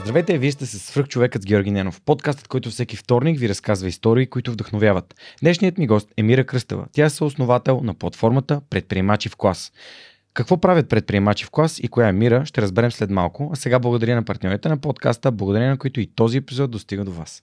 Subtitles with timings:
[0.00, 4.26] Здравейте, вие сте с Свръхчовекът с Георги Ненов, подкастът, който всеки вторник ви разказва истории,
[4.26, 5.14] които вдъхновяват.
[5.40, 6.86] Днешният ми гост е Мира Кръстева.
[6.92, 9.72] Тя е съосновател на платформата Предприемачи в клас.
[10.34, 13.50] Какво правят предприемачи в клас и коя е Мира, ще разберем след малко.
[13.52, 17.12] А сега благодаря на партньорите на подкаста, благодаря на които и този епизод достига до
[17.12, 17.42] вас.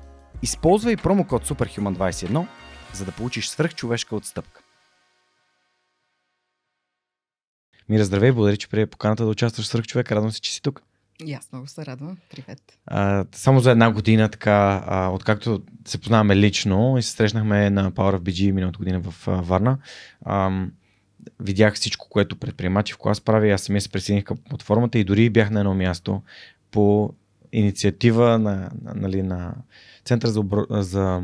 [0.43, 2.47] Използвай промокод SUPERHUMAN21,
[2.93, 4.61] за да получиш свръхчовешка отстъпка.
[7.89, 10.11] Мира, здравей, благодаря, че прие поканата да участваш в свръхчовек.
[10.11, 10.81] Радвам се, че си тук.
[11.25, 12.17] И аз много се радвам.
[12.31, 12.79] Привет.
[12.85, 17.91] А, само за една година, така, а, откакто се познаваме лично и се срещнахме на
[17.91, 19.77] Power of BG миналата година в а, Варна,
[20.25, 20.65] а,
[21.39, 23.51] видях всичко, което предприемачи в клас прави.
[23.51, 26.21] Аз самия се присъединих към платформата и дори бях на едно място
[26.71, 27.13] по
[27.51, 29.53] инициатива на, на, нали, на
[30.11, 30.65] Центъра за, обр...
[30.69, 31.21] за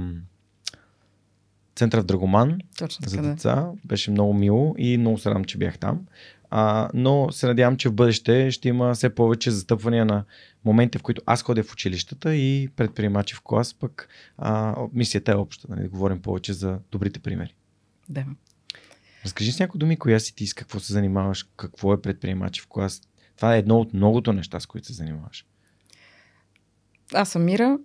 [1.75, 3.33] Центъра в Драгоман Точно за така, да.
[3.33, 3.71] деца.
[3.85, 6.05] Беше много мило и много се радвам, че бях там.
[6.49, 10.23] А, но се надявам, че в бъдеще ще има все повече застъпвания на
[10.65, 15.35] моменти, в които аз ходя в училищата и предприемачи в клас, пък а, мисията е
[15.35, 17.55] обща, нали, говорим повече за добрите примери.
[18.09, 18.25] да.
[19.25, 22.67] Разкажи с някои думи, коя си ти, с какво се занимаваш, какво е предприемачи в
[22.67, 23.01] клас.
[23.35, 25.45] Това е едно от многото неща, с които се занимаваш.
[27.13, 27.77] Аз съм Мира.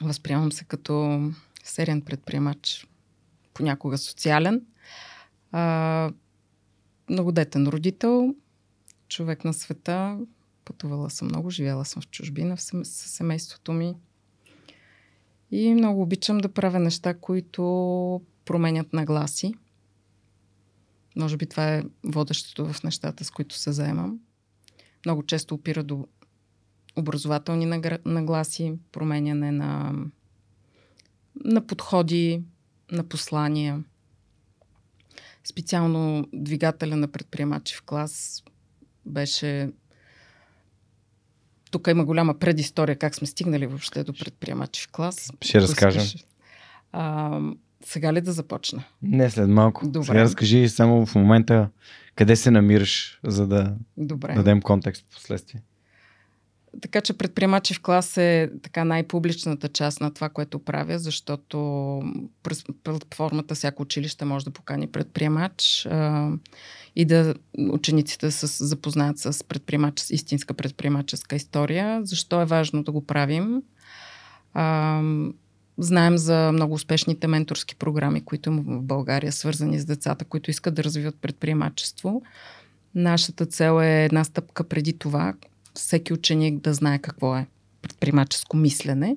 [0.00, 1.22] Възприемам се като
[1.64, 2.86] сериен предприемач,
[3.54, 4.66] понякога социален.
[5.52, 6.12] А,
[7.10, 8.34] многодетен родител,
[9.08, 10.18] човек на света.
[10.64, 13.94] Пътувала съм много, живяла съм в чужбина с семейството ми.
[15.50, 19.54] И много обичам да правя неща, които променят нагласи.
[21.16, 24.20] Може би това е водещото в нещата, с които се заемам.
[25.06, 26.08] Много често опира до
[26.96, 29.92] образователни нагласи, променяне на,
[31.44, 32.42] на подходи,
[32.92, 33.84] на послания.
[35.44, 38.42] Специално двигателя на предприемачи в клас
[39.06, 39.70] беше...
[41.70, 45.32] Тук има голяма предистория как сме стигнали въобще до предприемачи в клас.
[45.40, 46.04] Ще разкажем.
[46.92, 47.40] А,
[47.84, 48.84] сега ли да започна?
[49.02, 49.88] Не след малко.
[49.88, 50.06] Добре.
[50.06, 51.70] Сега разкажи само в момента
[52.14, 54.34] къде се намираш, за да Добре.
[54.34, 55.62] дадем контекст в последствие.
[56.82, 61.58] Така че предприемачи в клас е така най-публичната част на това, което правя, защото
[62.42, 66.30] през платформата всяко училище може да покани предприемач а,
[66.96, 72.00] и да учениците се запознаят с предприемач, истинска предприемаческа история.
[72.04, 73.62] Защо е важно да го правим?
[74.54, 75.02] А,
[75.78, 80.74] знаем за много успешните менторски програми, които има в България, свързани с децата, които искат
[80.74, 82.22] да развиват предприемачество.
[82.94, 85.34] Нашата цел е една стъпка преди това,
[85.80, 87.46] всеки ученик да знае какво е
[87.82, 89.16] предприемаческо мислене,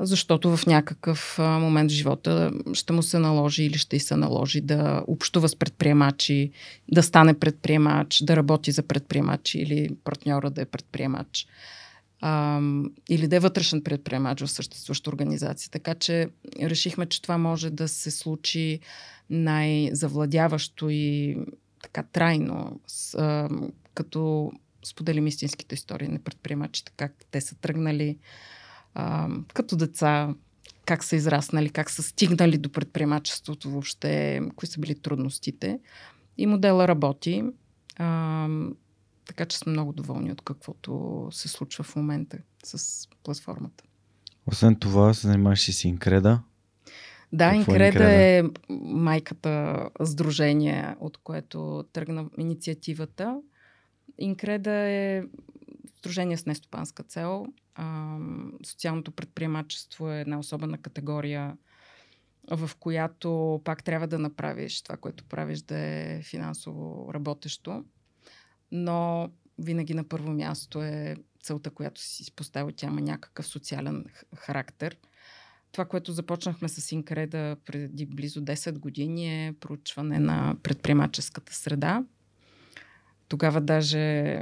[0.00, 4.60] защото в някакъв момент в живота ще му се наложи или ще й се наложи
[4.60, 6.50] да общува с предприемачи,
[6.88, 11.46] да стане предприемач, да работи за предприемачи или партньора да е предприемач.
[12.20, 12.60] А,
[13.08, 15.70] или да е вътрешен предприемач в съществуваща организация.
[15.70, 16.28] Така че
[16.62, 18.80] решихме, че това може да се случи
[19.30, 21.36] най-завладяващо и
[21.82, 23.48] така трайно, с, а,
[23.94, 24.52] като
[24.84, 28.18] споделим истинските истории на предприемачите, как те са тръгнали
[28.94, 30.34] а, като деца,
[30.84, 35.80] как са израснали, как са стигнали до предприемачеството въобще, кои са били трудностите.
[36.38, 37.44] И модела работи.
[37.96, 38.48] А,
[39.26, 43.84] така че сме много доволни от каквото се случва в момента с платформата.
[44.46, 46.42] Освен това, се занимаваш и с Инкреда.
[47.32, 48.12] Да, Какво е Инкреда Инкреда?
[48.12, 48.42] е
[48.80, 53.40] майката сдружение, от което тръгна инициативата.
[54.18, 55.22] Инкреда е
[55.98, 57.46] сдружение с нестопанска цел.
[57.74, 58.16] А,
[58.66, 61.56] социалното предприемачество е една особена категория,
[62.50, 67.84] в която пак трябва да направиш това, което правиш да е финансово работещо.
[68.72, 69.28] Но
[69.58, 72.72] винаги на първо място е целта, която си поставил.
[72.76, 74.04] Тя има някакъв социален
[74.36, 74.96] характер.
[75.72, 82.04] Това, което започнахме с Инкреда преди близо 10 години е проучване на предприемаческата среда.
[83.28, 84.36] Тогава даже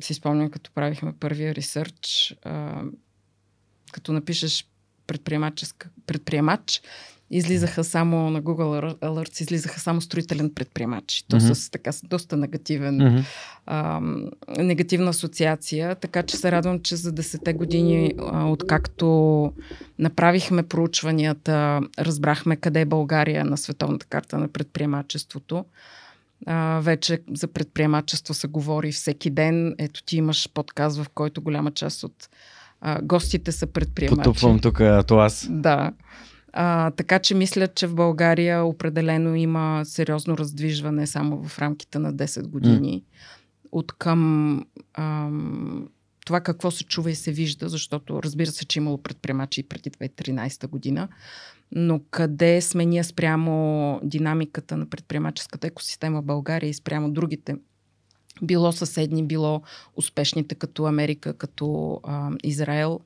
[0.00, 2.82] си спомням, като правихме първия ресърч, а,
[3.92, 4.66] като напишеш
[6.06, 6.82] предприемач,
[7.30, 11.24] излизаха само на Google Alerts, излизаха само строителен предприемач.
[11.28, 11.52] То mm-hmm.
[11.52, 13.24] с така с доста негативен, mm-hmm.
[13.66, 14.00] а,
[14.58, 15.94] негативна асоциация.
[15.94, 19.52] Така че се радвам, че за 10 години, а, откакто
[19.98, 25.64] направихме проучванията, разбрахме къде е България на световната карта на предприемачеството.
[26.46, 29.74] А, вече за предприемачество се говори всеки ден.
[29.78, 32.28] Ето ти имаш подкаст, в който голяма част от
[32.80, 34.16] а, гостите са предприемачи.
[34.16, 35.48] Потупвам тук аз.
[35.50, 35.92] Да.
[36.52, 42.14] А, така че мисля, че в България определено има сериозно раздвижване само в рамките на
[42.14, 43.02] 10 години.
[43.02, 43.04] Mm.
[43.72, 44.64] От към
[44.94, 45.88] ам,
[46.26, 49.90] това какво се чува и се вижда, защото разбира се, че имало предприемачи и преди
[49.90, 51.08] 2013 година,
[51.72, 57.56] но къде сме ние спрямо динамиката на предприемаческата екосистема в България и спрямо другите
[58.42, 59.62] било съседни, било
[59.96, 63.00] успешните като Америка, като а, Израел,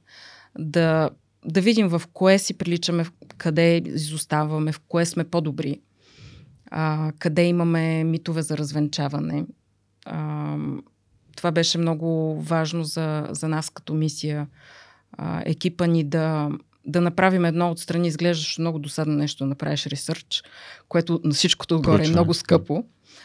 [0.58, 1.10] да,
[1.44, 3.06] да видим в кое си приличаме,
[3.38, 5.80] къде изоставаме, в кое сме по-добри,
[6.70, 9.46] а, къде имаме митове за развенчаване.
[10.06, 10.56] А,
[11.36, 14.48] това беше много важно за, за нас като мисия.
[15.12, 16.50] А, екипа ни да,
[16.86, 20.42] да направим едно отстрани, изглеждаш много досадно нещо, да направиш ресърч,
[20.88, 22.84] което на всичкото отгоре е много скъпо.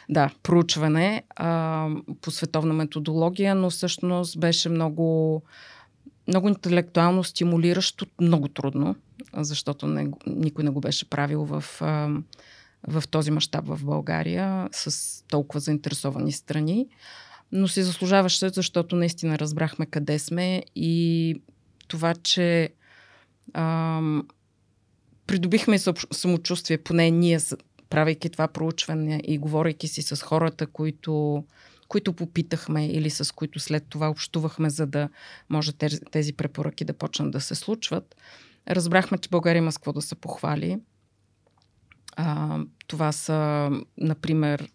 [0.09, 1.87] Да, проучване а,
[2.21, 5.41] по световна методология, но всъщност беше много,
[6.27, 8.95] много интелектуално стимулиращо, много трудно,
[9.33, 12.09] защото не, никой не го беше правил в, а,
[12.87, 16.87] в този мащаб в България с толкова заинтересовани страни.
[17.51, 21.35] Но си заслужаваше, защото наистина разбрахме къде сме и
[21.87, 22.69] това, че
[23.53, 24.01] а,
[25.27, 25.79] придобихме
[26.11, 27.39] самочувствие, поне ние
[27.89, 31.43] правейки това проучване и говорейки си с хората, които,
[31.87, 35.09] които попитахме или с които след това общувахме, за да
[35.49, 35.71] може
[36.11, 38.15] тези, препоръки да почнат да се случват,
[38.69, 40.79] разбрахме, че България има с какво да се похвали.
[42.15, 44.69] А, това са, например,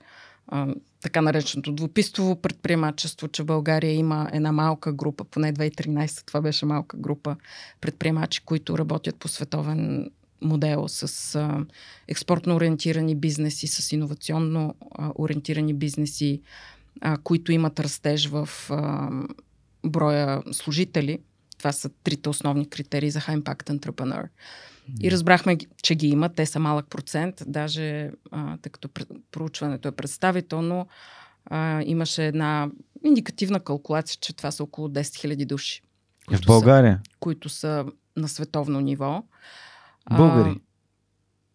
[0.46, 0.74] а,
[1.04, 6.96] така нареченото двупистово предприемачество, че България има една малка група, поне 2013 това беше малка
[6.96, 7.36] група
[7.80, 10.10] предприемачи, които работят по световен
[10.40, 11.64] модел с а,
[12.08, 16.40] експортно ориентирани бизнеси, с иновационно а, ориентирани бизнеси,
[17.00, 19.10] а, които имат растеж в а,
[19.86, 21.18] броя служители.
[21.58, 24.28] Това са трите основни критерии за High Impact Entrepreneur.
[25.00, 26.28] И разбрахме, че ги има.
[26.28, 27.42] Те са малък процент.
[27.46, 28.88] Даже, а, тъй като
[29.30, 30.86] проучването е представително,
[31.46, 32.68] а, имаше една
[33.04, 35.82] индикативна калкулация, че това са около 10 000 души.
[36.30, 37.00] В България?
[37.04, 37.84] Са, които са
[38.16, 39.24] на световно ниво.
[40.16, 40.50] Българи?
[40.50, 40.60] А,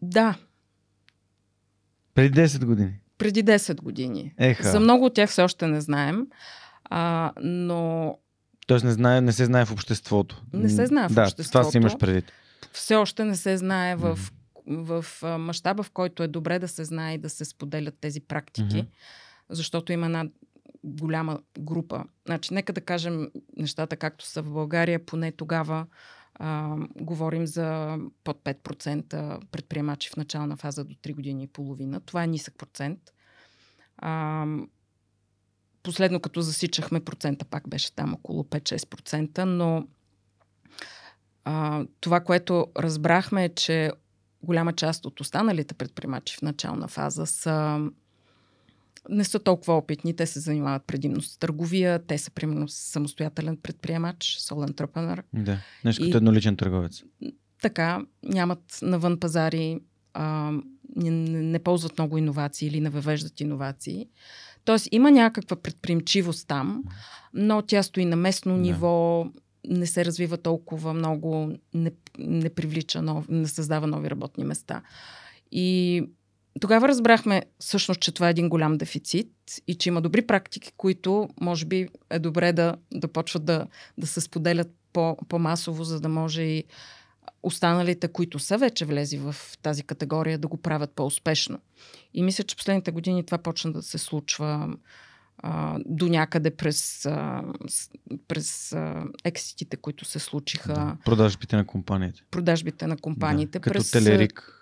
[0.02, 0.38] да.
[2.14, 2.92] Преди 10 години?
[3.18, 4.34] Преди 10 години.
[4.38, 4.70] Еха.
[4.70, 6.26] За много от тях все още не знаем,
[6.84, 8.14] а, но...
[8.66, 10.42] Тоест не, знае, не се знае в обществото.
[10.52, 11.50] Не се знае в да, обществото.
[11.50, 12.32] това си имаш предвид.
[12.72, 14.84] Все още не се знае в, mm-hmm.
[14.84, 18.20] в, в мащаба, в който е добре да се знае и да се споделят тези
[18.20, 18.86] практики, mm-hmm.
[19.48, 20.28] защото има една
[20.84, 22.04] голяма група.
[22.26, 25.86] Значи, нека да кажем нещата както са в България, поне тогава
[26.34, 32.00] а, говорим за под 5% предприемачи в начална фаза до 3 години и половина.
[32.00, 32.98] Това е нисък процент.
[33.98, 34.46] А,
[35.82, 39.86] последно като засичахме процента, пак беше там около 5-6%, но
[41.44, 43.92] а, това, което разбрахме е, че
[44.42, 47.80] голяма част от останалите предприемачи в начална фаза са
[49.08, 54.36] не са толкова опитни, те се занимават предимно с търговия, те са примерно самостоятелен предприемач,
[54.38, 55.22] сол entrepreneur.
[55.34, 57.02] Да, нещо като едноличен търговец.
[57.62, 59.80] Така, нямат навън пазари,
[60.14, 60.52] а,
[60.96, 61.10] не,
[61.42, 64.06] не ползват много иновации или не въвеждат иновации.
[64.64, 66.84] Тоест има някаква предприемчивост там,
[67.34, 68.60] но тя стои на местно да.
[68.60, 69.26] ниво,
[69.68, 74.82] не се развива толкова много, не, не привлича, нов, не създава нови работни места.
[75.52, 76.02] И
[76.60, 79.32] тогава разбрахме всъщност, че това е един голям дефицит
[79.66, 83.66] и че има добри практики, които може би е добре да, да почват да,
[83.98, 86.64] да се споделят по, по-масово, за да може и
[87.42, 91.58] останалите, които са вече влезли в тази категория, да го правят по-успешно.
[92.14, 94.76] И мисля, че последните години това почна да се случва
[95.42, 97.42] а, до някъде през, а,
[98.28, 100.74] през а, екситите, които се случиха.
[100.74, 102.22] Да, продажбите на компаниите.
[102.30, 103.58] Продажбите на компаниите.
[103.58, 104.60] Да, като през, Телерик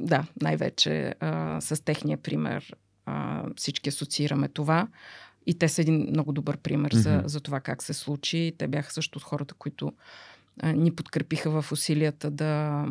[0.00, 2.74] да, най-вече а, с техния пример
[3.06, 4.88] а, всички асоциираме това.
[5.46, 7.22] И те са един много добър пример mm-hmm.
[7.22, 8.52] за, за това как се случи.
[8.58, 9.92] Те бяха също от хората, които
[10.60, 12.84] а, ни подкрепиха в усилията да,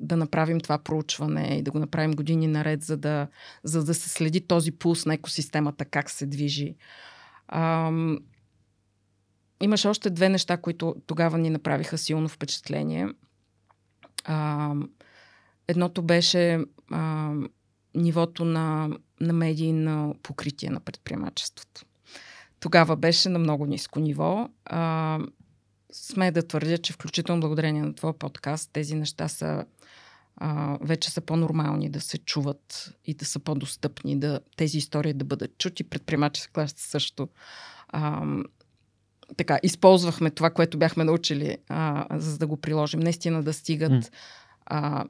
[0.00, 3.28] да направим това проучване и да го направим години наред, за да,
[3.64, 6.74] за да се следи този пулс на екосистемата, как се движи.
[7.48, 7.92] А,
[9.62, 13.08] имаше още две неща, които тогава ни направиха силно впечатление.
[14.24, 14.74] А,
[15.68, 16.58] едното беше
[16.90, 17.32] а,
[17.94, 18.90] нивото на,
[19.20, 21.84] на медийно покритие на предприемачеството.
[22.60, 24.48] Тогава беше на много ниско ниво.
[24.64, 25.18] А,
[25.92, 29.64] сме да твърдя, че включително благодарение на твоя подкаст тези неща са
[30.36, 35.24] а, вече са по-нормални да се чуват и да са по-достъпни, да тези истории да
[35.24, 35.84] бъдат чути.
[35.84, 37.28] Предприемаческа класа също.
[37.88, 38.26] А,
[39.36, 43.00] така, използвахме това, което бяхме научили, а, за да го приложим.
[43.00, 44.12] Наистина да стигат
[44.66, 45.04] а,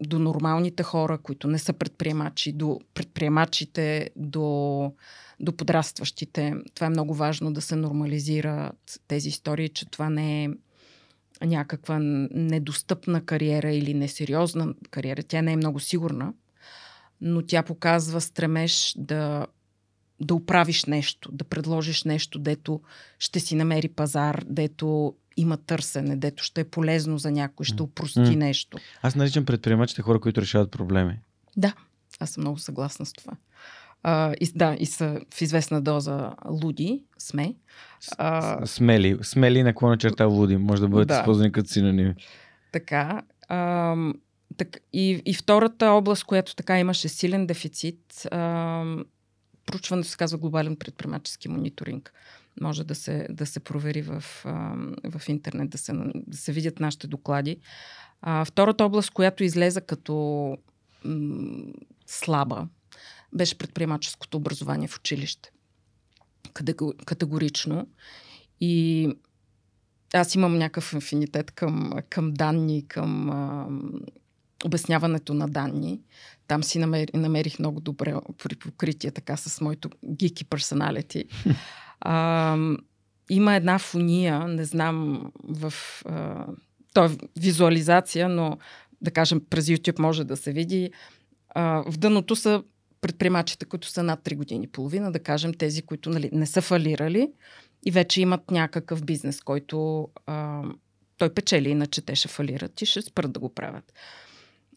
[0.00, 4.92] до нормалните хора, които не са предприемачи, до предприемачите, до,
[5.40, 6.54] до подрастващите.
[6.74, 10.50] Това е много важно да се нормализират тези истории, че това не е
[11.44, 15.22] някаква недостъпна кариера или несериозна кариера.
[15.22, 16.32] Тя не е много сигурна,
[17.20, 19.46] но тя показва стремеж да,
[20.20, 22.80] да оправиш нещо, да предложиш нещо, дето
[23.18, 28.20] ще си намери пазар, дето има търсене, дето ще е полезно за някой, ще упрости
[28.20, 28.36] mm.
[28.36, 28.78] нещо.
[29.02, 31.18] Аз наричам предприемачите хора, които решават проблеми.
[31.56, 31.74] Да,
[32.20, 33.32] аз съм много съгласна с това.
[34.02, 37.54] А, и, да, и са в известна доза луди, сме.
[38.18, 41.18] А, смели, смели наклона черта луди, може да бъдат да.
[41.18, 42.14] използвани като синоними.
[42.72, 43.22] Така.
[43.48, 43.96] А,
[44.56, 48.84] так, и, и втората област, която така имаше силен дефицит, а,
[49.66, 52.12] проучването се казва глобален предприемачески мониторинг.
[52.60, 54.24] Може да се, да се провери в,
[55.04, 57.56] в интернет, да се, да се видят нашите доклади.
[58.20, 60.56] А, втората област, която излеза като
[61.04, 61.72] м-
[62.06, 62.68] слаба,
[63.34, 65.50] беше предприемаческото образование в училище.
[67.04, 67.86] Категорично.
[68.60, 69.08] И
[70.14, 73.68] аз имам някакъв инфинитет към, към данни, към а,
[74.64, 76.00] обясняването на данни.
[76.46, 76.78] Там си
[77.14, 81.24] намерих, много добре при покритие така с моето geeky personality.
[82.00, 82.56] А,
[83.30, 85.72] има една фония, не знам в...
[86.06, 86.46] А,
[86.94, 88.58] то е визуализация, но
[89.00, 90.90] да кажем през YouTube може да се види.
[91.48, 92.62] А, в дъното са
[93.00, 96.62] предприемачите, които са над 3 години и половина, да кажем тези, които нали, не са
[96.62, 97.32] фалирали
[97.86, 100.62] и вече имат някакъв бизнес, който а,
[101.18, 103.92] той печели, иначе те ще фалират и ще спрат да го правят.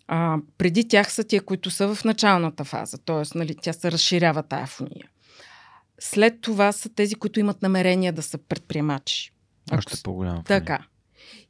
[0.08, 3.38] А, преди тях са тия, които са в началната фаза, т.е.
[3.38, 5.10] Нали, тя се разширява тая фония.
[6.04, 9.32] След това са тези, които имат намерение да са предприемачи.
[9.72, 10.04] Още Ако...
[10.04, 10.44] по-голяма.
[10.44, 10.86] Така.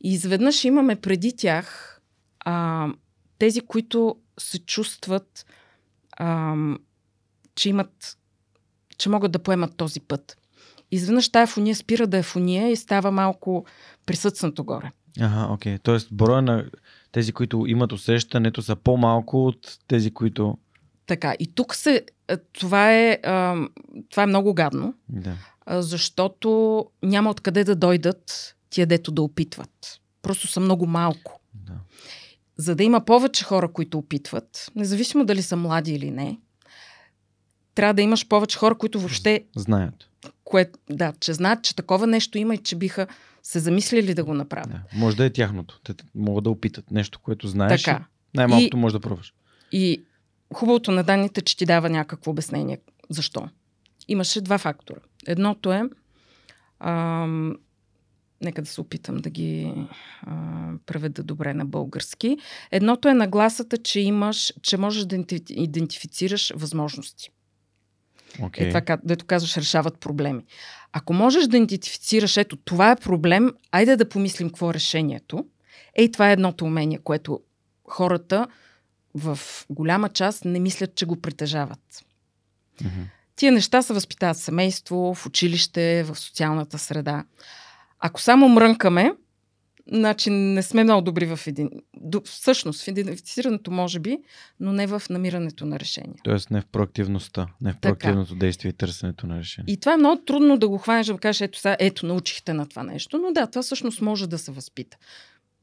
[0.03, 1.99] И изведнъж имаме преди тях
[2.39, 2.87] а,
[3.37, 5.45] тези, които се чувстват,
[6.17, 6.55] а,
[7.55, 8.17] че имат,
[8.97, 10.37] че могат да поемат този път.
[10.91, 13.65] Изведнъж тая фония спира да е фония и става малко
[14.05, 14.91] присъдснато горе.
[15.19, 15.77] Ага, окей.
[15.77, 16.65] Тоест, броя на
[17.11, 20.57] тези, които имат усещането, са по-малко от тези, които.
[21.11, 22.05] Така, и тук се.
[22.53, 23.17] Това е,
[24.09, 25.35] това е много гадно, да.
[25.67, 29.99] защото няма откъде да дойдат тия, дето да опитват.
[30.21, 31.39] Просто са много малко.
[31.53, 31.73] Да.
[32.57, 36.39] За да има повече хора, които опитват, независимо дали са млади или не,
[37.75, 39.45] трябва да имаш повече хора, които въобще.
[39.55, 40.09] Знаят.
[40.43, 43.07] Кое, да, че знаят, че такова нещо има и че биха
[43.43, 44.71] се замислили да го направят.
[44.71, 44.81] Да.
[44.93, 45.79] Може да е тяхното.
[45.83, 47.83] Те могат да опитат нещо, което знаеш.
[47.83, 48.05] Така.
[48.33, 49.33] Най-малкото може да пробваш.
[49.71, 50.03] И
[50.53, 52.79] хубавото на данните, че ти дава някакво обяснение.
[53.09, 53.49] Защо?
[54.07, 54.99] Имаше два фактора.
[55.27, 55.83] Едното е,
[56.79, 57.55] ам,
[58.41, 59.73] нека да се опитам да ги
[60.21, 60.35] а,
[60.85, 62.37] преведа добре на български.
[62.71, 67.29] Едното е нагласата, че имаш, че можеш да идентифицираш възможности.
[68.39, 68.61] Okay.
[68.61, 70.43] Е това, дето казваш, решават проблеми.
[70.91, 75.45] Ако можеш да идентифицираш, ето, това е проблем, айде да помислим какво е решението.
[75.95, 77.39] Ей, това е едното умение, което
[77.87, 78.47] хората
[79.13, 79.39] в
[79.69, 82.05] голяма част не мислят, че го притежават.
[82.83, 83.05] Mm-hmm.
[83.35, 87.25] Тия неща се възпитават в семейство, в училище, в социалната среда.
[87.99, 89.13] Ако само мрънкаме,
[89.93, 91.69] значи не сме много добри в един...
[92.25, 94.17] Всъщност, в идентифицирането може би,
[94.59, 96.15] но не в намирането на решение.
[96.23, 98.39] Тоест не в проактивността, не в проактивното така.
[98.39, 99.73] действие и търсенето на решение.
[99.73, 102.69] И това е много трудно да го хванеш, да кажеш, ето сега, ето, научихте на
[102.69, 103.17] това нещо.
[103.17, 104.97] Но да, това всъщност може да се възпита.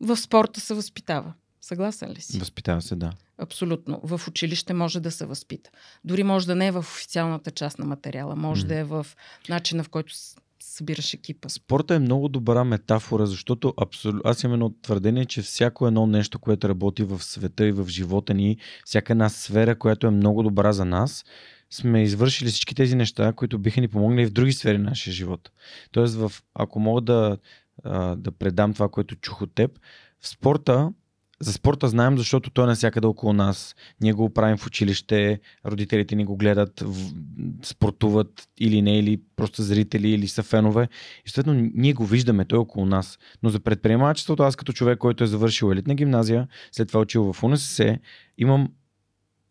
[0.00, 1.32] В спорта се възпитава.
[1.60, 2.38] Съгласен ли си?
[2.38, 3.12] Възпитава се, да.
[3.38, 4.00] Абсолютно.
[4.04, 5.70] В училище може да се възпита.
[6.04, 8.68] Дори може да не е в официалната част на материала, може mm.
[8.68, 9.06] да е в
[9.48, 10.12] начина, в който
[10.60, 11.48] събираш екипа.
[11.48, 14.12] Спорта е много добра метафора, защото абсол...
[14.24, 18.34] аз имам едно твърдение, че всяко едно нещо, което работи в света и в живота
[18.34, 21.24] ни, всяка една сфера, която е много добра за нас,
[21.70, 25.50] сме извършили всички тези неща, които биха ни помогнали в други сфери на нашия живот.
[25.92, 27.38] Тоест, в, ако мога да,
[28.16, 29.78] да предам това, което чух от теб,
[30.20, 30.92] в спорта
[31.40, 33.76] за спорта знаем, защото той е навсякъде около нас.
[34.00, 36.84] Ние го правим в училище, родителите ни го гледат,
[37.62, 40.88] спортуват или не, или просто зрители, или са фенове.
[41.26, 43.18] И съответно ние го виждаме, той е около нас.
[43.42, 47.42] Но за предприемачеството, аз като човек, който е завършил елитна гимназия, след това учил в
[47.42, 47.98] УНСС,
[48.38, 48.68] имам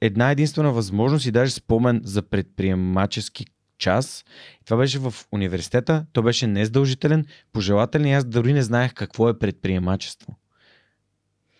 [0.01, 3.45] една единствена възможност и даже спомен за предприемачески
[3.77, 4.25] час.
[4.65, 9.39] Това беше в университета, то беше нездължителен, пожелателен и аз дори не знаех какво е
[9.39, 10.36] предприемачество.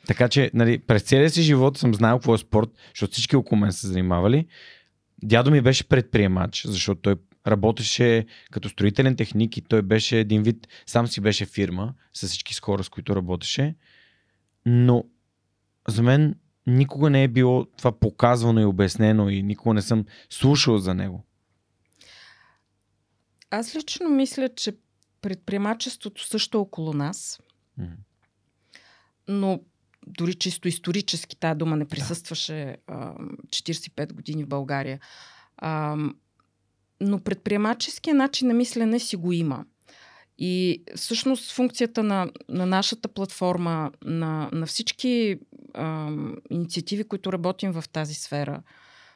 [0.08, 3.60] Така че, нали, през целия си живот съм знал какво е спорт, защото всички около
[3.60, 4.48] мен са занимавали.
[5.24, 7.16] Дядо ми беше предприемач, защото той
[7.48, 12.54] работеше като строителен техник и той беше един вид, сам си беше фирма с всички
[12.54, 13.76] с хора, с които работеше.
[14.66, 15.04] Но
[15.88, 16.36] за мен
[16.68, 21.26] никога не е било това показвано и обяснено и никога не съм слушал за него.
[23.50, 24.78] Аз лично мисля, че
[25.22, 27.42] предприемачеството също е около нас,
[27.80, 27.96] mm-hmm.
[29.28, 29.60] но
[30.08, 33.14] дори чисто исторически тази дума не присъстваше а,
[33.48, 35.00] 45 години в България.
[35.58, 35.98] А,
[37.02, 39.66] но предприемаческия начин на мислене си го има.
[40.40, 45.40] И всъщност функцията на, на нашата платформа, на, на всички
[45.74, 46.12] а,
[46.50, 48.64] инициативи, които работим в тази сфера,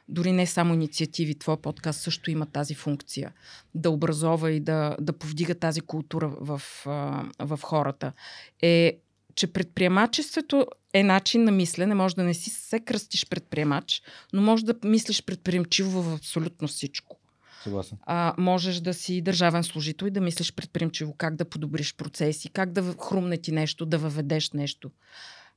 [0.08, 3.32] дори не само инициативи, твой подкаст също има тази функция
[3.74, 6.62] да образова и да, да повдига тази култура в,
[7.38, 8.12] в хората,
[8.62, 8.98] е,
[9.34, 11.94] че предприемачеството е начин на мислене.
[11.94, 17.18] Може да не си се кръстиш предприемач, но може да мислиш предприемчиво в абсолютно всичко.
[17.62, 17.98] Съгласен.
[18.02, 22.72] А, можеш да си държавен служител и да мислиш предприемчиво как да подобриш процеси, как
[22.72, 24.90] да хрумне ти нещо, да въведеш нещо.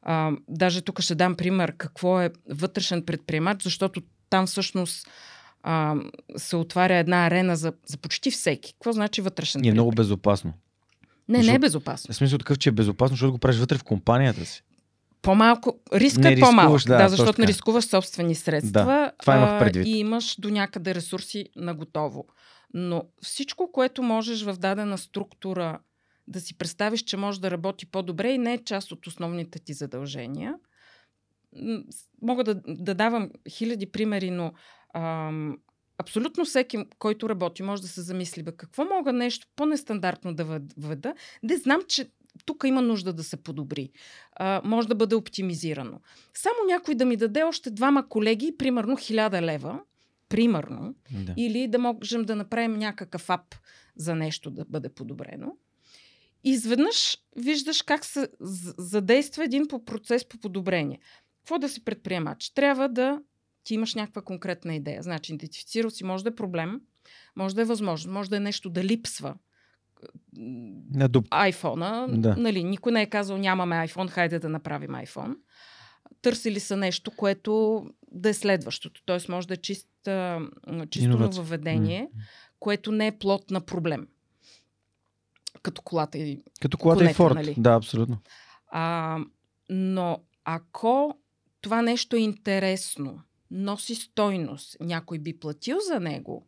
[0.01, 5.07] А, даже тук ще дам пример какво е вътрешен предприемач, защото там всъщност
[5.63, 5.95] а,
[6.37, 8.73] се отваря една арена за, за почти всеки.
[8.73, 9.65] Какво значи вътрешен?
[9.65, 10.53] И е много безопасно.
[11.29, 12.13] Не, защото, не е безопасно.
[12.13, 14.63] В смисъл такъв, че е безопасно, защото го правиш вътре в компанията си.
[15.21, 15.79] По-малко.
[15.93, 16.81] Риска е по-малък.
[16.87, 18.85] Да, да защото не рискуваш собствени средства.
[18.85, 19.87] Да, това имах предвид.
[19.87, 22.25] и имаш до някъде ресурси на готово.
[22.73, 25.79] Но всичко, което можеш в дадена структура
[26.27, 29.73] да си представиш, че може да работи по-добре и не е част от основните ти
[29.73, 30.55] задължения–
[32.21, 34.53] мога да, да давам хиляди примери, но
[34.93, 35.57] ам,
[35.97, 40.45] абсолютно всеки, който работи, може да се замисли, бе, какво мога нещо по-нестандартно да
[40.77, 42.09] въведа, да знам, че
[42.45, 43.89] тук има нужда да се подобри.
[44.35, 46.01] А, може да бъде оптимизирано.
[46.33, 49.79] Само някой да ми даде още двама колеги, примерно хиляда лева,
[50.29, 51.33] примерно, да.
[51.37, 53.55] или да можем да направим някакъв ап
[53.95, 55.57] за нещо да бъде подобрено.
[56.43, 58.29] И изведнъж виждаш как се
[58.77, 60.99] задейства един по процес по подобрение.
[61.37, 62.49] Какво да си предприемач?
[62.49, 63.21] Трябва да
[63.65, 65.03] ти имаш някаква конкретна идея.
[65.03, 66.81] Значи, идентифицирал си, може да е проблем,
[67.35, 69.35] може да е възможно, може да е нещо да липсва.
[70.93, 71.09] На.
[71.29, 72.35] Айфона, да.
[72.35, 75.35] нали, никой не е казал нямаме iPhone, хайде да направим iPhone.
[76.21, 79.01] Търсили са нещо, което да е следващото.
[79.05, 79.89] Тоест може да е чист,
[80.89, 82.19] чисто въведение, mm.
[82.59, 84.07] което не е плод на проблем.
[85.61, 87.55] Като колата и Като колата конета, и Форд, нали?
[87.57, 88.17] да, абсолютно.
[88.67, 89.19] А,
[89.69, 91.17] но ако
[91.61, 93.21] това нещо е интересно,
[93.55, 96.47] носи стойност, някой би платил за него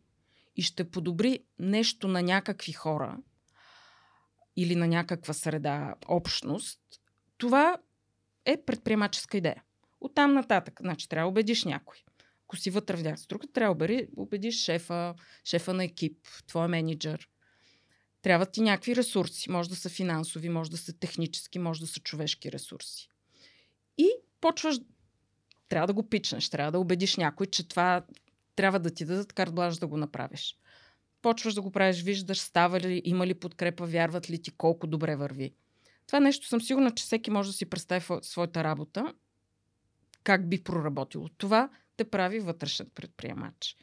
[0.56, 3.18] и ще подобри нещо на някакви хора
[4.56, 6.80] или на някаква среда, общност,
[7.38, 7.78] това
[8.44, 9.62] е предприемаческа идея.
[10.00, 11.96] Оттам нататък, значи трябва да убедиш някой.
[12.44, 17.28] Ако си вътре в някаква трябва да убедиш шефа, шефа на екип, твой менеджер.
[18.22, 19.50] Трябва ти някакви ресурси.
[19.50, 23.08] Може да са финансови, може да са технически, може да са човешки ресурси.
[23.98, 24.78] И почваш
[25.68, 28.02] трябва да го пичнеш, трябва да убедиш някой, че това
[28.56, 30.56] трябва да ти дадат карт да го направиш.
[31.22, 35.16] Почваш да го правиш, виждаш, става ли, има ли подкрепа, вярват ли ти, колко добре
[35.16, 35.54] върви.
[36.06, 39.14] Това нещо съм сигурна, че всеки може да си представи своята работа,
[40.24, 41.28] как би проработило.
[41.28, 43.76] Това те прави вътрешен предприемач.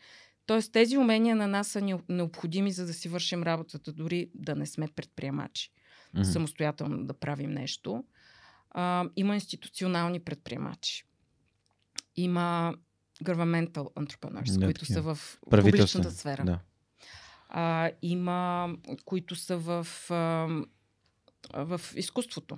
[0.45, 4.65] Тоест тези умения на нас са необходими, за да си вършим работата, дори да не
[4.65, 5.71] сме предприемачи.
[6.15, 6.24] Mm-hmm.
[6.24, 8.04] Самостоятелно да правим нещо.
[8.71, 11.06] А, има институционални предприемачи
[12.17, 12.75] има
[13.23, 16.45] governmental entrepreneurs, да, които са в публичната сфера.
[16.45, 16.60] Да.
[17.49, 18.69] А, има,
[19.06, 20.15] които са в, а,
[21.54, 22.58] в изкуството.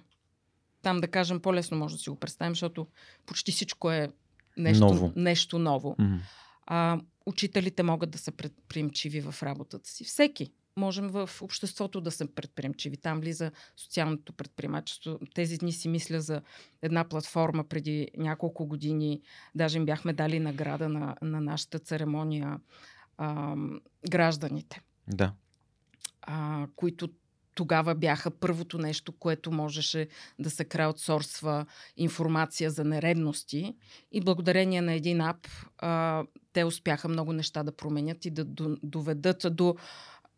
[0.81, 2.87] Там, да кажем, по-лесно може да си го представим, защото
[3.25, 4.09] почти всичко е
[4.57, 5.13] нещо ново.
[5.15, 5.95] Нещо ново.
[5.99, 6.19] Mm-hmm.
[6.65, 10.03] А, учителите могат да са предприемчиви в работата си.
[10.03, 12.97] Всеки можем в обществото да се предприемчиви.
[12.97, 15.19] Там влиза социалното предприемачество.
[15.35, 16.41] Тези дни си мисля за
[16.81, 19.21] една платформа преди няколко години.
[19.55, 22.59] Даже им бяхме дали награда на, на нашата церемония
[23.17, 23.55] а,
[24.09, 24.81] гражданите.
[25.07, 25.33] Да.
[26.21, 27.09] А, които
[27.57, 30.07] тогава бяха първото нещо, което можеше
[30.39, 31.65] да се краудсорсва
[31.97, 33.75] информация за нередности.
[34.11, 38.45] И благодарение на един ап, а, те успяха много неща да променят и да
[38.83, 39.75] доведат до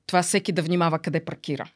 [0.10, 1.72] това всеки да внимава къде паркира.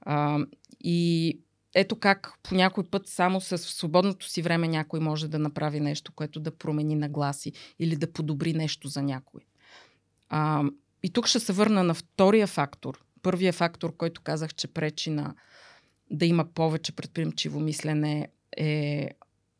[0.00, 0.38] А,
[0.80, 1.38] и
[1.74, 6.12] ето как по някой път само с свободното си време някой може да направи нещо,
[6.12, 9.40] което да промени нагласи или да подобри нещо за някой.
[10.28, 10.64] А,
[11.02, 13.04] и тук ще се върна на втория фактор.
[13.22, 15.34] Първия фактор, който казах, че пречи на
[16.10, 19.10] да има повече предприемчиво мислене е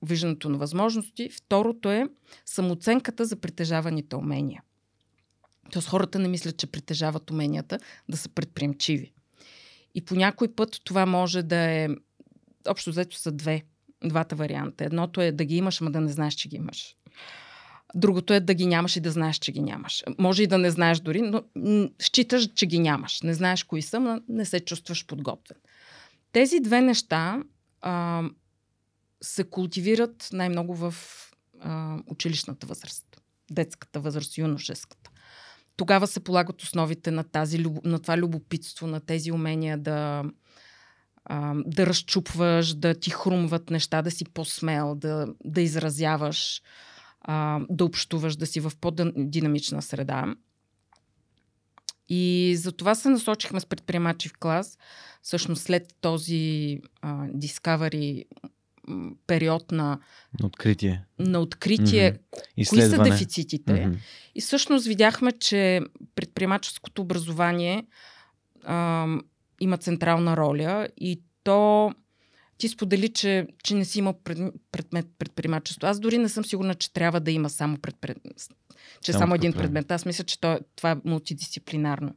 [0.03, 1.31] виждането на възможности.
[1.31, 2.09] Второто е
[2.47, 4.63] самооценката за притежаваните умения.
[5.73, 7.79] Тоест хората не мислят, че притежават уменията
[8.09, 9.13] да са предприемчиви.
[9.95, 11.89] И по някой път това може да е...
[12.69, 13.63] Общо взето са две,
[14.05, 14.85] двата варианта.
[14.85, 16.97] Едното е да ги имаш, ама да не знаеш, че ги имаш.
[17.95, 20.05] Другото е да ги нямаш и да знаеш, че ги нямаш.
[20.19, 21.43] Може и да не знаеш дори, но
[21.99, 23.23] считаш, че ги нямаш.
[23.23, 25.57] Не знаеш кои са, но не се чувстваш подготвен.
[26.33, 27.43] Тези две неща
[27.81, 28.23] а,
[29.21, 30.95] се култивират най-много в
[31.61, 33.21] а, училищната възраст.
[33.51, 34.98] Детската възраст, юношеската.
[35.79, 40.25] Тогава се полагат основите на, тази, на това любопитство, на тези умения да,
[41.67, 46.63] да разчупваш, да ти хрумват неща, да си по-смел, да, да изразяваш
[47.71, 50.35] да общуваш, да си в по-динамична среда.
[52.09, 54.79] И за това се насочихме с предприемачи в клас.
[55.23, 58.25] Всъщност след този а, Discovery
[59.27, 59.99] период на,
[60.43, 62.69] откритие, на откритие mm-hmm.
[62.69, 63.73] кои са дефицитите.
[63.73, 63.97] Mm-hmm.
[64.35, 65.81] И всъщност видяхме, че
[66.15, 67.87] предприемаческото образование
[68.65, 69.07] а,
[69.61, 71.93] има централна роля и то
[72.59, 74.39] ти сподели, че, че не си имал пред,
[74.73, 75.87] предмет предприемачество.
[75.87, 78.19] Аз дори не съм сигурна, че трябва да има само, предпред,
[79.03, 79.91] че само, само един предмет.
[79.91, 82.15] Аз мисля, че то, това е мултидисциплинарно.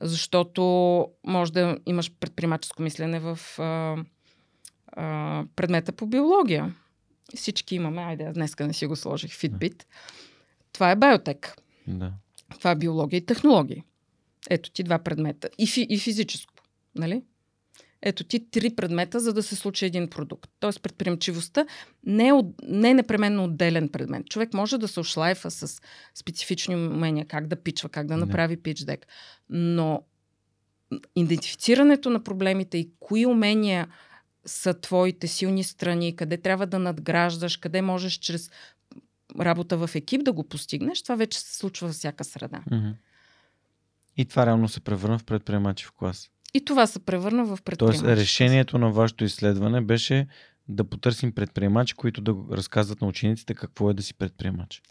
[0.00, 0.62] Защото
[1.26, 3.96] може да имаш предприемаческо мислене в а,
[4.92, 6.74] а, предмета по биология.
[7.36, 9.84] Всички имаме, айде, днеска не си го сложих, Fitbit.
[10.72, 11.56] Това е биотек.
[11.86, 12.12] Да.
[12.58, 13.82] Това е биология и технологии.
[14.50, 15.48] Ето ти два предмета.
[15.58, 16.54] И, фи, и физическо.
[16.94, 17.22] Нали?
[18.02, 20.50] ето ти три предмета, за да се случи един продукт.
[20.60, 21.66] Тоест предприемчивостта
[22.04, 24.26] не е, не е непременно отделен предмет.
[24.26, 25.80] Човек може да се ошлайфа с
[26.14, 29.06] специфични умения, как да пичва, как да направи пич дек.
[29.48, 30.02] Но
[31.16, 33.88] идентифицирането на проблемите и кои умения
[34.46, 38.50] са твоите силни страни, къде трябва да надграждаш, къде можеш чрез
[39.40, 42.62] работа в екип да го постигнеш, това вече се случва във всяка среда.
[44.16, 46.30] И това реално се превърна в предприемачи в клас.
[46.54, 48.00] И това се превърна в предприемачи.
[48.00, 50.26] Тоест, решението на вашето изследване беше
[50.68, 54.82] да потърсим предприемачи, които да разказват на учениците какво е да си предприемач.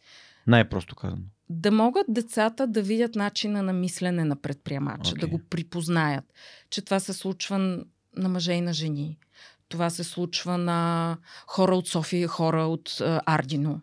[0.48, 1.22] Най-просто казано.
[1.50, 5.20] Да могат децата да видят начина на мислене на предприемача, okay.
[5.20, 6.26] да го припознаят,
[6.70, 7.84] че това се случва
[8.17, 9.17] на мъже и на жени.
[9.69, 13.82] Това се случва на хора от София и хора от Ардино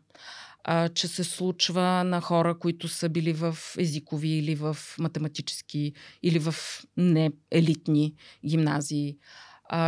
[0.95, 6.55] че се случва на хора, които са били в езикови или в математически или в
[6.97, 8.15] неелитни
[8.47, 9.17] гимназии.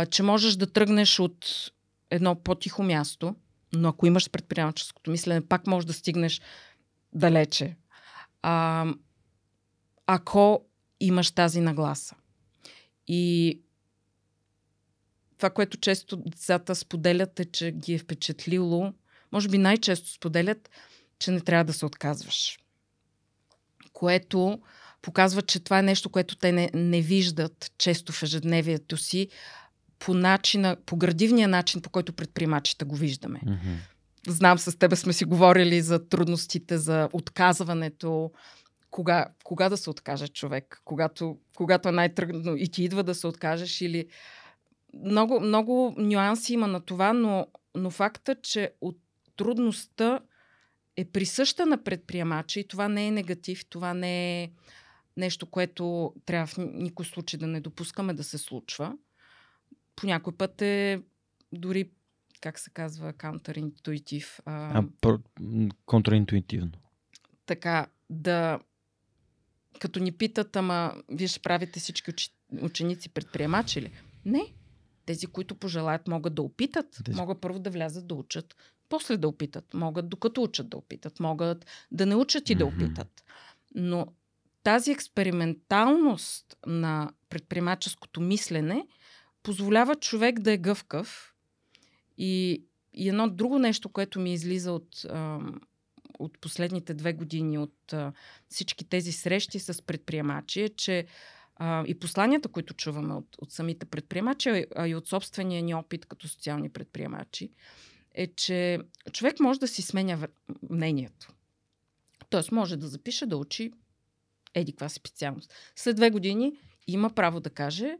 [0.09, 1.71] Че можеш да тръгнеш от
[2.09, 3.35] едно по-тихо място,
[3.73, 6.41] но ако имаш предприемаческото мислене, пак можеш да стигнеш
[7.13, 7.75] далече.
[8.41, 8.85] А,
[10.05, 10.65] ако
[10.99, 12.15] имаш тази нагласа.
[13.07, 13.59] И
[15.41, 18.93] това, което често децата споделят е, че ги е впечатлило
[19.31, 20.69] може би най-често споделят,
[21.19, 22.59] че не трябва да се отказваш.
[23.93, 24.59] Което
[25.01, 29.27] показва, че това е нещо, което те не, не виждат често в ежедневието си
[29.99, 33.39] по начина, по градивния начин, по който предприемачите го виждаме.
[33.45, 33.77] Mm-hmm.
[34.27, 38.31] Знам, с тебе сме си говорили за трудностите, за отказването,
[38.91, 43.27] кога, кога да се откаже човек, когато, когато е най-трудно и ти идва да се
[43.27, 44.07] откажеш или...
[44.93, 48.97] Много, много нюанси има на това, но, но факта, че от
[49.35, 50.19] трудността
[50.97, 54.51] е присъща на предприемача и това не е негатив, това не е
[55.17, 58.97] нещо, което трябва в никой случай да не допускаме да се случва.
[59.95, 61.01] По някой път е
[61.51, 61.89] дори,
[62.41, 64.39] как се казва, counterintuitive.
[64.45, 65.17] А, а
[65.85, 66.71] контраинтуитивно.
[67.45, 68.59] Така, да
[69.79, 72.11] като ни питат, ама вие ще правите всички
[72.61, 73.91] ученици предприемачи ли?
[74.25, 74.53] Не.
[75.05, 77.17] Тези, които пожелаят, могат да опитат, Тези...
[77.17, 78.55] могат първо да влязат да учат,
[78.89, 79.73] после да опитат.
[79.73, 81.19] Могат докато учат да опитат.
[81.19, 83.23] Могат да не учат и да опитат.
[83.75, 84.07] Но
[84.63, 88.87] тази експерименталност на предприемаческото мислене
[89.43, 91.33] позволява човек да е гъвкав.
[92.17, 95.05] И, и едно друго нещо, което ми излиза от,
[96.19, 97.93] от последните две години, от
[98.49, 101.05] всички тези срещи с предприемачи, е, че
[101.63, 106.05] а, и посланията, които чуваме от, от самите предприемачи, а и от собствения ни опит
[106.05, 107.51] като социални предприемачи,
[108.13, 108.79] е, че
[109.11, 110.27] човек може да си сменя
[110.69, 111.33] мнението.
[112.29, 113.71] Тоест може да запише да учи
[114.53, 115.53] еди каква специалност.
[115.75, 116.53] След две години
[116.87, 117.97] има право да каже,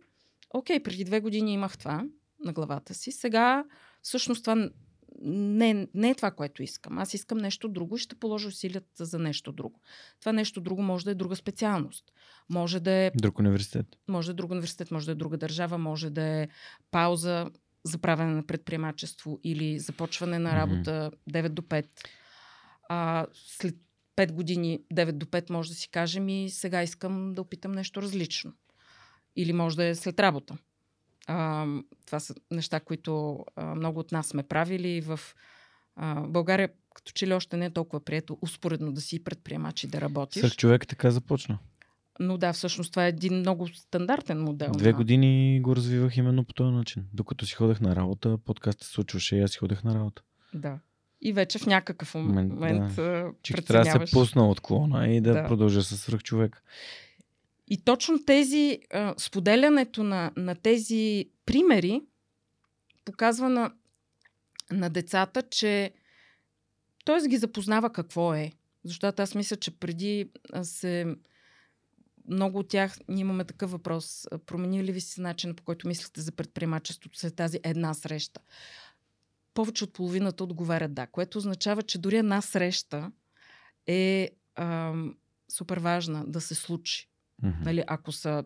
[0.50, 2.06] окей, преди две години имах това
[2.45, 3.65] на главата си, сега
[4.02, 4.69] всъщност това
[5.23, 6.97] не, не е това, което искам.
[6.97, 9.79] Аз искам нещо друго и ще положа усилията за нещо друго.
[10.19, 12.05] Това нещо друго може да е друга специалност.
[12.49, 13.12] Може да е...
[13.15, 13.86] Друг университет.
[14.07, 16.47] Може да е друг университет, може да е друга държава, може да е
[16.91, 17.49] пауза
[17.84, 21.45] за правене на предприемачество или започване на работа mm-hmm.
[21.45, 21.86] 9 до 5.
[22.89, 23.75] А, след
[24.17, 28.01] 5 години 9 до 5 може да си кажем и сега искам да опитам нещо
[28.01, 28.53] различно.
[29.36, 30.57] Или може да е след работа.
[31.27, 31.65] А,
[32.05, 35.01] това са неща, които а, много от нас сме правили.
[35.01, 35.19] В
[35.95, 39.88] а, България като че ли още не е толкова прието успоредно да си предприемач и
[39.88, 40.41] да работиш.
[40.41, 41.60] Сък човек така започна.
[42.19, 44.71] Но да, всъщност това е един много стандартен модел.
[44.71, 47.05] Две години го развивах именно по този начин.
[47.13, 50.21] Докато си ходех на работа, подкастът се случваше и аз си ходех на работа.
[50.53, 50.79] Да.
[51.21, 53.31] И вече в някакъв момент, момент да.
[53.43, 55.47] Че трябва да се пусна от клона и да, да.
[55.47, 56.63] продължа с свръх човек.
[57.71, 62.01] И точно тези, а, споделянето на, на тези примери
[63.05, 63.73] показва на,
[64.71, 65.93] на децата, че
[67.05, 67.27] т.е.
[67.27, 68.51] ги запознава какво е.
[68.84, 70.29] Защото аз мисля, че преди
[70.63, 71.15] се
[72.27, 74.27] много от тях ние имаме такъв въпрос.
[74.45, 78.41] Промени ли ви си начин, по който мислите за предприемачеството след тази една среща?
[79.53, 83.12] Повече от половината отговарят да, което означава, че дори една среща
[83.88, 84.93] е а,
[85.49, 87.11] супер важна да се случи.
[87.43, 87.65] Mm-hmm.
[87.65, 88.43] Нали, ако са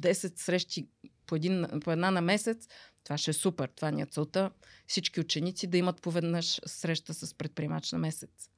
[0.00, 0.88] 10 срещи
[1.26, 2.68] по, един, по една на месец,
[3.04, 3.68] това ще е супер.
[3.76, 4.50] Това ни е целта.
[4.86, 8.50] Всички ученици да имат поведнъж среща с предприемач на месец.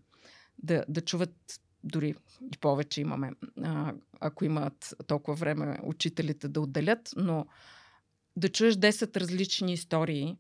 [0.59, 2.15] Да, да чуват дори
[2.55, 3.33] и повече имаме,
[4.21, 7.47] ако имат толкова време учителите да отделят, но
[8.37, 10.37] да чуеш 10 различни истории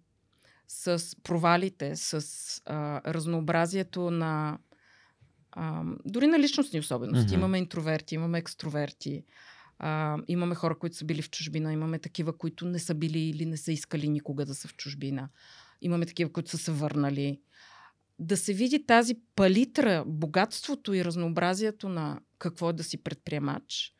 [0.68, 2.22] с провалите, с
[2.64, 4.59] а, разнообразието на
[5.57, 7.33] а, дори на личностни особености.
[7.33, 7.38] Mm-hmm.
[7.38, 9.25] Имаме интроверти, имаме екстроверти,
[9.79, 13.47] а, имаме хора, които са били в чужбина, имаме такива, които не са били или
[13.47, 15.29] не са искали никога да са в чужбина.
[15.81, 17.40] Имаме такива, които са се върнали
[18.19, 23.95] да се види тази палитра, богатството и разнообразието на какво е да си предприемач.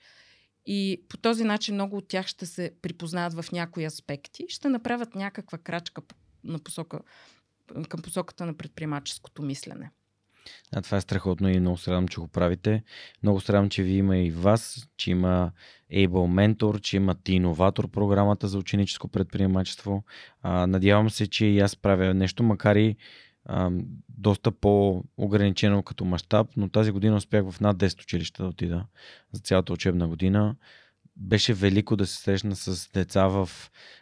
[0.67, 5.15] И по този начин много от тях ще се припознаят в някои аспекти, ще направят
[5.15, 6.03] някаква крачка
[6.45, 7.01] на посока,
[7.89, 9.91] към посоката на предприемаческото мислене.
[10.73, 12.83] А, това е страхотно и много се радвам, че го правите.
[13.23, 15.53] Много се радвам, че ви има и вас, че има
[15.93, 20.05] Able Mentor, че има Ти Инноватор програмата за ученическо предприемачество.
[20.43, 22.97] А, надявам се, че и аз правя нещо, макар и
[23.45, 23.71] а,
[24.09, 28.85] доста по-ограничено като мащаб, но тази година успях в над 10 училища да отида
[29.33, 30.57] за цялата учебна година.
[31.17, 33.51] Беше велико да се срещна с деца в,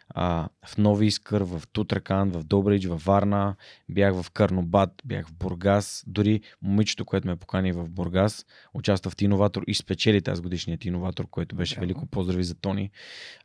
[0.09, 3.55] а, в Нови Искър, в Тутракан, в Добрич, в Варна,
[3.89, 9.15] бях в Карнобат, бях в Бургас, дори момичето, което ме покани в Бургас, участва в
[9.15, 11.81] Тиноватор и спечели тази годишният Тиноватор, което беше Браво.
[11.81, 12.05] велико.
[12.05, 12.91] Поздрави за Тони.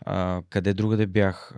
[0.00, 1.54] А, къде другаде бях?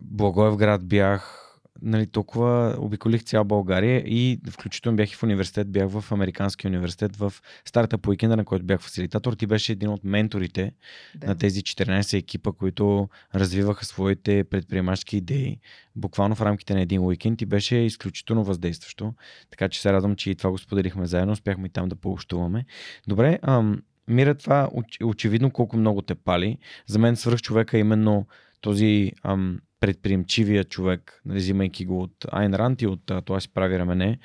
[0.00, 1.45] Благоевград бях,
[1.82, 7.16] нали, толкова обиколих цяла България и включително бях и в университет, бях в Американския университет
[7.16, 7.32] в
[7.64, 9.32] старата по уикенда, на който бях фасилитатор.
[9.32, 10.72] Ти беше един от менторите
[11.14, 11.26] да.
[11.26, 15.58] на тези 14 екипа, които развиваха своите предприемачки идеи.
[15.96, 19.14] Буквално в рамките на един уикенд и беше изключително въздействащо.
[19.50, 22.64] Така че се радвам, че и това го споделихме заедно, успяхме и там да пообщуваме.
[23.08, 24.68] Добре, ам, Мира, това
[25.04, 26.58] очевидно колко много те пали.
[26.86, 28.26] За мен свърх човека е именно
[28.60, 33.78] този ам, предприемчивия човек, нали, взимайки го от Айн Рант и от това си прави
[33.78, 34.18] рамене.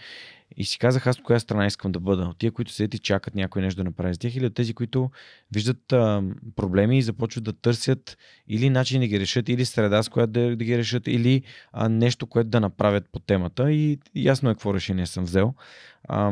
[0.58, 2.24] И си казах аз от коя страна искам да бъда.
[2.24, 4.74] От тия, които седят и чакат някой нещо да направи за тях, или от тези,
[4.74, 5.12] които
[5.52, 6.24] виждат а,
[6.56, 10.56] проблеми и започват да търсят или начин да ги решат, или среда, с която да,
[10.56, 13.72] да ги решат, или а, нещо, което да направят по темата.
[13.72, 15.54] И ясно е какво решение съм взел.
[16.04, 16.32] А,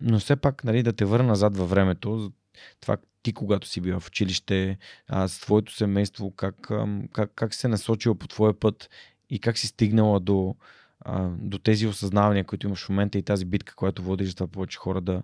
[0.00, 2.32] но все пак, нали, да те върна назад във времето,
[2.80, 6.70] това ти, когато си била в училище, а, с твоето семейство, как,
[7.12, 8.90] как, как се насочила по твоя път
[9.30, 10.54] и как си стигнала до,
[11.00, 14.78] а, до тези осъзнавания, които имаш в момента и тази битка, която водиш за повече
[14.78, 15.22] хора да,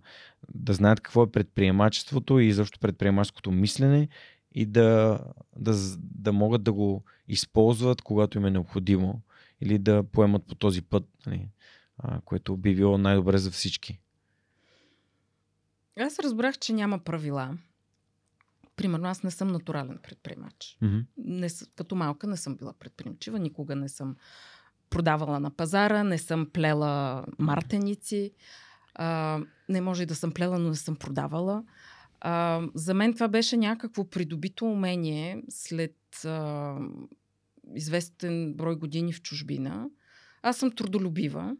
[0.54, 4.08] да знаят какво е предприемачеството и защо предприемаческото мислене
[4.54, 5.20] и да,
[5.56, 9.20] да, да могат да го използват, когато им е необходимо
[9.60, 11.48] или да поемат по този път, нали,
[11.98, 14.00] а, което би било най-добре за всички.
[16.00, 17.58] Аз разбрах, че няма правила.
[18.80, 20.78] Примерно, аз не съм натурален предприемач.
[20.82, 21.04] Mm-hmm.
[21.16, 24.16] Не, като малка не съм била предприемчива, никога не съм
[24.90, 28.32] продавала на пазара, не съм плела мартеници.
[28.94, 31.64] А, не може и да съм плела, но не съм продавала.
[32.20, 36.74] А, за мен това беше някакво придобито умение след а,
[37.74, 39.88] известен брой години в чужбина.
[40.42, 41.56] Аз съм трудолюбива,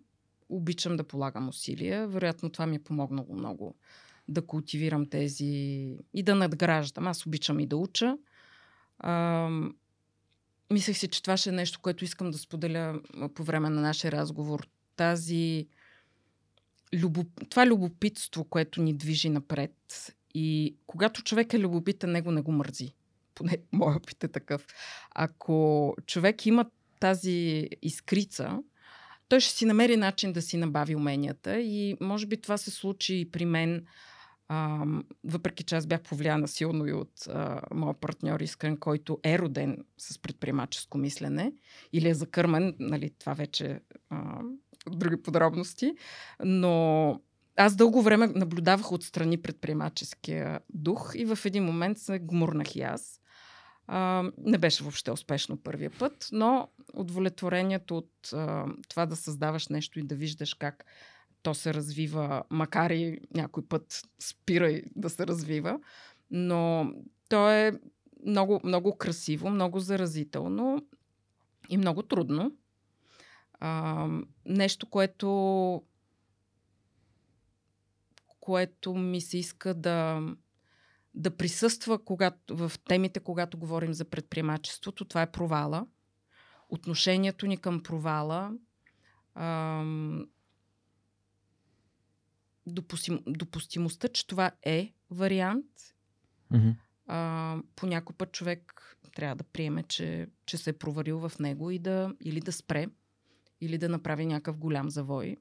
[0.49, 2.09] обичам да полагам усилия.
[2.09, 3.75] Вероятно това ми е помогнало много
[4.31, 5.45] да култивирам тези
[6.15, 7.09] и да надграждам.
[7.09, 8.17] Аз обичам и да уча.
[8.99, 9.49] А,
[10.73, 13.01] мислех си, че това ще е нещо, което искам да споделя
[13.35, 14.69] по време на нашия разговор.
[14.97, 15.67] Тази
[16.95, 17.29] любоп...
[17.51, 19.75] това любопитство, което ни движи напред.
[20.35, 22.95] И когато човек е любопитен, него не го мързи.
[23.35, 24.67] Поне моят опит е такъв.
[25.15, 26.65] Ако човек има
[27.01, 28.59] тази искрица,
[29.29, 33.17] той ще си намери начин да си набави уменията и може би това се случи
[33.17, 33.87] и при мен
[34.53, 34.85] а,
[35.25, 39.85] въпреки че аз бях повлияна силно и от а, моя партньор Искрен, който е роден
[39.99, 41.53] с предприемаческо мислене
[41.93, 44.41] или е закърмен, нали, това вече а,
[44.91, 45.95] други подробности,
[46.45, 47.21] но
[47.57, 53.21] аз дълго време наблюдавах отстрани предприемаческия дух и в един момент се гмурнах и аз.
[53.87, 59.99] А, не беше въобще успешно първия път, но удовлетворението от а, това да създаваш нещо
[59.99, 60.85] и да виждаш как
[61.43, 65.81] то се развива, макар и някой път спира и да се развива,
[66.31, 66.93] но
[67.29, 67.73] то е
[68.27, 70.87] много, много красиво, много заразително
[71.69, 72.53] и много трудно.
[73.61, 74.09] А,
[74.47, 75.83] нещо, което
[78.41, 80.23] което ми се иска да,
[81.15, 85.05] да присъства когато, в темите, когато говорим за предприемачеството.
[85.05, 85.87] Това е провала.
[86.69, 88.53] Отношението ни към провала.
[89.35, 90.27] Ам,
[92.71, 95.67] допустим, допустимостта, че това е вариант.
[96.53, 96.75] Mm-hmm.
[97.07, 101.71] А, по някой път човек трябва да приеме, че, че се е проварил в него
[101.71, 102.87] и да или да спре,
[103.61, 105.37] или да направи някакъв голям завой,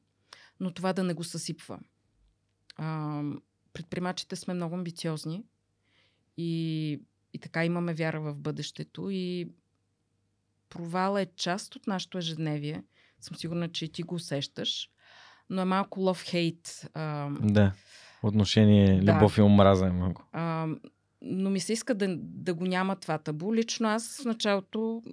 [0.60, 1.80] но това да не го съсипва.
[2.76, 3.24] А,
[3.74, 5.44] предприемачите сме много амбициозни
[6.38, 7.02] и,
[7.34, 9.52] и така имаме вяра в бъдещето и
[10.70, 12.84] провала е част от нашето ежедневие.
[13.20, 14.90] Съм сигурна, че и ти го усещаш
[15.50, 16.90] но е малко love-hate.
[16.94, 17.72] А, да,
[18.24, 19.16] отношение да.
[19.16, 20.28] любов и омраза е малко.
[20.32, 20.68] А,
[21.22, 23.54] но ми се иска да, да го няма това табу.
[23.54, 25.04] Лично аз в началото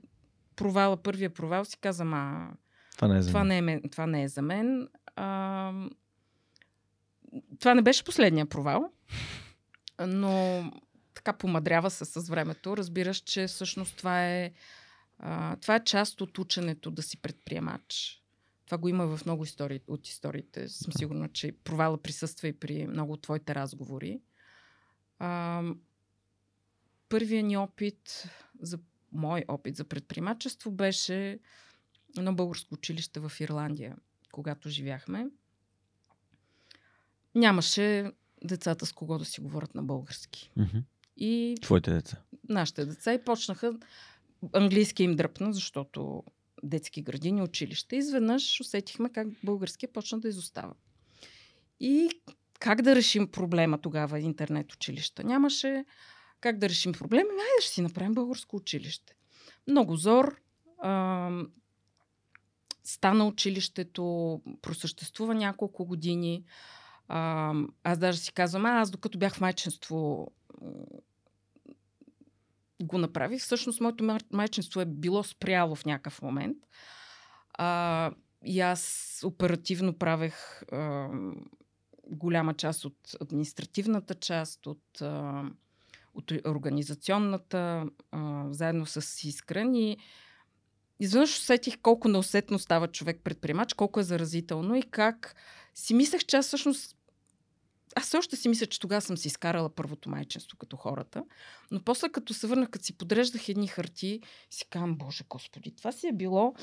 [0.57, 2.51] провала, първия провал си казвам, а
[2.97, 3.65] това не е за това мен.
[3.65, 4.89] Не е, това не е за мен.
[5.17, 5.73] А,
[7.59, 8.91] това не беше последния провал,
[10.07, 10.65] но
[11.15, 12.77] така помадрява се с времето.
[12.77, 14.53] Разбираш, че всъщност това е,
[15.19, 18.23] а, това е част от ученето да си предприемач.
[18.67, 20.69] Това го има в много истории, от историите.
[20.69, 24.21] Съм сигурна, че провала присъства и при много от твоите разговори.
[25.19, 25.63] А,
[27.09, 28.29] първият ни опит,
[28.61, 28.79] за
[29.13, 31.39] мой опит за предприемачество беше
[32.19, 33.97] едно българско училище в Ирландия,
[34.33, 35.27] когато живяхме.
[37.35, 38.13] Нямаше
[38.45, 40.51] децата с кого да си говорят на български.
[40.59, 40.83] Mm-hmm.
[41.17, 42.23] И Твоите деца?
[42.49, 43.79] Нашите деца и почнаха
[44.53, 46.25] английски им дръпна, защото
[46.63, 47.97] детски градини, училище.
[47.97, 50.75] Изведнъж усетихме как българския почна да изостава.
[51.81, 52.11] И
[52.59, 55.25] как да решим проблема тогава интернет училища?
[55.25, 55.85] Нямаше
[56.41, 57.31] как да решим проблема.
[57.31, 59.15] Айде ще си направим българско училище.
[59.69, 60.41] Много зор.
[60.79, 61.31] А,
[62.85, 66.45] стана училището, просъществува няколко години.
[67.09, 67.53] А,
[67.85, 70.31] аз даже си казвам, а, аз докато бях в майчинство
[72.83, 73.43] го направих.
[73.43, 76.57] Всъщност, моето майчинство е било спряло в някакъв момент.
[77.55, 78.11] А,
[78.45, 81.09] и аз оперативно правех а,
[82.11, 85.45] голяма част от административната част, от, а,
[86.15, 89.75] от организационната, а, заедно с Искрен.
[89.75, 89.97] И
[91.01, 95.37] изведнъж усетих колко неусетно става човек предприемач, колко е заразително и как
[95.75, 96.96] си мислех, че аз всъщност
[97.97, 101.25] аз още си мисля, че тогава съм си изкарала първото майчинство като хората,
[101.71, 105.93] но после като се върнах, като си подреждах едни харти, си казвам, Боже Господи, това
[105.93, 106.55] си е било...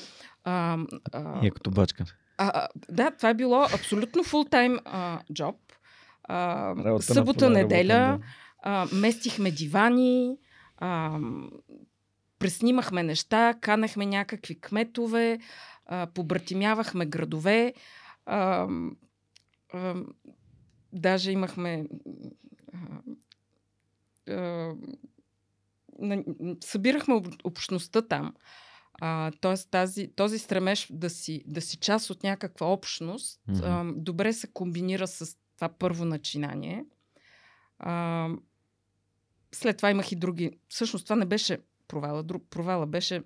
[0.44, 0.78] А,
[1.12, 2.06] а, е като бачка.
[2.38, 4.80] А, а, да, това е било абсолютно фултайм
[5.34, 5.56] джоб.
[6.24, 8.20] А, събота, неделя,
[8.64, 10.38] а, местихме дивани,
[10.78, 11.20] а,
[12.40, 15.40] преснимахме неща, канахме някакви кметове,
[15.86, 17.74] а, побратимявахме градове.
[18.26, 18.68] А,
[19.74, 19.96] а,
[20.94, 21.86] Даже имахме.
[26.64, 28.34] Събирахме общността там.
[29.02, 33.62] А, тоест тази, този стремеж да си, да си част от някаква общност mm-hmm.
[33.64, 36.86] а, добре се комбинира с това първо начинание.
[37.80, 38.30] А,
[39.52, 40.52] след това имах и други.
[40.70, 41.58] Всъщност това не беше
[41.88, 42.24] провала.
[42.24, 43.24] Друг провала беше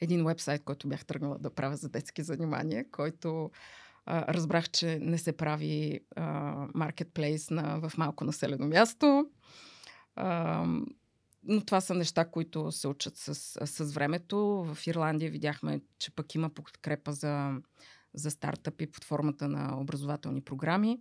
[0.00, 3.50] един вебсайт, който бях тръгнала да правя за детски занимания, който
[4.08, 6.00] разбрах, че не се прави
[6.74, 9.26] маркетплейс на, в малко населено място.
[11.44, 13.34] Но това са неща, които се учат с,
[13.66, 14.38] с времето.
[14.74, 17.52] В Ирландия видяхме, че пък има подкрепа за,
[18.14, 21.00] за стартъпи под формата на образователни програми.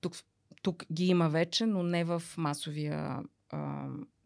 [0.00, 0.14] Тук,
[0.62, 3.22] тук ги има вече, но не в масовия.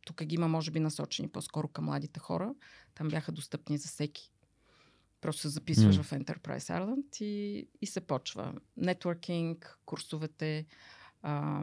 [0.06, 2.54] Тук ги има, може би, насочени по-скоро към младите хора.
[2.94, 4.31] Там бяха достъпни за всеки.
[5.22, 6.02] Просто се записваш mm.
[6.02, 8.54] в Enterprise Ireland и, и се почва.
[8.76, 10.66] Нетворкинг, курсовете,
[11.22, 11.62] а,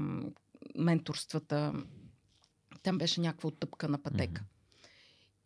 [0.75, 1.73] менторствата.
[2.83, 4.41] Там беше някаква оттъпка на пътека.
[4.41, 4.89] Mm-hmm.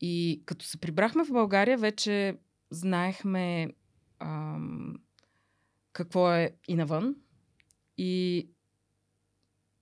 [0.02, 2.38] И като се прибрахме в България, вече
[2.72, 3.74] знаехме
[4.20, 4.96] ам,
[5.94, 7.16] какво е и навън.
[7.98, 8.48] И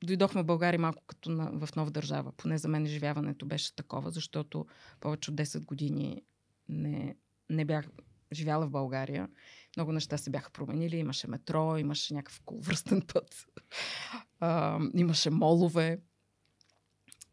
[0.03, 2.31] дойдохме в България малко като на, в нова държава.
[2.31, 4.65] Поне за мен изживяването беше такова, защото
[4.99, 6.21] повече от 10 години
[6.69, 7.15] не,
[7.49, 7.87] не бях
[8.33, 9.29] живяла в България.
[9.77, 10.97] Много неща се бяха променили.
[10.97, 13.47] Имаше метро, имаше някакъв коловръстен път,
[14.39, 16.01] а, имаше молове.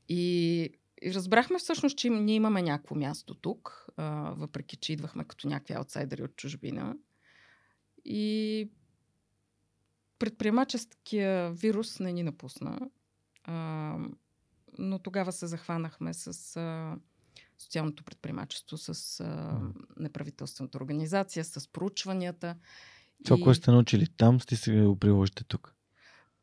[0.08, 0.62] И,
[1.02, 5.74] и разбрахме всъщност, че ние имаме някакво място тук, а, въпреки че идвахме като някакви
[5.74, 6.96] аутсайдери от чужбина.
[8.04, 8.70] И
[10.18, 12.80] предприемаческия вирус не ни напусна.
[13.44, 13.96] А,
[14.78, 16.96] но тогава се захванахме с а,
[17.58, 19.60] социалното предприемачество, с а,
[19.96, 22.56] неправителствената организация, с проучванията.
[23.24, 23.40] Това, и...
[23.40, 25.74] което сте научили там, сте се го приложите тук.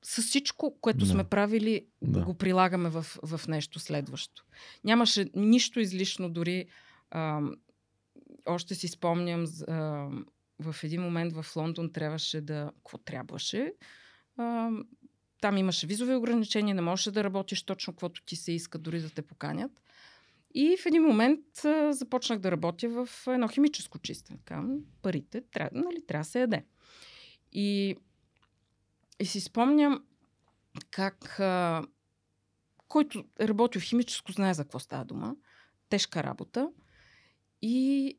[0.03, 1.05] С всичко, което да.
[1.05, 2.23] сме правили, да.
[2.23, 4.45] го прилагаме в, в нещо следващо.
[4.83, 6.65] Нямаше нищо излишно, дори
[7.11, 7.41] а,
[8.45, 9.73] още си спомням, а,
[10.59, 12.71] в един момент в Лондон трябваше да...
[12.77, 13.73] Какво трябваше?
[14.37, 14.69] А,
[15.41, 19.09] там имаше визови ограничения, не можеше да работиш точно каквото ти се иска, дори да
[19.09, 19.71] те поканят.
[20.57, 24.39] И в един момент а, започнах да работя в едно химическо чистене.
[24.45, 26.65] Към парите, трябва, нали, трябва да се яде.
[27.51, 27.95] И,
[29.19, 30.03] и си спомням
[30.91, 31.83] как а,
[32.87, 33.47] който е
[33.79, 35.35] в химическо, знае за какво става дума.
[35.89, 36.71] Тежка работа.
[37.61, 38.17] И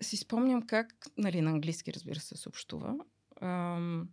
[0.00, 2.96] си спомням как, нали, на английски, разбира се, съобщува.
[3.40, 4.08] Ам,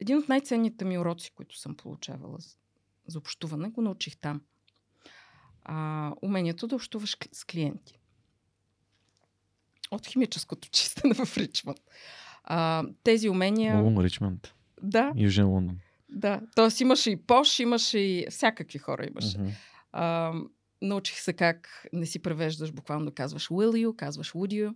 [0.00, 2.38] един от най-ценните ми уроци, които съм получавала
[3.06, 4.40] за общуване, го научих там
[5.64, 7.98] а, умението да общуваш с клиенти.
[9.90, 11.80] От химическото чистене в Ричмонд.
[12.44, 13.76] А, тези умения...
[13.76, 14.54] О, Ричмонд.
[14.82, 15.12] Да.
[15.16, 15.78] Южен Лондон.
[16.08, 16.40] Да.
[16.56, 19.38] Тоест имаше и Пош, имаше и всякакви хора имаше.
[19.38, 19.52] Uh-huh.
[19.92, 20.32] А,
[20.82, 24.74] научих се как не си превеждаш, буквално казваш will you, казваш would you.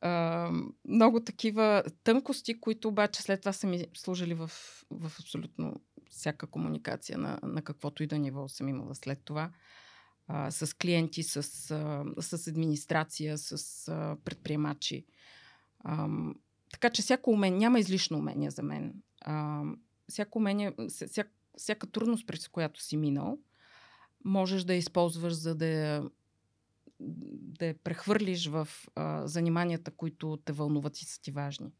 [0.00, 0.50] А,
[0.88, 4.50] много такива тънкости, които обаче след това са ми служили в,
[4.90, 5.80] в абсолютно
[6.10, 9.50] всяка комуникация на, на каквото и да ниво съм имала след това
[10.28, 11.36] а, с клиенти, с,
[11.70, 15.04] а, с администрация, с а, предприемачи.
[15.80, 16.08] А,
[16.72, 18.94] така че всяко умение, няма излишно умение за мен.
[19.20, 19.62] А,
[20.08, 21.24] всяко умение, вся,
[21.56, 23.38] всяка трудност, през която си минал,
[24.24, 26.02] можеш да използваш, за да
[27.00, 31.72] да я прехвърлиш в а, заниманията, които те вълнуват и са ти важни.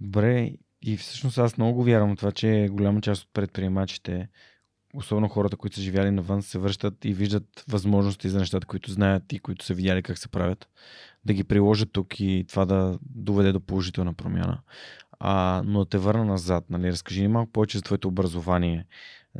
[0.00, 4.28] Добре, и всъщност аз много вярвам това, че голяма част от предприемачите
[4.94, 9.32] особено хората, които са живяли навън, се връщат и виждат възможности за нещата, които знаят
[9.32, 10.68] и които са видяли как се правят,
[11.24, 14.60] да ги приложат тук и това да доведе до положителна промяна.
[15.20, 18.86] А, но те върна назад, нали, разкажи ни малко повече за твоето образование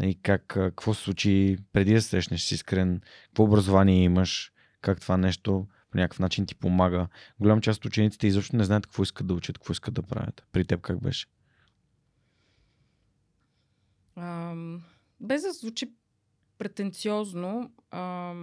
[0.02, 5.16] и как, какво се случи преди да срещнеш с Искрен, какво образование имаш, как това
[5.16, 7.08] нещо по някакъв начин ти помага.
[7.40, 10.46] Голям част от учениците изобщо не знаят какво искат да учат, какво искат да правят.
[10.52, 11.26] При теб как беше?
[14.18, 14.93] Um
[15.24, 15.94] без да звучи
[16.58, 18.34] претенциозно, а,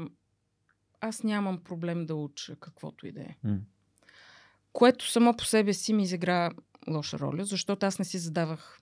[1.02, 3.36] аз нямам проблем да уча каквото и да е.
[3.46, 3.60] Mm.
[4.74, 6.52] Което само по себе си ми изигра
[6.90, 8.82] лоша роля, защото аз не си задавах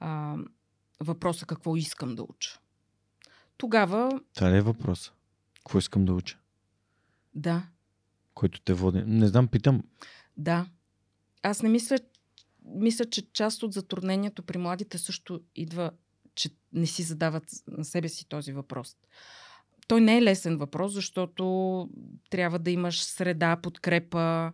[0.00, 0.36] а,
[1.00, 2.58] въпроса какво искам да уча.
[3.56, 4.20] Тогава...
[4.34, 5.12] Това ли е въпрос?
[5.54, 6.38] Какво искам да уча?
[7.34, 7.66] Да.
[8.34, 9.02] Който те води.
[9.06, 9.82] Не знам, питам.
[10.36, 10.66] Да.
[11.42, 11.98] Аз не мисля,
[12.64, 15.90] мисля, че част от затруднението при младите също идва
[16.36, 18.96] че не си задават на себе си този въпрос.
[19.88, 21.88] Той не е лесен въпрос, защото
[22.30, 24.52] трябва да имаш среда, подкрепа,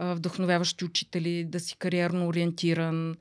[0.00, 3.16] вдъхновяващи учители, да си кариерно ориентиран.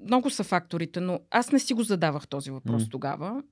[0.00, 2.90] много са факторите, но аз не си го задавах този въпрос mm.
[2.90, 3.42] тогава,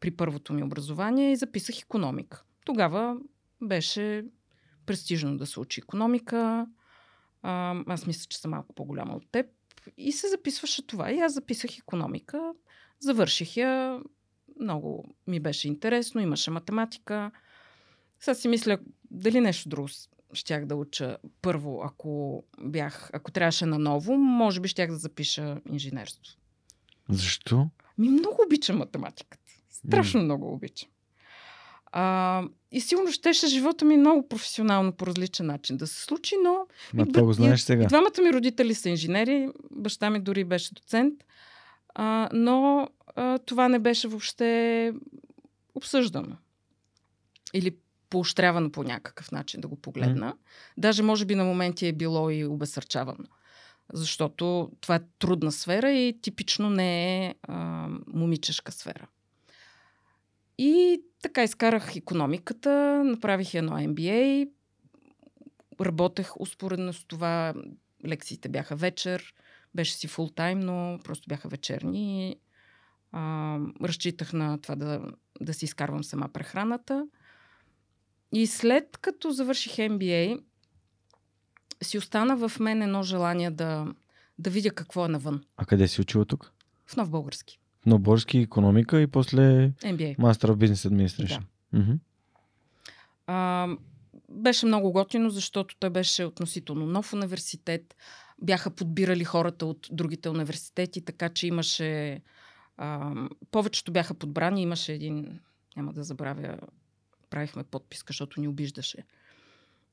[0.00, 2.44] при първото ми образование и записах економика.
[2.64, 3.16] Тогава
[3.62, 4.24] беше
[4.86, 6.66] престижно да се учи економика.
[7.42, 9.46] аз мисля, че съм малко по-голяма от теб.
[9.96, 11.12] И се записваше това.
[11.12, 12.52] И аз записах економика.
[13.00, 14.00] Завърших я.
[14.60, 16.20] Много ми беше интересно.
[16.20, 17.30] Имаше математика.
[18.20, 18.78] Сега си мисля,
[19.10, 19.88] дали нещо друго
[20.32, 26.36] щях да уча първо, ако бях, ако трябваше наново, може би щях да запиша инженерство.
[27.08, 27.68] Защо?
[27.98, 29.52] Ми много обичам математиката.
[29.70, 30.24] Страшно mm.
[30.24, 30.88] много обичам.
[31.96, 32.42] А,
[32.72, 36.66] и сигурно щеше живота ми много професионално по различен начин да се случи, но...
[36.94, 37.86] Ма това го знаеш сега.
[37.86, 41.14] Двамата ми родители са инженери, баща ми дори беше доцент,
[41.94, 44.92] а, но а, това не беше въобще
[45.74, 46.36] обсъждано.
[47.54, 47.76] Или
[48.10, 50.32] поощрявано по някакъв начин да го погледна.
[50.32, 50.36] Mm.
[50.78, 53.24] Даже може би на моменти е било и обесърчавано.
[53.92, 59.06] Защото това е трудна сфера и типично не е а, момичешка сфера.
[60.58, 64.48] И така изкарах економиката, направих едно MBA,
[65.80, 67.54] работех успоредно с това.
[68.06, 69.34] Лекциите бяха вечер,
[69.74, 72.36] беше си фул тайм, но просто бяха вечерни.
[73.12, 75.00] А, разчитах на това да,
[75.40, 77.06] да си изкарвам сама прехраната.
[78.32, 80.40] И след като завърших MBA,
[81.82, 83.86] си остана в мен едно желание да,
[84.38, 85.44] да видя какво е навън.
[85.56, 86.52] А къде си учила тук?
[86.86, 87.58] В Нов Български.
[87.86, 90.16] Но български економика и после MBA.
[90.16, 91.42] Master of Business Administration.
[91.72, 91.78] Да.
[91.78, 91.98] Mm-hmm.
[93.26, 93.68] А,
[94.28, 97.96] беше много готино, защото той беше относително нов университет.
[98.44, 102.22] Бяха подбирали хората от другите университети, така че имаше...
[102.76, 103.14] А,
[103.50, 104.62] повечето бяха подбрани.
[104.62, 105.40] Имаше един,
[105.76, 106.58] няма да забравя,
[107.30, 109.04] правихме подписка, защото ни обиждаше.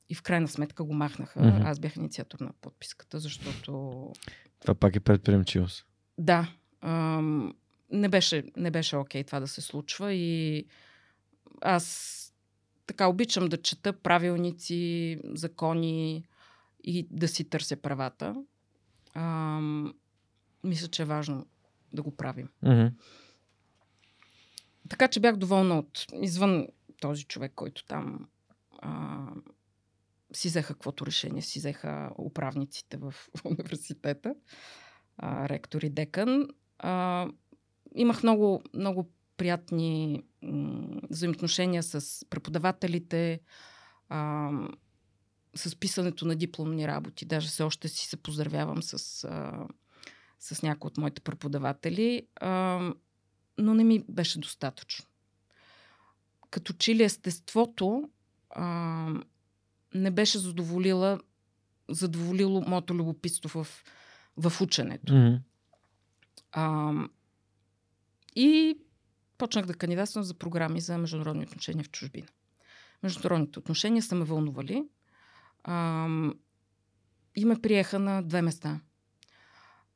[0.08, 1.40] И в крайна сметка го махнаха.
[1.40, 1.64] Mm-hmm.
[1.64, 4.12] Аз бях инициатор на подписката, защото...
[4.60, 5.86] Това пак е предприемчивост.
[6.18, 6.52] Да.
[6.80, 7.54] Ам,
[7.90, 10.66] не беше, не беше окей това да се случва и
[11.60, 12.18] аз
[12.86, 16.24] така обичам да чета правилници, закони
[16.84, 18.44] и да си търся правата.
[19.14, 19.60] А,
[20.64, 21.46] мисля, че е важно
[21.92, 22.48] да го правим.
[22.64, 22.92] Mm-hmm.
[24.88, 26.66] Така че бях доволна от извън
[27.00, 28.28] този човек, който там
[28.78, 29.26] а,
[30.32, 34.34] си взеха каквото решение, си взеха управниците в, в университета,
[35.16, 36.48] а, ректор и декан.
[36.78, 37.28] А,
[37.94, 43.40] имах много, много приятни м- взаимоотношения с преподавателите,
[44.08, 44.50] а,
[45.54, 47.24] с писането на дипломни работи.
[47.24, 49.66] Даже все още си се поздравявам с, а,
[50.40, 52.80] с някои от моите преподаватели, а,
[53.58, 55.06] но не ми беше достатъчно.
[56.50, 58.10] Като че ли естеството
[58.50, 59.08] а,
[59.94, 61.20] не беше задоволила,
[61.88, 63.84] задоволило моето любопитство в,
[64.36, 65.12] в ученето.
[65.12, 65.40] Mm-hmm.
[66.52, 66.92] А,
[68.36, 68.78] и
[69.38, 72.26] почнах да кандидатствам за програми за международни отношения в чужбина.
[73.02, 74.84] Международните отношения са ме вълнували
[75.64, 76.08] а,
[77.36, 78.80] и ме приеха на две места.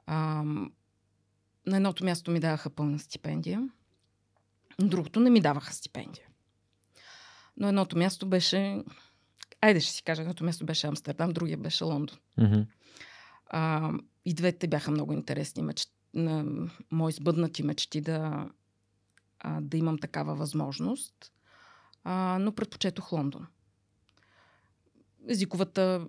[0.07, 0.43] А,
[1.67, 3.69] на едното място ми даваха пълна стипендия,
[4.79, 6.27] на другото не ми даваха стипендия.
[7.57, 8.85] Но едното място беше,
[9.61, 12.19] айде ще си кажа, едното място беше Амстердам, другия беше Лондон.
[12.39, 12.67] Mm-hmm.
[13.47, 13.93] А,
[14.25, 16.45] и двете бяха много интересни мечти на
[16.91, 18.49] мои сбъднати мечти да,
[19.39, 21.33] а, да имам такава възможност,
[22.05, 23.47] а, но предпочетох Лондон.
[25.29, 26.07] Езиковата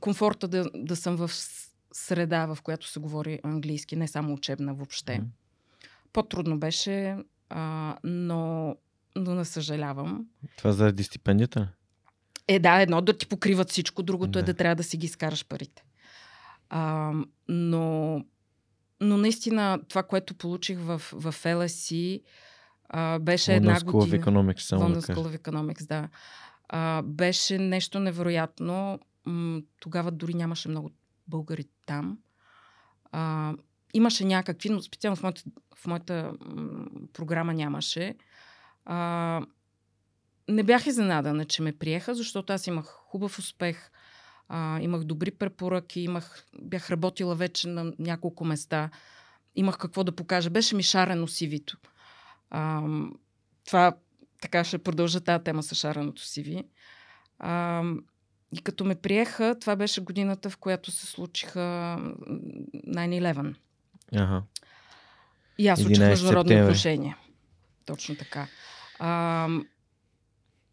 [0.00, 1.30] комфорта да, да съм в
[1.92, 5.12] среда, в която се говори английски, не само учебна въобще.
[5.12, 5.24] Mm.
[6.12, 7.16] По-трудно беше,
[7.48, 8.76] а, но,
[9.16, 10.26] но не съжалявам.
[10.56, 11.68] Това заради стипендията?
[12.48, 14.50] Е, да, едно да ти покриват всичко, другото е да.
[14.50, 15.84] е да трябва да си ги изкараш парите.
[16.68, 17.12] А,
[17.48, 18.24] но
[19.00, 22.22] но наистина това, което получих в, в LSE,
[22.88, 24.24] а, беше London една School година.
[24.24, 26.08] Of Economics, само London да School of Economics, да.
[26.68, 29.00] А, беше нещо невероятно.
[29.26, 30.90] М- тогава дори нямаше много
[31.28, 32.18] българи там.
[33.12, 33.54] А,
[33.94, 35.42] имаше някакви, но специално в моята,
[35.76, 38.14] в моята м- програма нямаше.
[38.84, 39.40] А,
[40.48, 43.90] не бях изненадана, че ме приеха, защото аз имах хубав успех.
[44.48, 48.90] А, имах добри препоръки, имах, бях работила вече на няколко места.
[49.54, 50.50] Имах какво да покажа.
[50.50, 51.78] Беше ми шарено сивито.
[52.50, 52.82] А,
[53.66, 53.96] това
[54.40, 56.64] така ще продължа тази тема с шареното сиви.
[57.38, 57.82] А,
[58.52, 61.60] и като ме приеха, това беше годината, в която се случиха
[62.86, 63.54] 9-11.
[64.16, 64.42] Ага.
[65.58, 67.16] И аз учих международни отношения.
[67.86, 68.48] Точно така.
[68.98, 69.48] А,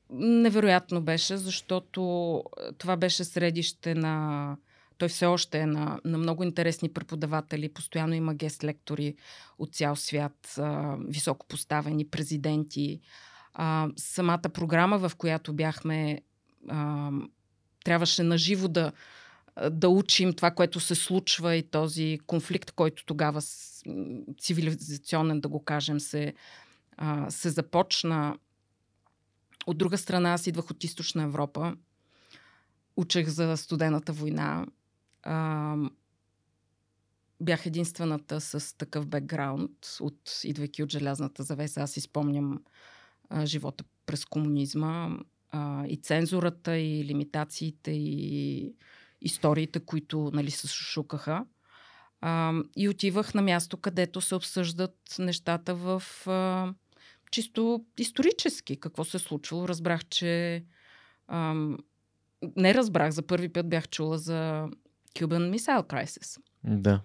[0.09, 2.43] невероятно беше, защото
[2.78, 4.57] това беше средище на...
[4.97, 7.74] Той все още е на, на много интересни преподаватели.
[7.74, 9.16] Постоянно има гест лектори
[9.59, 12.99] от цял свят, а, високо поставени президенти.
[13.54, 16.22] А, самата програма, в която бяхме,
[16.70, 17.12] а,
[17.86, 18.91] трябваше наживо да,
[19.72, 23.41] да учим това, което се случва и този конфликт, който тогава
[24.39, 26.34] цивилизационен, да го кажем, се,
[26.97, 28.38] а, се започна
[29.68, 31.76] от друга страна, аз идвах от източна Европа.
[32.95, 34.66] учех за студената война.
[35.24, 35.76] А,
[37.41, 41.82] бях единствената с такъв бекграунд, от, идвайки от желязната завеса.
[41.82, 42.60] Аз изпомням
[43.45, 45.09] живота през комунизма
[45.51, 48.75] а, и цензурата, и лимитациите, и
[49.21, 51.45] историите, които нали, се шукаха.
[52.21, 56.73] А, и отивах на място, където се обсъждат нещата в а,
[57.31, 58.79] чисто исторически.
[58.79, 59.67] Какво се е случило.
[59.67, 60.63] Разбрах, че
[61.27, 61.53] а,
[62.55, 64.67] не разбрах, за първи път бях чула за
[65.15, 66.41] Cuban Missile Crisis.
[66.63, 67.01] Да.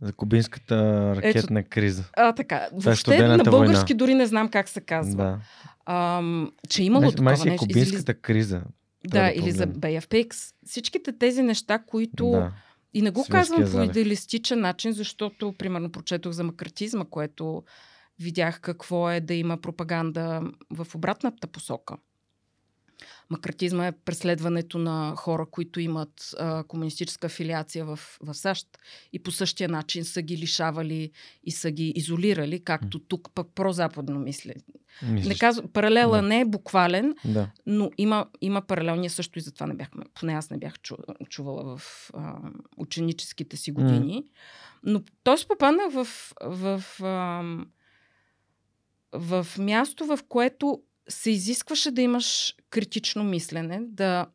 [0.00, 0.76] За кубинската
[1.16, 2.04] ракетна Ето, криза.
[2.16, 2.68] А, така.
[2.72, 3.98] Въобще на български война.
[3.98, 5.24] дори не знам как се казва.
[5.24, 5.38] Да.
[5.86, 6.22] А,
[6.68, 7.66] че имало май, такова май си е нещо.
[7.66, 8.20] кубинската или...
[8.20, 8.62] криза.
[9.08, 10.54] Да, или за BFPX.
[10.66, 12.30] Всичките тези неща, които...
[12.30, 12.52] Да.
[12.96, 13.90] И не го Свирския казвам по залив.
[13.90, 17.62] идеалистичен начин, защото, примерно, прочетох за макартизма, което
[18.18, 21.96] видях какво е да има пропаганда в обратната посока.
[23.30, 28.78] Макартизма е преследването на хора, които имат а, комунистическа афилиация в, в САЩ
[29.12, 31.10] и по същия начин са ги лишавали
[31.44, 34.20] и са ги изолирали, както тук пък прозападно.
[34.20, 34.54] Мислиш?
[35.02, 36.28] Не казвам, паралела Да.
[36.28, 37.50] не е буквален, Да.
[37.66, 38.96] но има, има паралел.
[38.96, 40.96] Ние също и затова не бяхме, поне аз не бях чу,
[41.28, 42.36] чувала в а,
[42.76, 44.24] ученическите си години.
[44.82, 46.06] Но той попаднах в,
[46.44, 47.42] в, а,
[49.12, 54.26] в място, в което се изискваше да имаш критично мислене, да.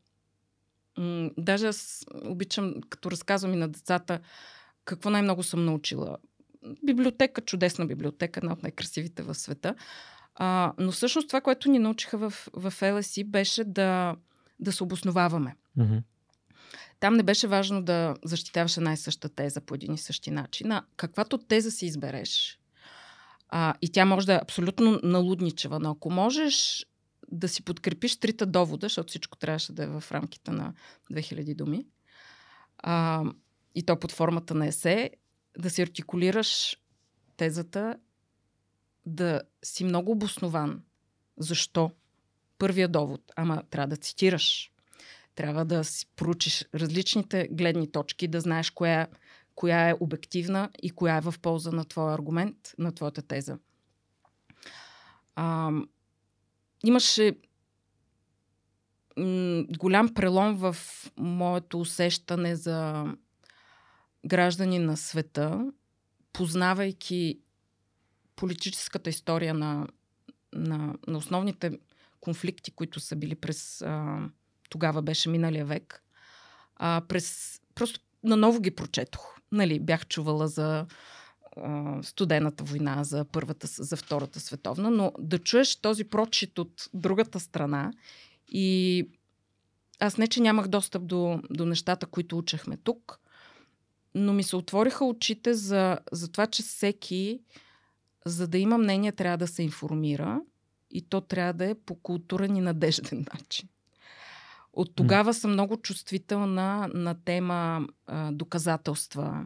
[0.98, 4.20] М- даже аз обичам, като разказвам и на децата,
[4.86, 6.18] какво най-много съм научила.
[6.84, 9.76] Библиотека, чудесна библиотека, една от най-красивите в света.
[10.36, 14.16] А, но всъщност това, което ни научиха в, в LSE, беше да,
[14.60, 15.56] да се обосноваваме.
[15.78, 15.98] Мгм.
[17.00, 20.72] Там не беше важно да защитаваш една и съща теза по един и същи начин,
[20.72, 22.59] а каквато теза си избереш.
[23.50, 26.86] А, и тя може да е абсолютно налудничева, но ако можеш
[27.32, 30.74] да си подкрепиш трите довода, защото всичко трябваше да е в рамките на
[31.12, 31.86] 2000 думи,
[32.78, 33.24] а,
[33.76, 35.12] и то под формата на есе,
[35.58, 36.78] да си артикулираш
[37.38, 37.96] тезата,
[39.06, 40.82] да си много обоснован.
[41.38, 41.92] Защо?
[42.58, 43.22] Първия довод.
[43.36, 44.72] Ама трябва да цитираш.
[45.36, 49.08] Трябва да си проучиш различните гледни точки, да знаеш коя,
[49.60, 53.58] коя е обективна и коя е в полза на твоя аргумент, на твоята теза.
[55.36, 55.72] А,
[56.84, 57.36] имаше
[59.78, 60.76] голям прелом в
[61.18, 63.06] моето усещане за
[64.26, 65.72] граждани на света,
[66.34, 67.40] познавайки
[68.36, 69.88] политическата история на,
[70.54, 71.80] на, на основните
[72.20, 74.20] конфликти, които са били през а,
[74.70, 76.04] тогава беше миналия век.
[76.76, 79.39] А, през, просто наново ги прочетох.
[79.52, 80.86] Нали, бях чувала за
[81.58, 87.40] а, студената война, за първата, за втората световна, но да чуеш този прочит от другата
[87.40, 87.94] страна
[88.48, 89.08] и
[90.00, 93.20] аз не, че нямах достъп до, до нещата, които учехме тук,
[94.16, 97.40] но ми се отвориха очите за, за това, че всеки,
[98.26, 100.42] за да има мнение, трябва да се информира
[100.92, 103.70] и то трябва да е по културен и надежден начин.
[104.80, 109.46] От тогава съм много чувствителна на тема а, доказателства.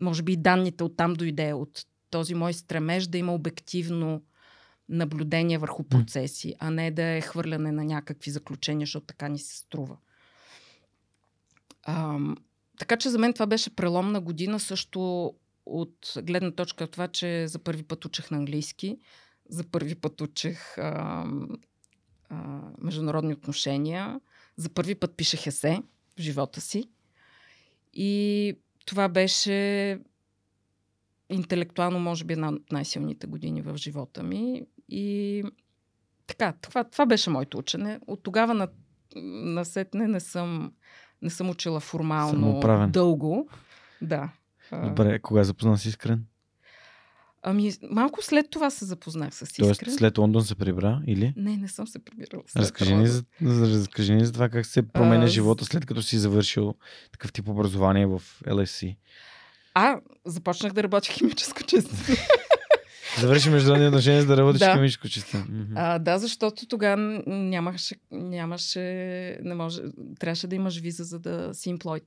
[0.00, 4.22] Може би и данните оттам дойде, от този мой стремеж да има обективно
[4.88, 9.56] наблюдение върху процеси, а не да е хвърляне на някакви заключения, защото така ни се
[9.56, 9.96] струва.
[11.82, 12.18] А,
[12.78, 15.32] така че за мен това беше преломна година, също
[15.66, 18.98] от гледна точка това, че за първи път учех на английски,
[19.48, 21.26] за първи път учех а,
[22.28, 24.20] а, международни отношения,
[24.60, 25.82] за първи път пишех есе
[26.18, 26.90] в живота си.
[27.94, 28.54] И
[28.86, 29.98] това беше
[31.30, 34.62] интелектуално, може би, една от най-силните години в живота ми.
[34.88, 35.44] И
[36.26, 38.00] така, това, това беше моето учене.
[38.06, 38.68] От тогава на,
[39.16, 40.72] насетне не съм,
[41.22, 43.48] не съм учила формално дълго.
[44.02, 44.32] Да.
[44.72, 46.24] Добре, кога запозна с Искрен?
[47.42, 49.66] Ами, малко след това се запознах с Искрен.
[49.66, 51.32] Тоест след Лондон се прибра или?
[51.36, 52.42] Не, не съм се прибирала.
[52.56, 56.18] Разкажи ни, за, разкажи ни за това как се променя А, живота след като си
[56.18, 56.74] завършил
[57.12, 58.96] такъв тип образование в LSC.
[59.74, 61.94] А, започнах да работя химическо чисто.
[63.20, 64.74] Завърши международни отношения, за да работиш Да.
[64.74, 65.36] химическо чисто.
[65.74, 68.80] А, да, защото тогава нямаше, нямаше,
[69.42, 69.82] не може,
[70.20, 72.04] трябваше да имаш виза, за да си employed.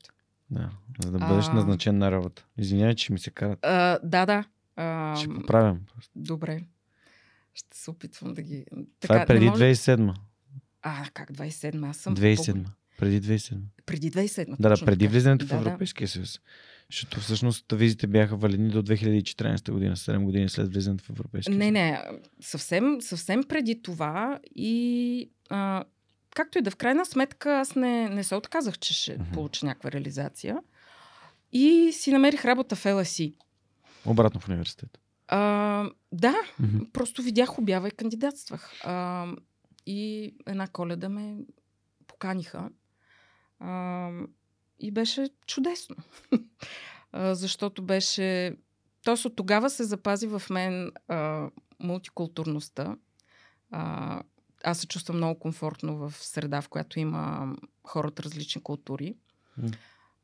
[0.50, 0.70] Да,
[1.06, 1.54] за да бъдеш А.
[1.54, 2.46] назначен на работа.
[2.58, 3.60] Извинявай, че ми се карат.
[3.62, 4.44] А, да, да.
[4.76, 5.80] А, Ще поправям.
[6.16, 6.62] добре.
[7.54, 8.66] Ще се опитвам да ги...
[9.00, 10.14] Това е преди не може- 2007.
[10.82, 11.90] А, как 27?
[11.90, 12.16] Аз съм...
[12.16, 12.66] 2007.
[12.98, 13.54] Преди 2007.
[13.78, 13.84] По...
[13.86, 14.56] Преди 2007.
[14.60, 15.12] Да, да, преди така.
[15.12, 15.62] влизането в Да, да.
[15.62, 16.40] Европейския съюз.
[16.92, 21.66] Защото всъщност визите бяха валидни до 2014 година, 7 години след влизането в Европейския Не,
[21.66, 21.74] съюз.
[21.74, 22.02] не,
[22.42, 25.84] съвсем, съвсем преди това и а,
[26.36, 29.34] както и да в крайна сметка, аз не, не се отказах, че ще mm-hmm.
[29.34, 30.58] получа някаква реализация.
[31.52, 33.34] И си намерих работа в LSE.
[34.06, 35.00] Обратно в университета.
[35.28, 36.92] А, да, mm-hmm.
[36.92, 38.72] просто видях обява и кандидатствах.
[38.84, 39.28] А,
[39.86, 41.38] и една коледа ме
[42.08, 42.70] поканиха.
[43.60, 44.10] А,
[44.80, 45.96] и беше чудесно.
[47.12, 48.58] а, защото беше...
[49.04, 51.50] Тоест от тогава се запази в мен а,
[51.80, 52.98] мултикултурността.
[53.72, 54.22] А,
[54.64, 57.56] аз се чувствам много комфортно в среда, в която има
[57.88, 59.16] хора от различни култури.
[59.62, 59.76] Mm.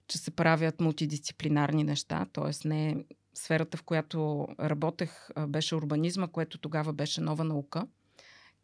[0.07, 2.67] Че се правят мултидисциплинарни неща, т.е.
[2.67, 7.87] не сферата, в която работех, беше урбанизма, което тогава беше нова наука.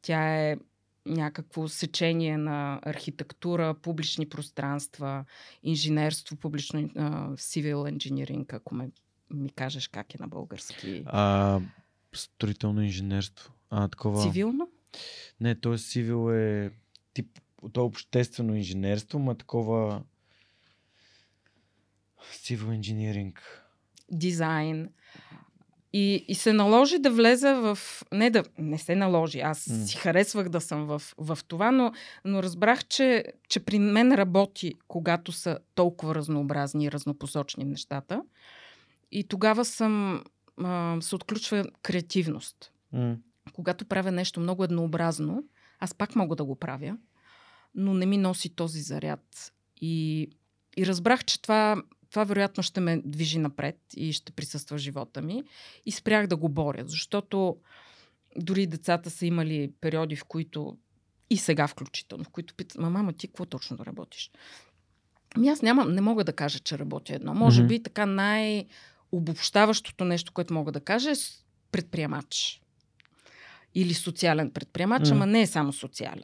[0.01, 0.57] Тя е
[1.05, 5.25] някакво сечение на архитектура, публични пространства,
[5.63, 6.79] инженерство, публично
[7.35, 8.89] civil engineering, ако ме,
[9.33, 11.03] ми кажеш как е на български.
[11.05, 11.61] А,
[12.13, 13.53] строително инженерство.
[13.69, 14.21] А, такова...
[14.21, 14.69] Цивилно?
[15.39, 16.71] Не, то е civil е
[17.13, 17.39] тип,
[17.73, 20.03] то е обществено инженерство, ма такова
[22.21, 23.37] civil engineering.
[24.11, 24.89] Дизайн.
[25.93, 27.77] И, и се наложи да влеза в...
[28.11, 28.43] Не да...
[28.57, 29.39] Не се наложи.
[29.39, 29.85] Аз mm.
[29.85, 31.91] си харесвах да съм в, в това, но,
[32.25, 38.21] но разбрах, че, че при мен работи, когато са толкова разнообразни и разнопосочни нещата.
[39.11, 40.23] И тогава съм...
[40.63, 42.71] А, се отключва креативност.
[42.93, 43.17] Mm.
[43.53, 45.43] Когато правя нещо много еднообразно,
[45.79, 46.97] аз пак мога да го правя,
[47.75, 49.53] но не ми носи този заряд.
[49.81, 50.27] И,
[50.77, 51.83] и разбрах, че това
[52.15, 55.43] това вероятно ще ме движи напред и ще присъства в живота ми.
[55.85, 57.57] И спрях да го боря, защото
[58.37, 60.77] дори децата са имали периоди, в които
[61.29, 64.31] и сега включително, в които питат, ма мама, ти какво точно да работиш?
[65.35, 67.33] Ами аз нямам, не мога да кажа, че работя едно.
[67.33, 67.67] Може mm-hmm.
[67.67, 71.15] би така най-обобщаващото нещо, което мога да кажа е
[71.71, 72.61] предприемач.
[73.73, 75.11] Или социален предприемач, mm-hmm.
[75.11, 76.23] ама не е само социален.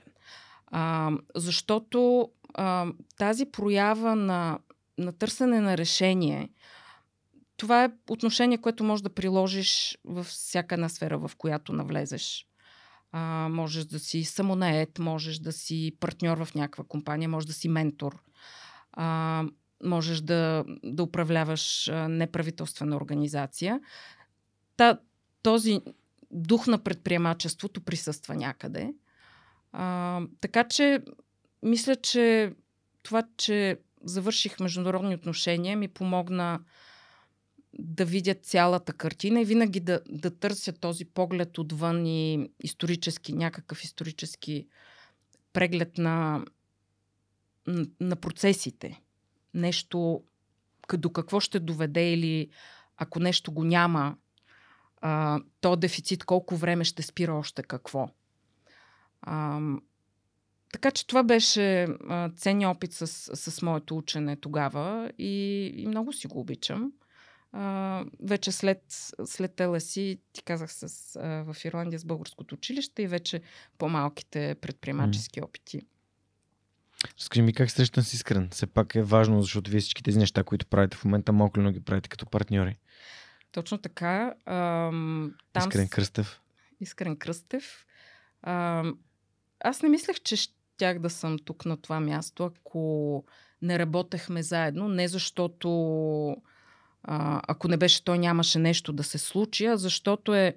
[0.67, 2.87] А, защото а,
[3.17, 4.59] тази проява на
[4.97, 6.49] на търсене на решение,
[7.57, 12.47] това е отношение, което можеш да приложиш във всяка една сфера, в която навлезеш.
[13.11, 17.69] А, можеш да си самонает, можеш да си партньор в някаква компания, можеш да си
[17.69, 18.23] ментор,
[18.93, 19.43] а,
[19.83, 23.79] можеш да, да управляваш неправителствена организация.
[24.77, 24.99] Та,
[25.43, 25.81] този
[26.31, 28.93] дух на предприемачеството присъства някъде.
[29.71, 30.99] А, така че,
[31.63, 32.53] мисля, че
[33.03, 36.59] това, че завърших международни отношения, ми помогна
[37.73, 43.83] да видя цялата картина и винаги да, да търся този поглед отвън и исторически, някакъв
[43.83, 44.67] исторически
[45.53, 46.45] преглед на,
[47.99, 49.01] на процесите.
[49.53, 50.23] Нещо
[50.93, 52.49] до какво ще доведе или
[52.97, 54.17] ако нещо го няма,
[55.01, 58.09] а, то дефицит колко време ще спира още какво.
[59.21, 59.61] А,
[60.71, 61.87] така че това беше
[62.37, 63.07] ценния опит с,
[63.51, 66.91] с моето учене тогава и, и много си го обичам.
[67.53, 68.83] А, вече след,
[69.25, 73.41] след ЛСИ, ти казах с, а, в Ирландия с българското училище и вече
[73.77, 75.81] по-малките предприемачески опити.
[77.19, 78.49] Разкажи ми как срещан с Искрен?
[78.51, 81.71] Все пак е важно, защото вие всички тези неща, които правите в момента, малко ли
[81.71, 82.77] ги правите като партньори?
[83.51, 84.33] Точно така.
[84.45, 86.41] Ам, там Искрен Кръстев.
[86.79, 87.85] Искрен Кръстев.
[88.43, 88.97] Ам,
[89.59, 93.23] аз не мислех, че ще щях да съм тук на това място, ако
[93.61, 94.89] не работехме заедно.
[94.89, 95.67] Не защото
[97.03, 100.55] а, ако не беше той, нямаше нещо да се случи, а защото е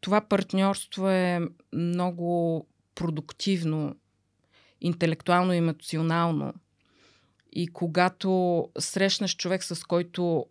[0.00, 1.40] това партньорство е
[1.72, 3.96] много продуктивно,
[4.80, 6.54] интелектуално и емоционално.
[7.52, 10.46] И когато срещнеш човек, с който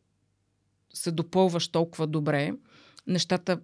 [0.93, 2.53] се допълваш толкова добре,
[3.07, 3.59] нещата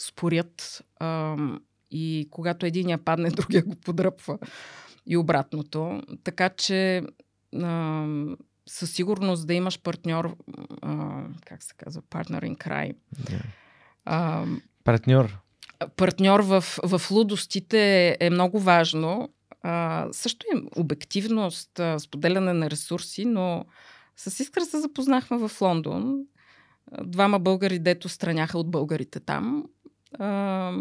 [0.00, 0.84] спорят.
[1.00, 1.60] Ам,
[1.90, 4.38] и когато единия падне, другия го подръпва.
[5.06, 6.02] И обратното.
[6.24, 7.02] Така че
[7.62, 8.06] а,
[8.68, 10.36] със сигурност да имаш партньор,
[10.82, 12.96] а, как се казва, партнер in crime.
[13.20, 13.44] Yeah.
[14.04, 14.44] А,
[14.84, 15.38] партньор.
[15.96, 19.28] Партньор в, в лудостите е, много важно.
[19.62, 23.64] А, също е обективност, а, споделяне на ресурси, но
[24.16, 26.18] с Искра се запознахме в Лондон.
[27.04, 29.64] Двама българи, дето страняха от българите там.
[30.18, 30.72] А,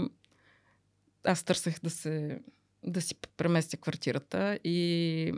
[1.25, 2.39] аз търсех да, се,
[2.83, 5.33] да си преместя квартирата и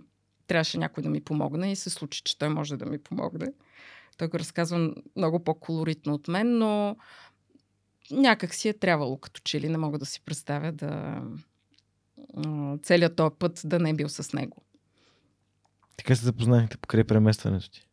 [0.47, 3.53] трябваше някой да ми помогне и се случи, че той може да ми помогне.
[4.17, 6.97] Той го разказва много по-колоритно от мен, но
[8.11, 11.21] някак си е трябвало като че ли не мога да си представя да
[12.83, 14.63] целият този път да не е бил с него.
[15.97, 17.88] Така се запознахте покрай преместването ти?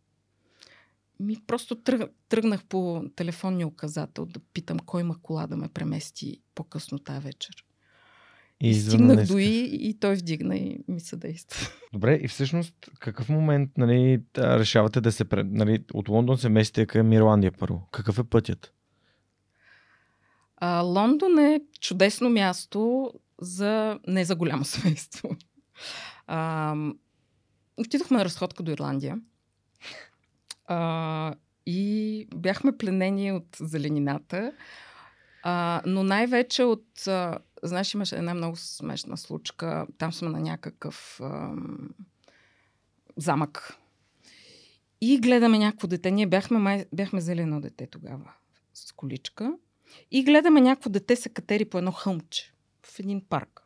[1.21, 6.41] Ми просто тръг, тръгнах по телефонния указател да питам кой има кола да ме премести
[6.55, 7.65] по-късно тази вечер.
[8.65, 11.69] И, стигнах до и, и той вдигна и ми съдейства.
[11.93, 15.25] Добре, и всъщност какъв момент нали, решавате да се...
[15.33, 17.89] Нали, от Лондон се местите към Ирландия първо.
[17.91, 18.73] Какъв е пътят?
[20.57, 25.37] А, Лондон е чудесно място за не за голямо семейство.
[26.27, 26.77] А,
[27.77, 29.19] отидохме на разходка до Ирландия.
[30.67, 31.35] А,
[31.67, 34.53] и бяхме пленени от зеленината,
[35.47, 37.07] а, но най-вече от...
[37.07, 39.87] А, знаеш, имаше една много смешна случка.
[39.99, 41.53] Там сме на някакъв а,
[43.17, 43.77] замък.
[45.01, 46.11] И гледаме някакво дете.
[46.11, 48.33] Ние бяхме, май, бяхме взели едно дете тогава
[48.75, 49.55] с количка.
[50.11, 53.63] И гледаме някакво дете се катери по едно хълмче в един парк.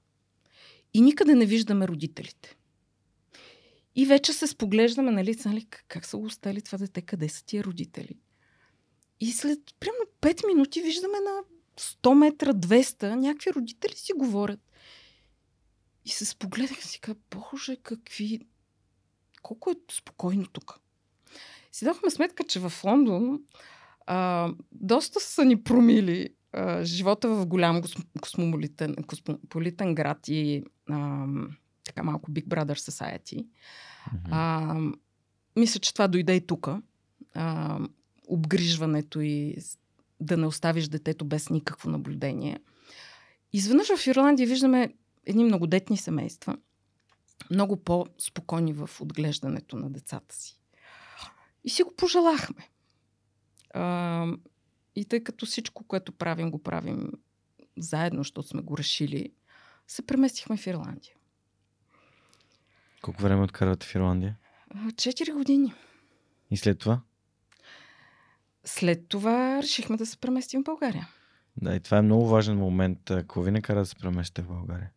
[0.94, 2.56] И никъде не виждаме родителите.
[3.94, 7.64] И вече се споглеждаме, нали, нали как са го оставили това дете, къде са тия
[7.64, 8.16] родители.
[9.20, 11.42] И след примерно 5 минути виждаме на
[11.78, 14.60] 100 метра, 200, някакви родители си говорят.
[16.04, 18.40] И се спогледах и си казах, боже, какви...
[19.42, 20.80] Колко е спокойно тук.
[21.72, 23.40] Си дадохме сметка, че в Лондон
[24.06, 27.82] а, доста са ни промили а, живота в голям
[28.20, 31.26] космополитен, космополитен град и а,
[31.84, 33.46] така малко Big Brother Society.
[33.46, 34.28] Mm-hmm.
[34.30, 34.76] А,
[35.56, 36.68] мисля, че това дойде и тук.
[38.28, 39.56] обгрижването и
[40.20, 42.60] да не оставиш детето без никакво наблюдение.
[43.52, 44.94] Изведнъж в Ирландия виждаме
[45.26, 46.58] едни многодетни семейства,
[47.50, 50.60] много по-спокойни в отглеждането на децата си.
[51.64, 52.68] И си го пожелахме.
[53.74, 54.26] А,
[54.96, 57.12] и тъй като всичко, което правим, го правим
[57.78, 59.32] заедно, защото сме го решили,
[59.86, 61.14] се преместихме в Ирландия.
[63.02, 64.36] Колко време откарвате в Ирландия?
[64.96, 65.74] Четири години.
[66.50, 67.00] И след това?
[68.68, 71.08] След това решихме да се преместим в България.
[71.56, 72.98] Да, и това е много важен момент.
[73.04, 74.90] Какво ви накара да се преместите в България?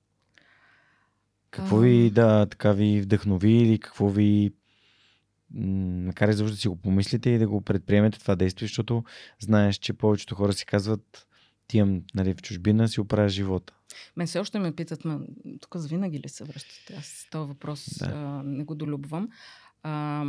[1.51, 4.53] Какво ви да, така ви вдъхнови или какво ви
[5.53, 9.03] накара изобщо да си го помислите и да го предприемете това действие, защото
[9.39, 11.28] знаеш, че повечето хора си казват
[11.67, 13.74] ти имам нали, в чужбина, си оправя живота.
[14.17, 15.19] Мен все още ме питат, ма,
[15.61, 16.95] тук винаги ли се връщате?
[16.99, 18.05] Аз този въпрос да.
[18.05, 19.30] а, не го долюбвам.
[19.84, 20.24] А,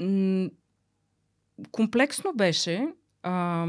[0.00, 0.50] м-
[1.72, 2.88] комплексно беше.
[3.22, 3.66] А,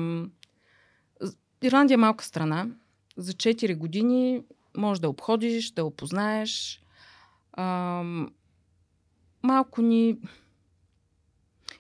[1.61, 2.67] Ирландия е малка страна.
[3.17, 4.43] За 4 години
[4.77, 6.81] може да обходиш, да опознаеш.
[7.53, 8.03] А,
[9.43, 10.17] малко ни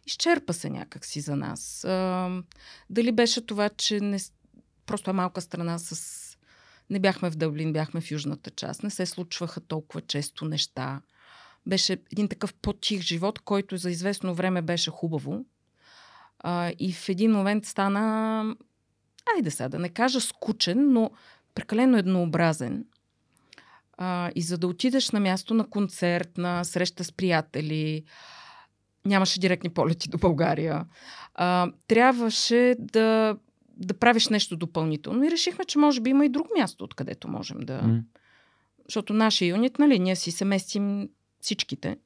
[0.07, 1.83] изчерпа се някакси за нас.
[1.83, 2.29] А,
[2.89, 4.19] дали беше това, че не,
[4.85, 6.21] просто е малка страна с...
[6.89, 8.83] Не бяхме в Дъблин, бяхме в южната част.
[8.83, 11.01] Не се случваха толкова често неща.
[11.65, 15.45] Беше един такъв по-тих живот, който за известно време беше хубаво.
[16.43, 18.55] А, и в един момент стана,
[19.35, 21.11] айде сега да не кажа скучен, но
[21.55, 22.85] прекалено еднообразен.
[23.97, 28.03] А, и за да отидеш на място на концерт, на среща с приятели,
[29.05, 30.85] нямаше директни полети до България.
[31.35, 33.37] А, трябваше да,
[33.77, 35.23] да правиш нещо допълнително.
[35.23, 37.81] И решихме, че може би има и друго място, откъдето можем да.
[37.81, 38.01] Mm.
[38.85, 41.09] Защото нашия юнит, нали, ние си се местим
[41.41, 41.97] всичките.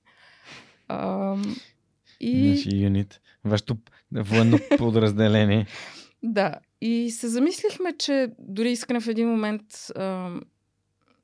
[0.88, 1.36] А,
[2.20, 2.49] и...
[2.49, 3.22] Нашия юнит.
[3.43, 3.78] Вашето
[4.11, 5.68] военно подразделение.
[6.24, 6.53] да.
[6.82, 9.63] И се замислихме, че дори искане в един момент
[9.95, 10.32] а,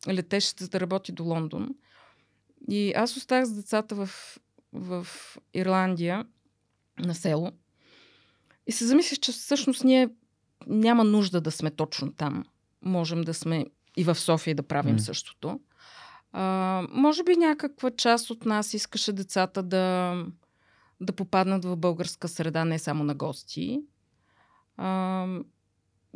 [0.09, 1.69] летеше да работи до Лондон.
[2.69, 4.09] И аз оставах с децата в
[4.73, 5.07] в
[5.53, 6.25] Ирландия
[6.99, 7.51] на село.
[8.67, 10.09] И се замислих, че всъщност ние
[10.67, 12.45] няма нужда да сме точно там.
[12.81, 13.65] Можем да сме
[13.97, 15.01] и в София да правим mm.
[15.01, 15.59] същото.
[16.31, 20.15] А, може би някаква част от нас искаше децата да,
[21.01, 23.81] да попаднат в българска среда, не само на гости.
[24.77, 25.27] А,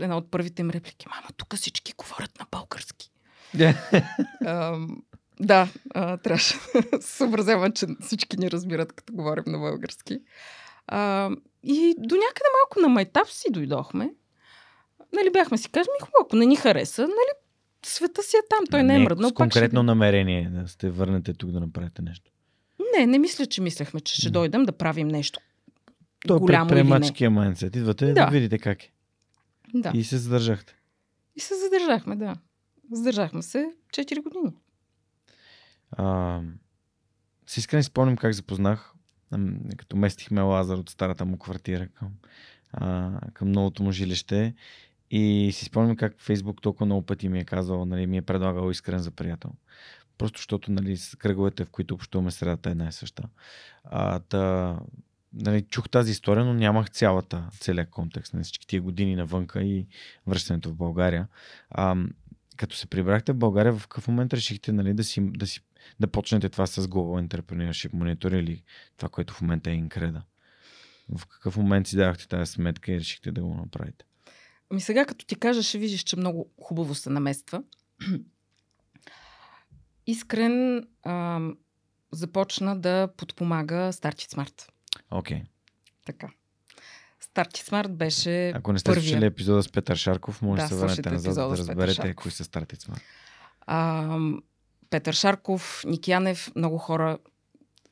[0.02, 1.06] една от първите им реплики.
[1.10, 3.12] Мама, тук всички говорят на български.
[3.56, 4.02] Yeah.
[5.40, 6.56] Да, а, трябваше
[6.92, 10.20] да съобразявам, че всички ни разбират, като говорим на български.
[10.88, 11.30] А,
[11.64, 14.14] и до някъде малко на майтап си дойдохме.
[15.14, 17.32] Нали, бяхме си кажем, хубаво, ако не ни хареса, нали,
[17.86, 19.30] света си е там, той не, не е мръднал.
[19.30, 19.86] С конкретно ще...
[19.86, 22.32] намерение да сте върнете тук да направите нещо.
[22.98, 25.40] Не, не мисля, че мислехме, че ще дойдем да правим нещо.
[26.28, 27.76] То е голямо предприемачския майндсет.
[27.76, 28.14] Идвате да.
[28.14, 28.92] да видите как е.
[29.74, 29.92] Да.
[29.96, 30.76] И се задържахте.
[31.36, 32.36] И се задържахме, да.
[32.92, 34.54] Задържахме се 4 години.
[35.92, 36.42] А,
[37.48, 38.94] с искрен спомням как запознах,
[39.78, 42.12] като местихме Лазар от старата му квартира към,
[42.74, 44.54] а, към новото му жилище.
[45.12, 48.72] И си спомням как Фейсбук толкова много пъти ми е казал, нали, ми е предлагал
[48.72, 49.52] искрен за приятел.
[50.18, 53.24] Просто защото нали, кръговете, в които общуваме средата е една и съща.
[53.84, 54.76] А, та,
[55.34, 59.88] нали, чух тази история, но нямах цялата, целият контекст на всички тия години навънка и
[60.28, 61.28] връщането в България.
[61.70, 61.96] А,
[62.58, 65.62] като се прибрахте в България, в какъв момент решихте нали, да, си, да, си,
[66.00, 68.64] да почнете това с Global Entrepreneurship Monitor или
[68.98, 70.22] това, което в момента е Increda?
[71.18, 74.06] В какъв момент си давахте тази сметка и решихте да го направите?
[74.70, 77.64] Ами сега, като ти кажа, ще видиш, че много хубаво се намества.
[80.08, 81.40] Искрен а,
[82.12, 84.70] започна да подпомага Startit Smart.
[85.12, 85.38] Окей.
[85.38, 85.46] Okay.
[86.06, 86.30] Така.
[87.20, 88.50] Старти Смарт беше.
[88.50, 89.04] Ако не сте първия.
[89.04, 92.76] слушали епизода с Петър Шарков, може Да, се върнете назад да разберете кои са Старти
[92.76, 93.02] Смарт.
[93.62, 94.18] А,
[94.90, 97.18] Петър Шарков, Никянев, много хора.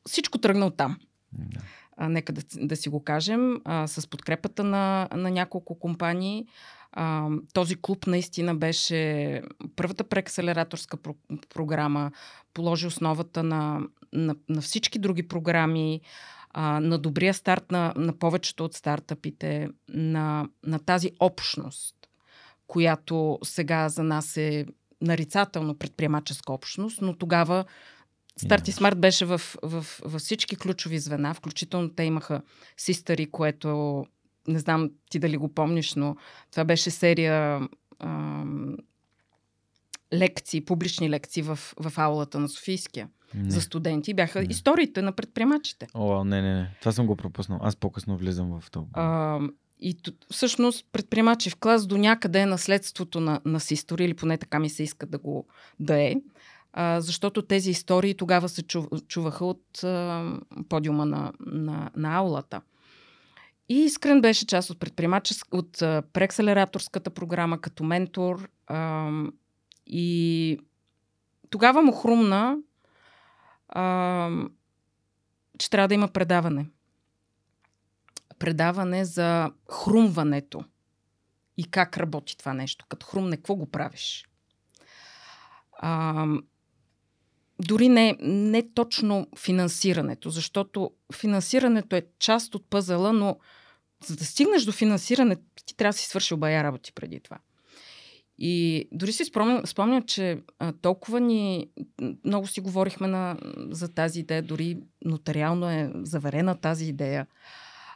[0.08, 0.98] Всичко тръгна от там.
[1.32, 1.60] Да.
[1.96, 3.60] А, нека да, да си го кажем.
[3.64, 6.46] А, с подкрепата на, на няколко компании.
[6.96, 9.42] А, този клуб наистина беше
[9.76, 12.10] първата преакселераторска про- програма,
[12.54, 13.80] положи основата на,
[14.12, 16.00] на, на всички други програми,
[16.50, 21.96] а, на добрия старт на, на повечето от стартъпите, на, на тази общност,
[22.66, 24.66] която сега за нас е
[25.00, 27.64] нарицателно предприемаческа общност, но тогава
[28.36, 28.72] Старти.
[28.72, 32.42] Смарт беше в, в, във всички ключови звена, включително те имаха
[32.76, 34.06] Систъри, което
[34.48, 36.16] не знам ти дали го помниш, но
[36.50, 37.68] това беше серия
[37.98, 38.76] ам,
[40.12, 43.50] лекции, публични лекции в, в аулата на Софийския Не.
[43.50, 44.14] за студенти.
[44.14, 44.46] Бяха Не.
[44.50, 45.86] историите на предприемачите.
[45.94, 46.70] О, не, не, не.
[46.80, 47.58] Това съм го пропуснал.
[47.62, 48.86] Аз по-късно влизам в това.
[48.92, 49.40] А,
[49.80, 49.96] и
[50.30, 54.70] всъщност предприемачи в клас до някъде е наследството на, на Систори, или поне така ми
[54.70, 55.46] се иска да го
[55.80, 56.14] да е.
[56.72, 60.32] А, защото тези истории тогава се чу, чуваха от а,
[60.68, 62.60] подиума на, на, на аулата.
[63.68, 64.80] И Искрен беше част от
[65.52, 68.48] от а, преакселераторската програма като ментор.
[68.66, 69.10] А,
[69.86, 70.58] и
[71.50, 72.56] тогава му хрумна,
[73.68, 74.30] а,
[75.58, 76.66] че трябва да има предаване
[78.38, 80.64] предаване за хрумването
[81.56, 82.86] и как работи това нещо.
[82.88, 84.28] Като хрумне, какво го правиш?
[85.78, 86.26] А,
[87.58, 93.38] дори не, не точно финансирането, защото финансирането е част от пъзела, но
[94.04, 95.36] за да стигнеш до финансиране,
[95.66, 97.38] ти трябва да си свършил бая работи преди това.
[98.38, 101.68] И дори си спомням, спомням че а, толкова ни
[102.24, 103.36] много си говорихме на,
[103.70, 107.26] за тази идея, дори нотариално е заверена тази идея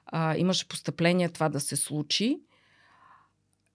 [0.06, 2.40] а, имаше постъпление това да се случи.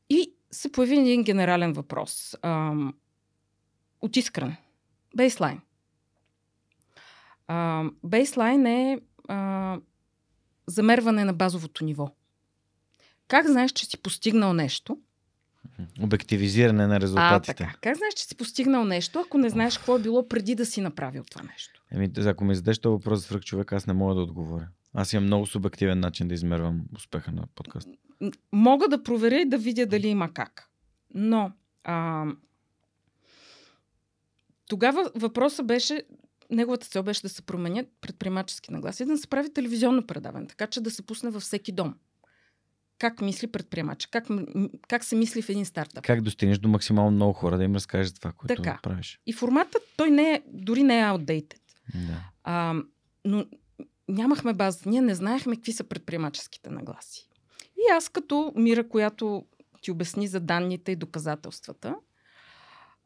[0.09, 2.35] И се появи един генерален въпрос.
[2.41, 2.73] А,
[4.01, 4.55] от Искрен.
[5.15, 5.61] Бейслайн.
[7.47, 9.77] А, бейслайн е а,
[10.67, 12.11] замерване на базовото ниво.
[13.27, 14.97] Как знаеш, че си постигнал нещо?
[16.01, 17.53] Обективизиране на А, резултатите.
[17.53, 17.75] така.
[17.81, 20.81] Как знаеш, че си постигнал нещо, ако не знаеш какво е било преди да си
[20.81, 21.83] направил това нещо?
[21.91, 24.67] Еми, ако ми зададеш този въпрос за свръх човек, аз не мога да отговоря.
[24.93, 27.89] Аз имам много субективен начин да измервам успеха на подкаст.
[28.51, 30.69] Мога да проверя и да видя дали има как.
[31.13, 31.51] Но
[31.83, 32.25] а,
[34.67, 36.03] тогава въпросът беше,
[36.53, 40.67] неговата цел беше да се променят предприемачески нагласи и да се прави телевизионно предаване, така
[40.67, 41.95] че да се пусне във всеки дом.
[42.99, 44.05] Как мисли предприемач?
[44.05, 44.27] Как,
[44.87, 46.03] как се мисли в един стартъп?
[46.03, 48.79] Как достигнеш до максимално много хора да им разкажеш това, което Така.
[48.83, 49.19] правиш?
[49.25, 51.59] И форматът той не е, дори не е outdated.
[51.95, 52.23] Да.
[52.43, 52.75] А,
[53.25, 53.45] но
[54.07, 54.89] нямахме база.
[54.89, 57.29] Ние не знаехме какви са предприемаческите нагласи.
[57.77, 59.45] И аз като Мира, която
[59.81, 61.95] ти обясни за данните и доказателствата,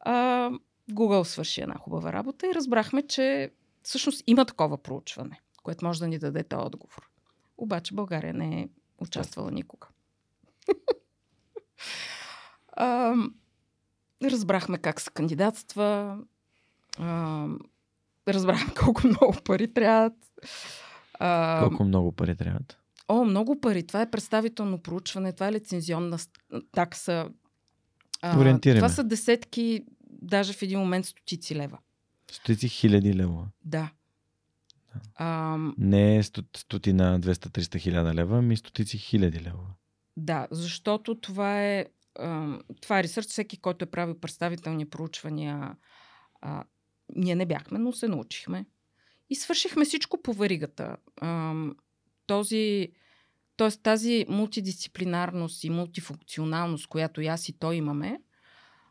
[0.00, 0.50] а,
[0.90, 3.50] Google свърши една хубава работа и разбрахме, че
[3.82, 7.08] всъщност има такова проучване, което може да ни даде този отговор.
[7.58, 8.68] Обаче България не е
[8.98, 9.88] участвала никога.
[12.72, 13.14] а,
[14.24, 16.18] разбрахме как се кандидатства,
[16.98, 17.46] а,
[18.28, 20.14] разбрахме колко много пари трябват.
[21.14, 22.78] А, Колко много пари трябват?
[23.08, 23.86] О, много пари.
[23.86, 26.18] Това е представително проучване, това е лицензионна
[26.72, 27.28] такса.
[28.22, 29.84] А, това са десетки,
[30.18, 31.78] даже в един момент стотици лева.
[32.30, 33.48] Стотици хиляди лева.
[33.64, 33.90] Да.
[35.14, 39.66] А, Не е сто- стотина 200-300 хиляда лева, ами стотици хиляди лева.
[40.16, 41.86] да, защото това е,
[42.18, 45.76] а, това е ресърч, всеки, който е правил представителни проучвания.
[46.40, 46.64] А,
[47.16, 48.66] ние не бяхме, но се научихме.
[49.30, 50.96] И свършихме всичко по варигата.
[51.16, 51.54] А,
[52.26, 52.88] този,
[53.56, 53.70] т.е.
[53.72, 58.20] тази мултидисциплинарност и мултифункционалност, която и аз и той имаме,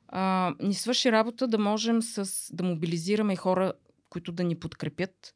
[0.08, 3.74] а, ни свърши работа да можем с, да мобилизираме хора,
[4.10, 5.36] които да ни подкрепят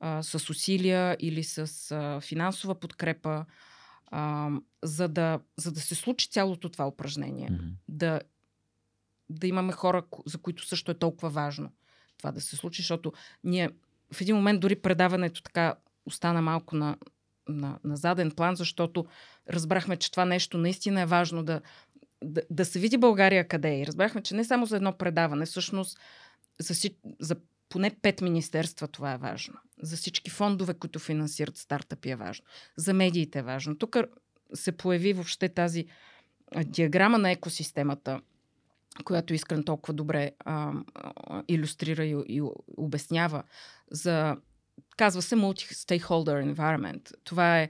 [0.00, 3.44] а, с усилия или с а, финансова подкрепа,
[4.06, 4.50] а,
[4.82, 7.48] за, да, за да се случи цялото това упражнение.
[7.50, 7.66] Мгм.
[7.88, 8.20] Да,
[9.30, 11.70] да имаме хора, за които също е толкова важно
[12.18, 13.12] това да се случи, защото
[13.44, 13.70] ние
[14.12, 15.74] в един момент дори предаването така
[16.06, 16.96] остана малко на,
[17.48, 19.06] на, на заден план, защото
[19.50, 21.60] разбрахме, че това нещо наистина е важно да
[22.24, 23.80] да, да се види България къде е.
[23.80, 25.98] И разбрахме, че не само за едно предаване, всъщност
[26.60, 26.90] за,
[27.20, 27.36] за
[27.68, 29.54] поне пет министерства това е важно.
[29.82, 32.44] За всички фондове, които финансират стартъпи е важно.
[32.76, 33.78] За медиите е важно.
[33.78, 33.96] Тук
[34.54, 35.86] се появи въобще тази
[36.64, 38.20] диаграма на екосистемата,
[39.04, 42.42] която Искрен толкова добре а, а, иллюстрира и, и
[42.76, 43.42] обяснява.
[43.90, 44.36] За,
[44.96, 47.12] казва се multi-stakeholder environment.
[47.24, 47.68] Това е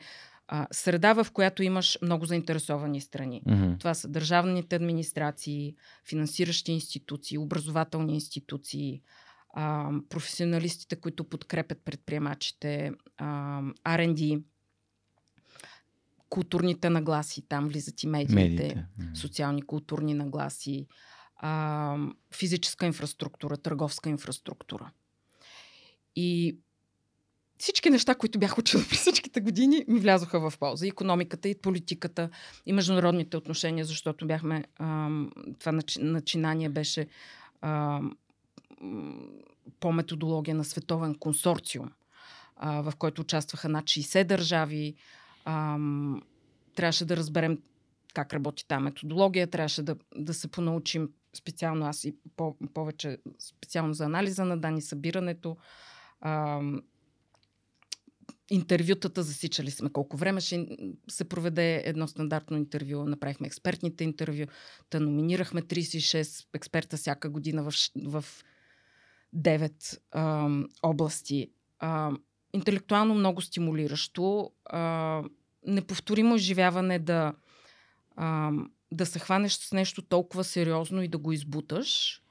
[0.49, 3.43] а, среда, в която имаш много заинтересовани страни.
[3.47, 3.79] Mm-hmm.
[3.79, 5.75] Това са държавните администрации,
[6.09, 9.03] финансиращи институции, образователни институции,
[9.55, 14.43] а, професионалистите, които подкрепят предприемачите, а, R&D,
[16.29, 18.87] културните нагласи, там влизат и медиите, медиите.
[19.15, 20.87] социални културни нагласи,
[21.37, 21.97] а,
[22.35, 24.91] физическа инфраструктура, търговска инфраструктура.
[26.17, 26.59] И
[27.59, 30.87] всички неща, които бях учила през всичките години, ми влязоха в полза.
[30.87, 32.31] И економиката, и политиката,
[32.67, 34.65] и международните отношения, защото бяхме.
[34.79, 35.11] А,
[35.59, 37.07] това начинание беше
[37.61, 38.01] а,
[39.81, 41.91] по методология на световен консорциум,
[42.57, 44.95] а, в който участваха над 60 държави.
[45.45, 45.79] А,
[46.75, 47.59] трябваше да разберем
[48.15, 53.95] как работи тази методология, трябваше да, да се понаучим специално аз и по, повече специално
[53.95, 55.57] за анализа на данни, събирането.
[58.51, 60.67] Интервютата засичали сме колко време ще
[61.09, 63.05] се проведе едно стандартно интервю.
[63.05, 64.47] Направихме експертните интервю.
[64.91, 67.75] Та номинирахме 36 експерта всяка година в,
[68.05, 68.25] в
[69.37, 70.49] 9 а,
[70.83, 71.51] области.
[71.79, 72.13] А,
[72.53, 74.51] интелектуално много стимулиращо.
[74.65, 75.23] А,
[75.67, 77.35] неповторимо изживяване да,
[78.17, 78.51] а,
[78.93, 82.23] да се хванеш с нещо толкова сериозно и да го избуташ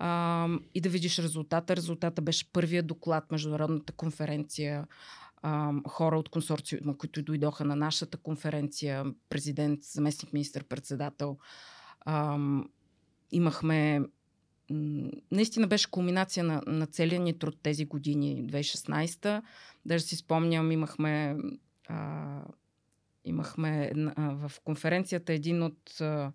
[0.00, 1.76] а, и да видиш резултата.
[1.76, 4.86] Резултата беше първия доклад, международната конференция,
[5.88, 11.38] хора от консорциума, които дойдоха на нашата конференция, президент, заместник министър-председател.
[13.30, 14.00] Имахме
[15.30, 19.42] наистина беше кулминация на, на целия ни труд тези години, 2016-та.
[19.86, 21.36] Даже си спомням, имахме,
[21.88, 22.42] а,
[23.24, 26.32] имахме а, в конференцията един от а,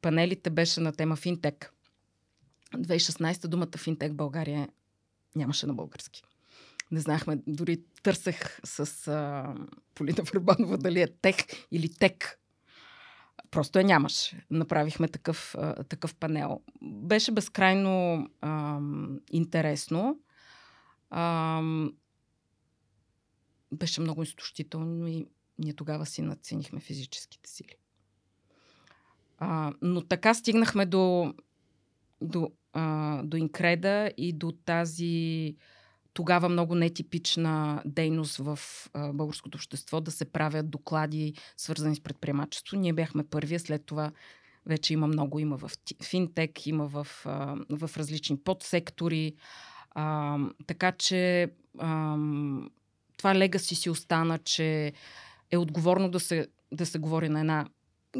[0.00, 1.73] панелите беше на тема финтек.
[2.78, 4.68] 2016 думата финтек България
[5.36, 6.22] нямаше на български.
[6.90, 9.54] Не знахме, дори търсех с а,
[9.94, 11.36] Полина Върбанова дали е тех
[11.70, 12.40] или тек.
[13.50, 14.46] Просто я нямаше.
[14.50, 16.60] Направихме такъв, а, такъв панел.
[16.82, 18.80] Беше безкрайно а,
[19.30, 20.18] интересно.
[21.10, 21.62] А,
[23.72, 25.26] беше много изтощително и
[25.58, 27.76] ние тогава си надценихме физическите сили.
[29.38, 31.34] А, но така стигнахме до,
[32.24, 35.56] до, а, до инкреда и до тази
[36.14, 38.58] тогава много нетипична дейност в
[38.92, 42.76] а, българското общество да се правят доклади, свързани с предприемачество.
[42.76, 44.12] Ние бяхме първия, след това
[44.66, 45.70] вече има много, има в
[46.02, 49.34] финтек, има в, а, в различни подсектори.
[49.90, 51.48] А, така че
[51.78, 52.16] а,
[53.16, 54.92] това легаси си остана, че
[55.50, 57.66] е отговорно да се, да се говори на една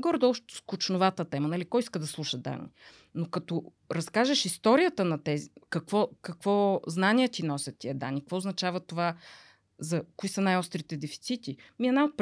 [0.01, 1.65] горе-долу скучновата тема, нали?
[1.65, 2.69] Кой иска да слуша данни?
[3.15, 8.81] Но като разкажеш историята на тези, какво, какво знания ти носят тия данни, какво означава
[8.81, 9.17] това,
[9.79, 11.57] за кои са най-острите дефицити.
[11.79, 12.17] Ми една от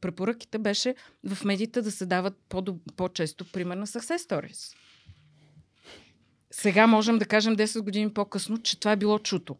[0.00, 0.94] препоръките беше
[1.24, 2.54] в медиите да се дават
[2.96, 4.76] по-често пример на success stories.
[6.50, 9.56] Сега можем да кажем 10 години по-късно, че това е било чуто.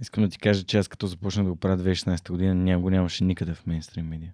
[0.00, 2.90] Искам да ти кажа, че аз като започнах да го правя 2016 година, няма го
[2.90, 4.32] нямаше никъде в мейнстрим медиа.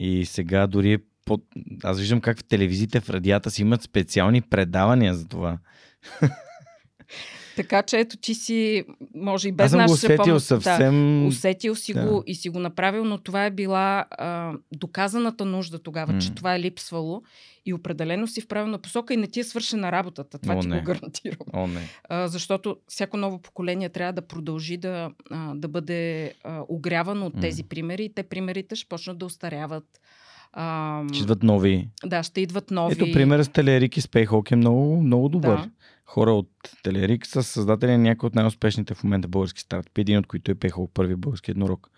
[0.00, 1.42] И сега дори под...
[1.82, 5.58] аз виждам как в телевизиите, в радията си имат специални предавания за това.
[7.58, 8.84] Така че ето ти си,
[9.14, 11.20] може и без Аз съм го усетил помощ, съвсем...
[11.22, 12.06] Да, усетил си да.
[12.06, 16.20] го и си го направил, но това е била а, доказаната нужда тогава, mm.
[16.20, 17.22] че това е липсвало
[17.66, 20.38] и определено си в правилна посока и не ти е свършена работата.
[20.38, 20.78] Това О, ти не.
[20.78, 21.46] го гарантирам.
[21.52, 21.88] О, не.
[22.08, 27.34] А, защото всяко ново поколение трябва да продължи да, а, да бъде а, огрявано от
[27.34, 27.40] mm.
[27.40, 30.00] тези примери и те примерите ще почнат да устаряват
[30.52, 31.88] а, ще идват нови.
[32.04, 32.92] Да, ще идват нови.
[32.92, 35.56] Ето пример с Телерик и Спейхок е много, много добър.
[35.56, 35.70] Да.
[36.04, 36.50] Хора от
[36.82, 40.54] Телерик са създатели на някои от най-успешните в момента български стартъпи, един от които е
[40.54, 41.90] Пейхок, първи български еднорог.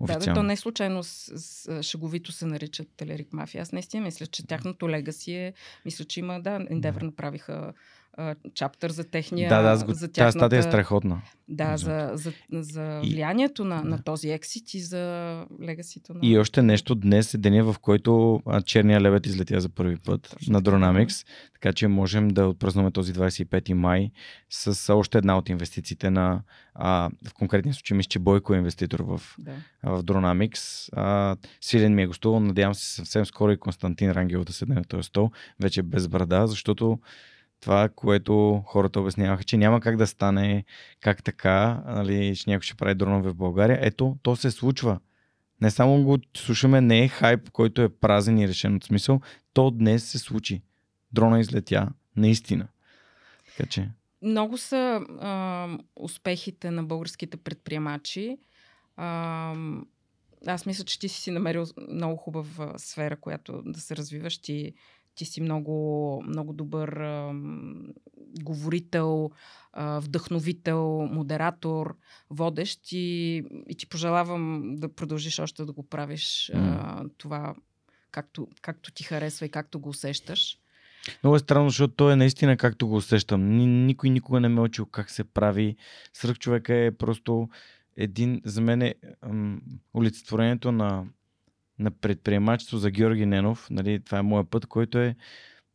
[0.00, 0.24] Официално.
[0.24, 3.62] Да, да, то не е случайно с, с, шеговито се наричат Телерик мафия.
[3.62, 5.52] Аз наистина мисля, че тяхното легаси е,
[5.84, 7.72] мисля, че има, да, Endeavor направиха
[8.54, 9.48] чаптър за техния...
[9.48, 10.12] Да, да, за тяхната...
[10.14, 11.22] тази статия е страхотна.
[11.48, 13.66] Да, за, за, за влиянието и...
[13.66, 16.20] на, на този ексит и за легасито на...
[16.22, 20.52] И още нещо, днес е деня, в който черния лебед излетя за първи път Точно
[20.52, 24.10] на Dronamics, така че можем да отпразнуваме този 25 май
[24.50, 26.42] с още една от инвестициите на,
[26.74, 29.52] а, в конкретния случай, мисля, че Бойко е инвеститор в, да.
[29.82, 30.88] в Dronamics.
[30.92, 34.84] А, Силен ми е гостувал, надявам се съвсем скоро и Константин Рангел да седне на
[34.84, 35.30] този стол,
[35.60, 36.98] вече без брада, защото
[37.60, 40.64] това, което хората обясняваха, че няма как да стане
[41.00, 43.78] как така, нали, че някой ще прави дронове в България.
[43.82, 45.00] Ето, то се случва.
[45.60, 49.20] Не само го слушаме, не е хайп, който е празен и решен от смисъл.
[49.52, 50.62] То днес се случи.
[51.12, 51.88] Дрона излетя.
[52.16, 52.68] Наистина.
[53.56, 53.90] Така че.
[54.22, 58.38] Много са а, успехите на българските предприемачи.
[58.96, 59.54] А,
[60.46, 64.38] аз мисля, че ти си намерил много хубава сфера, която да се развиваш.
[64.38, 64.74] Ти
[65.16, 67.34] ти си много, много добър а,
[68.42, 69.30] говорител,
[69.72, 71.96] а, вдъхновител, модератор,
[72.30, 73.36] водещ и,
[73.68, 77.54] и ти пожелавам да продължиш още да го правиш а, това
[78.10, 80.58] както, както ти харесва и както го усещаш.
[81.22, 83.56] Много е странно, защото то е наистина както го усещам.
[83.86, 85.76] Никой никога не ме е учил как се прави.
[86.12, 87.48] Сръх човека е просто
[87.96, 88.94] един, за мен е
[89.94, 91.04] олицетворението на
[91.78, 93.68] на предприемачество за Георги Ненов.
[93.70, 95.16] Нали, това е моят път, който е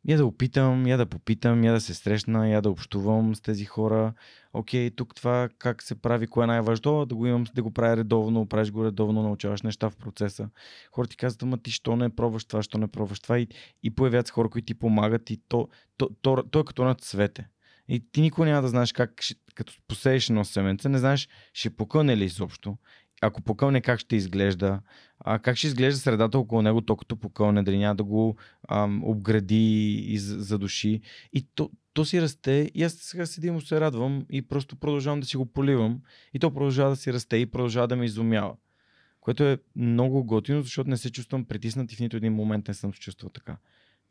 [0.07, 3.65] я да опитам, я да попитам, я да се срещна, я да общувам с тези
[3.65, 4.14] хора.
[4.53, 7.98] Окей, тук това как се прави, кое е най-важно, да го имам, да го правя
[7.98, 10.49] редовно, правиш го редовно, научаваш неща в процеса.
[10.91, 13.48] Хората ти казват, ама ти що не пробваш това, що не пробваш това и,
[13.84, 15.68] и появяват се хора, които ти помагат и то,
[15.98, 17.48] то, то, то, то е като на цвете.
[17.88, 19.22] И ти никога няма да знаеш как,
[19.56, 22.78] като посееш едно семенце, не знаеш ще покъне ли изобщо
[23.22, 24.81] ако покълне, как ще изглежда,
[25.19, 28.35] а, как ще изглежда средата около него, то като покълне, дали няма да го
[28.69, 31.02] ам, обгради и задуши.
[31.34, 35.19] И то, то си расте и аз сега седим му се радвам и просто продължавам
[35.19, 36.02] да си го поливам
[36.34, 38.56] и то продължава да си расте и продължава да ме изумява.
[39.19, 42.73] Което е много готино, защото не се чувствам притиснат и в нито един момент не
[42.73, 43.57] съм се чувствал така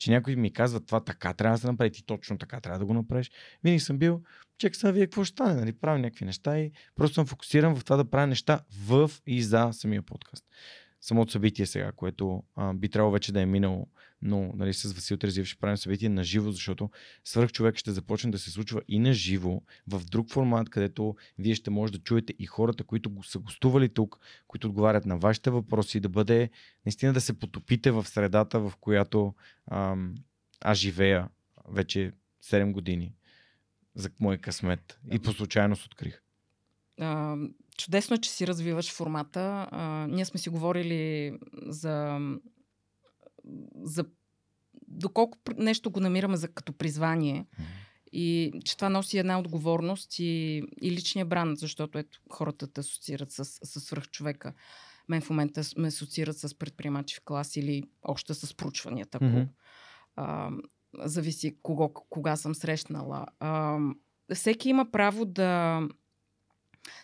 [0.01, 2.87] че някой ми казва това така трябва да се направи, ти точно така трябва да
[2.87, 3.31] го направиш.
[3.65, 4.23] Винаги съм бил,
[4.59, 5.73] чек сега вие какво ще стане, нали?
[5.73, 9.69] правя някакви неща и просто съм фокусиран в това да правя неща в и за
[9.73, 10.45] самия подкаст
[11.01, 13.89] самото събитие сега, което а, би трябвало вече да е минало,
[14.23, 16.91] но нали, с Васил Терзиев ще правим събитие на живо, защото
[17.25, 21.55] свърх човек ще започне да се случва и на живо, в друг формат, където вие
[21.55, 26.01] ще може да чуете и хората, които са гостували тук, които отговарят на вашите въпроси,
[26.01, 26.51] да бъде
[26.87, 29.35] наистина да се потопите в средата, в която
[29.71, 30.15] ам,
[30.61, 31.29] аз живея
[31.69, 32.13] вече
[32.45, 33.15] 7 години.
[33.95, 35.01] За мой късмет.
[35.13, 36.23] И по случайност открих.
[36.99, 37.37] А,
[37.81, 39.69] чудесно е, че си развиваш формата.
[39.71, 41.33] А, ние сме си говорили
[41.67, 42.19] за,
[43.83, 44.05] за
[44.89, 47.47] доколко нещо го намираме за, като призвание.
[48.13, 53.33] И че това носи една отговорност и, и личния бранд, защото ето, хората те асоциират
[53.33, 54.53] с, с свръхчовека.
[55.09, 59.19] Мен в момента ме асоциират с предприемачи в клас или още с проучванията.
[59.19, 59.49] Mm-hmm.
[60.17, 60.51] А,
[60.99, 63.27] зависи кого, кога съм срещнала.
[63.39, 63.79] А,
[64.35, 65.83] всеки има право да,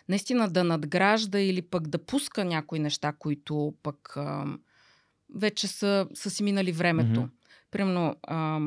[0.09, 4.45] наистина да надгражда или пък да пуска някои неща, които пък а,
[5.35, 7.19] вече са, са си минали времето.
[7.19, 7.71] Mm-hmm.
[7.71, 8.59] Примерно, а,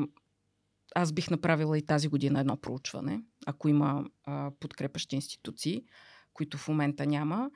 [0.95, 5.83] аз бих направила и тази година едно проучване, ако има а, подкрепащи институции,
[6.33, 7.51] които в момента няма,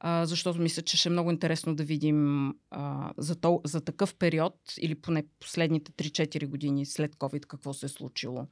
[0.00, 4.14] а, защото мисля, че ще е много интересно да видим а, за, то, за такъв
[4.14, 8.46] период или поне последните 3-4 години след COVID какво се е случило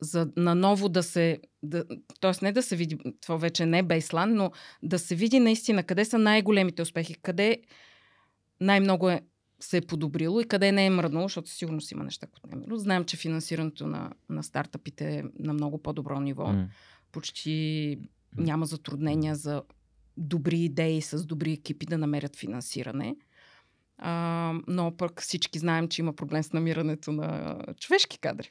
[0.00, 1.84] за наново да се, да,
[2.20, 2.44] т.е.
[2.44, 4.50] не да се види, това вече не е бейслан, но
[4.82, 7.58] да се види наистина къде са най-големите успехи, къде
[8.60, 9.20] най-много е,
[9.60, 12.52] се е подобрило и къде не е мръднало, защото сигурно си има неща, които не
[12.52, 12.78] е мръднало.
[12.78, 16.44] Знаем, че финансирането на, на стартъпите е на много по-добро ниво.
[16.44, 16.66] Mm.
[17.12, 17.98] Почти
[18.36, 19.62] няма затруднения за
[20.16, 23.16] добри идеи с добри екипи да намерят финансиране.
[23.98, 28.50] А, но пък всички знаем, че има проблем с намирането на човешки кадри.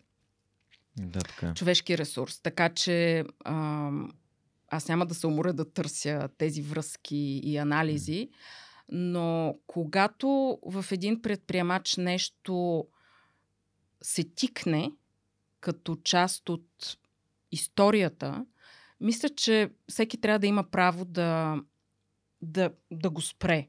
[0.99, 1.53] Да, така.
[1.53, 2.39] човешки ресурс.
[2.39, 3.91] Така че а,
[4.67, 8.29] аз няма да се уморя да търся тези връзки и анализи,
[8.89, 12.85] но когато в един предприемач нещо
[14.01, 14.91] се тикне
[15.59, 16.97] като част от
[17.51, 18.45] историята,
[19.01, 21.61] мисля, че всеки трябва да има право да,
[22.41, 23.67] да, да го спре.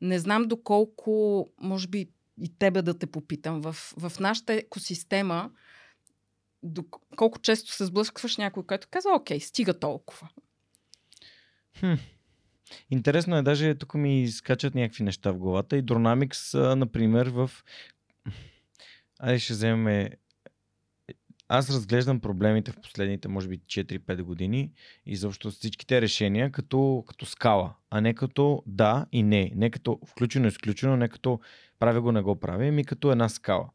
[0.00, 2.08] Не знам доколко, може би
[2.42, 5.50] и тебе да те попитам, в, в нашата екосистема
[7.16, 10.28] колко често се сблъскваш някой, който казва, окей, стига толкова.
[11.80, 11.94] Хм.
[12.90, 17.50] Интересно е, даже тук ми скачат някакви неща в главата и Dronamics, например, в...
[19.18, 20.08] Айде ще вземем
[21.48, 24.72] аз разглеждам проблемите в последните, може би, 4-5 години
[25.06, 29.52] и заобщо всичките решения като, като скала, а не като да и не.
[29.54, 31.40] Не като включено, изключено, не като
[31.78, 33.68] правя го, не го правя, ми като една скала.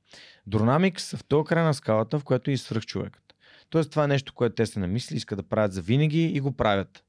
[0.48, 3.24] Дронамикс в този край на скалата, в която е и свръх човекът.
[3.70, 6.52] Тоест това е нещо, което те се намисли, искат да правят за винаги и го
[6.52, 7.04] правят.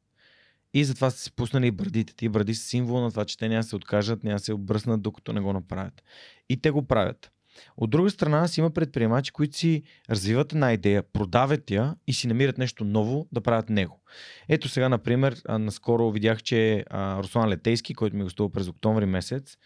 [0.75, 2.15] И затова са си пуснали и брадите.
[2.15, 5.33] Ти бради са символ на това, че те няма се откажат, няма се обръснат, докато
[5.33, 6.03] не го направят.
[6.49, 7.31] И те го правят.
[7.77, 12.27] От друга страна си има предприемачи, които си развиват една идея, продават я и си
[12.27, 14.01] намират нещо ново да правят него.
[14.49, 19.57] Ето сега, например, наскоро видях, че Руслан Летейски, който ми гостува през октомври месец,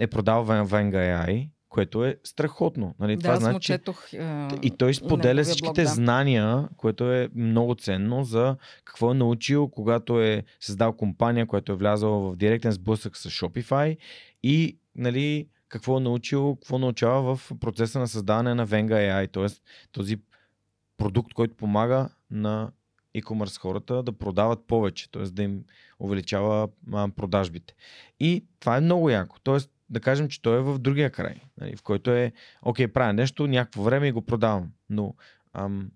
[0.00, 2.94] е продал Venga AI, което е страхотно.
[2.98, 3.16] Нали?
[3.16, 5.94] Да, Това значи, четох, е, и той споделя всичките блог, да.
[5.94, 11.76] знания, което е много ценно за какво е научил, когато е създал компания, която е
[11.76, 13.96] влязала в директен сблъсък с Shopify
[14.42, 19.60] и нали, какво е научил, какво научава в процеса на създаване на Venga AI, т.е.
[19.92, 20.16] този
[20.96, 22.70] продукт, който помага на
[23.14, 25.22] e-commerce хората да продават повече, т.е.
[25.22, 25.64] да им
[26.00, 26.68] увеличава
[27.16, 27.74] продажбите.
[28.20, 29.40] И това е много яко.
[29.40, 29.58] Т.е.
[29.90, 32.32] да кажем, че той е в другия край, нали, в който е,
[32.62, 34.72] окей, правя нещо, някакво време и го продавам.
[34.90, 35.14] Но
[35.52, 35.90] ам,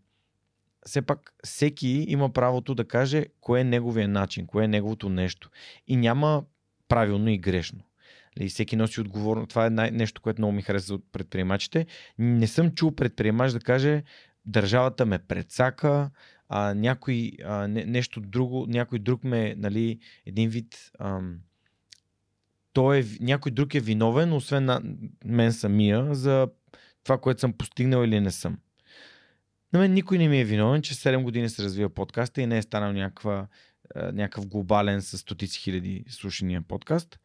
[0.87, 5.51] все пак всеки има правото да каже кое е неговия начин, кое е неговото нещо.
[5.87, 6.45] И няма
[6.89, 7.79] правилно и грешно.
[7.79, 9.49] И нали, всеки носи отговорност.
[9.49, 11.87] Това е най- нещо, което много ми харесва от предприемачите.
[12.19, 14.03] Не съм чул предприемач да каже
[14.47, 16.11] държавата ме предсака,
[16.49, 21.39] а, някой а, не, нещо друго, някой друг ме, нали, един вид ам,
[22.73, 24.83] той е, някой друг е виновен, освен на
[25.25, 26.49] мен самия, за
[27.05, 28.59] това, което съм постигнал или не съм.
[29.73, 32.59] На мен никой не ми е виновен, че 7 години се развива подкаста и не
[32.59, 33.47] е станал някаква,
[33.97, 37.19] някакъв глобален с стотици хиляди слушания подкаст.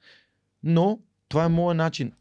[0.64, 2.12] Но това е моят начин.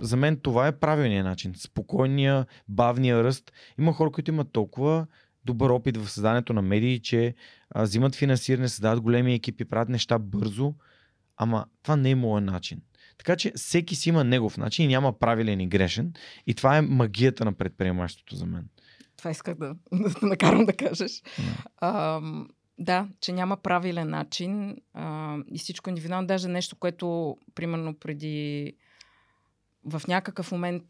[0.00, 1.54] За мен това е правилният начин.
[1.56, 3.52] Спокойния, бавния ръст.
[3.78, 5.06] Има хора, които имат толкова
[5.46, 7.34] добър опит в създанието на медии, че
[7.70, 10.74] а, взимат финансиране, създават големи екипи, правят неща бързо,
[11.36, 12.80] ама това не е моят начин.
[13.18, 16.12] Така че всеки си има негов начин и няма правилен и грешен.
[16.46, 18.68] И това е магията на предприемачеството за мен.
[19.16, 21.10] Това исках да, да те накарам да кажеш.
[21.10, 21.64] Yeah.
[21.76, 22.20] А,
[22.78, 26.26] да, че няма правилен начин а, и всичко е индивидуално.
[26.26, 28.72] Даже нещо, което примерно преди
[29.86, 30.82] в някакъв момент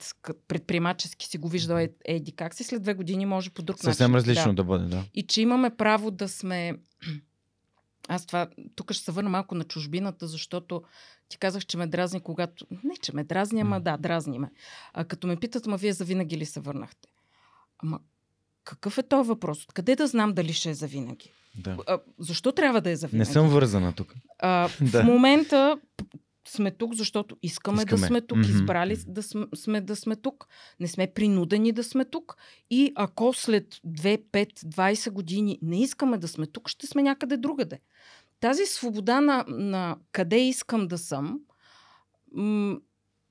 [0.48, 3.88] предприемачески си го виждал е, еди как си, след две години може по друг Съвсем
[3.88, 3.92] начин.
[3.92, 4.62] Съвсем различно да.
[4.62, 5.04] да бъде, да.
[5.14, 6.72] И че имаме право да сме...
[8.08, 10.82] Аз това, тук ще се върна малко на чужбината, защото
[11.28, 12.66] ти казах, че ме дразни, когато...
[12.70, 14.50] Не, че ме дразни, ама да, дразни ме.
[14.92, 17.08] А като ме питат, ма вие завинаги ли се върнахте?
[17.78, 18.00] Ама
[18.64, 19.64] какъв е този въпрос?
[19.64, 21.32] Откъде да знам дали ще е завинаги?
[21.54, 21.76] Да.
[21.86, 23.28] А, защо трябва да е завинаги?
[23.28, 24.14] Не съм вързана тук.
[24.38, 25.02] А, да.
[25.02, 25.78] В момента
[26.46, 28.00] сме тук, защото искаме, искаме.
[28.00, 28.50] да сме тук, mm-hmm.
[28.50, 29.22] избрали да
[29.56, 30.48] сме, да сме тук,
[30.80, 32.36] не сме принудени да сме тук
[32.70, 37.36] и ако след 2, 5, 20 години не искаме да сме тук, ще сме някъде
[37.36, 37.80] другаде.
[38.40, 41.40] Тази свобода на, на къде искам да съм,
[42.32, 42.76] м-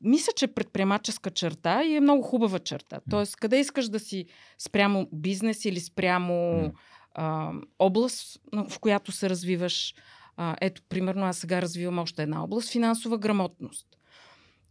[0.02, 3.00] мисля, че е предприемаческа черта и е много хубава черта.
[3.10, 4.26] Тоест, къде искаш да си
[4.58, 6.72] спрямо бизнес или спрямо mm.
[7.14, 8.40] а, област,
[8.70, 9.96] в която се развиваш.
[10.38, 13.88] А, ето, примерно, аз сега развивам още една област финансова грамотност.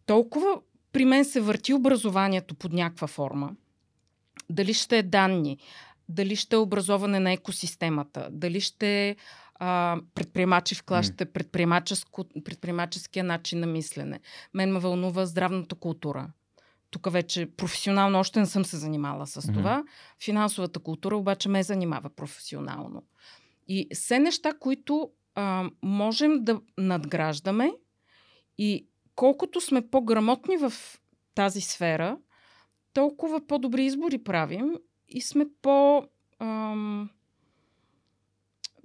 [0.07, 0.61] Толкова
[0.93, 3.51] при мен се върти образованието под някаква форма.
[4.51, 5.59] Дали ще е данни,
[6.09, 9.17] дали ще е образоване на екосистемата, дали ще е
[9.55, 11.33] а, предприемачи в клас, ще е
[12.45, 14.21] предприемаческия начин на мислене.
[14.55, 16.29] Мен ме вълнува здравната култура.
[16.91, 19.55] Тук вече професионално още не съм се занимала с mm-hmm.
[19.55, 19.85] това.
[20.25, 23.03] Финансовата култура обаче ме занимава професионално.
[23.69, 27.73] И все неща, които а, можем да надграждаме
[28.59, 30.73] и колкото сме по-грамотни в
[31.35, 32.19] тази сфера,
[32.93, 34.75] толкова по-добри избори правим
[35.09, 36.05] и сме по...
[36.39, 37.11] Ам,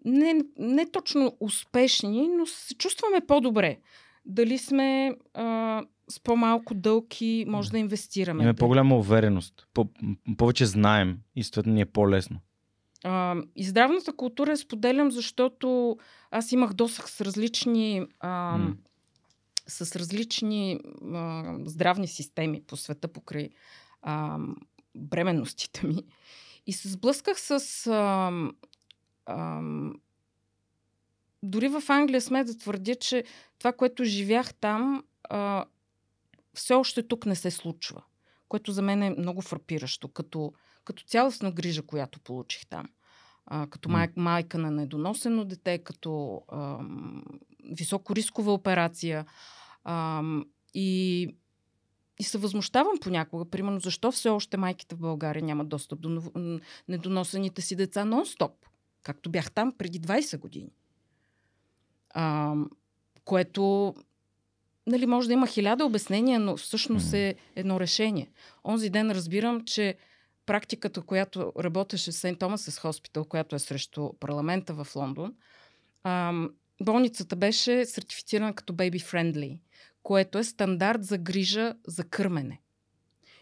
[0.05, 3.77] не, не точно успешни, но се чувстваме по-добре.
[4.25, 8.43] Дали сме а, с по-малко дълг и може да инвестираме.
[8.43, 9.67] Имаме по-голяма увереност.
[9.73, 9.89] По-
[10.37, 12.39] повече знаем и съответно ни е по-лесно.
[13.03, 15.97] А, и здравната култура я споделям, защото
[16.31, 18.75] аз имах досък с различни, а, mm.
[19.67, 20.79] с различни
[21.13, 23.49] а, здравни системи по света покрай
[24.01, 24.37] а,
[24.95, 26.03] бременностите ми.
[26.67, 27.87] И се сблъсках с.
[27.87, 28.31] А,
[29.25, 29.61] а,
[31.43, 33.23] дори в Англия сме да твърдя, че
[33.59, 35.65] това, което живях там, а,
[36.53, 38.03] все още тук не се случва.
[38.47, 40.53] Което за мен е много фрапиращо, като,
[40.89, 42.85] като цялостна грижа, която получих там.
[43.45, 46.79] А, като май, майка на недоносено дете, като а,
[47.71, 49.25] високорискова операция.
[49.83, 50.23] А,
[50.73, 51.27] и
[52.19, 56.21] и се възмущавам понякога, примерно, защо все още майките в България нямат достъп до
[56.87, 58.51] недоносените си деца нон-стоп,
[59.03, 60.71] както бях там преди 20 години.
[62.09, 62.55] А,
[63.25, 63.93] което
[64.87, 68.31] нали, може да има хиляда обяснения, но всъщност е едно решение.
[68.65, 69.95] Онзи ден разбирам, че
[70.49, 75.33] практиката, която работеше в Сейнт Томас Хоспитал, която е срещу парламента в Лондон,
[76.81, 79.59] болницата беше сертифицирана като baby friendly,
[80.03, 82.61] което е стандарт за грижа за кърмене.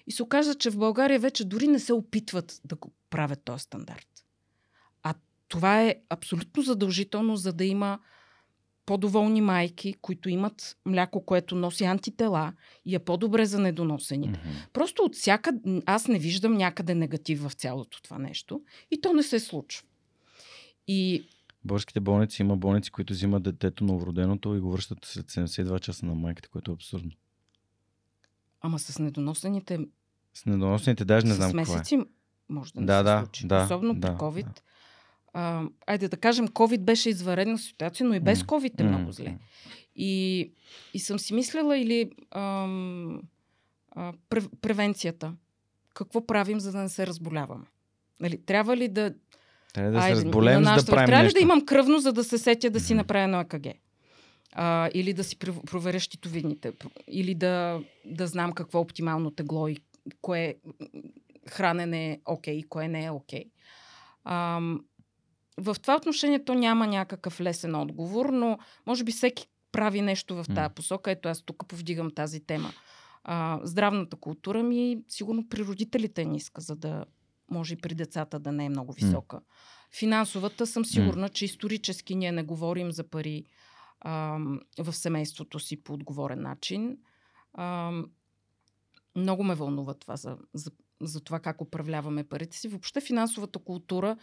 [0.08, 3.64] И се оказа, че в България вече дори не се опитват да го правят този
[3.64, 4.26] стандарт.
[5.04, 5.14] А
[5.48, 8.00] това е абсолютно задължително, за да има
[8.88, 12.54] по-доволни майки, които имат мляко, което носи антитела
[12.86, 14.40] и е по-добре за недоносените.
[14.40, 14.70] Mm-hmm.
[14.74, 15.52] Просто от всяка...
[15.86, 18.62] Аз не виждам някъде негатив в цялото това нещо
[18.92, 19.86] и то не се случва.
[20.88, 21.28] И
[21.66, 26.16] българските болници има болници, които взимат детето новороденото и го връщат след 72 часа на
[26.16, 27.12] майката, което е абсурдно.
[28.62, 29.80] Ама с недоносените...
[30.34, 31.76] С недоносените даже не знам какво е.
[31.76, 32.00] месеци
[32.50, 33.48] може да не да, се да, случи.
[33.48, 34.44] Да, Особено да, при COVID.
[34.44, 34.62] Да.
[35.40, 39.38] А, айде да кажем, COVID беше изваредна ситуация, но и без COVID е много зле.
[39.96, 40.52] И,
[40.94, 43.22] и съм си мислила или ам,
[43.92, 44.14] а,
[44.62, 45.34] превенцията.
[45.94, 47.66] Какво правим, за да не се разболяваме?
[48.20, 49.14] Нали, трябва ли да
[49.74, 51.38] трябва да се разболеем, за да правим Трябва нещо.
[51.38, 53.68] ли да имам кръвно, за да се сетя да си направя на АКГ?
[54.52, 56.72] А, или да си проверя щитовидните,
[57.08, 59.78] или да, да знам какво е оптимално тегло и
[60.22, 60.56] кое
[61.50, 63.44] хранене е окей, okay, кое не е окей.
[64.26, 64.80] Okay.
[65.58, 70.46] В това отношение то няма някакъв лесен отговор, но може би всеки прави нещо в
[70.56, 71.12] тази посока.
[71.12, 72.70] Ето аз тук повдигам тази тема.
[73.24, 77.06] А, здравната култура ми сигурно при родителите е ниска, за да
[77.52, 79.40] може и при децата да не е много висока.
[79.92, 83.46] Финансовата съм сигурна, че исторически ние не говорим за пари
[84.00, 84.40] а,
[84.80, 86.98] в семейството си по отговорен начин.
[87.54, 87.92] А,
[89.16, 90.72] много ме вълнува това за, за,
[91.02, 92.68] за това как управляваме парите си.
[92.68, 94.18] Въобще финансовата култура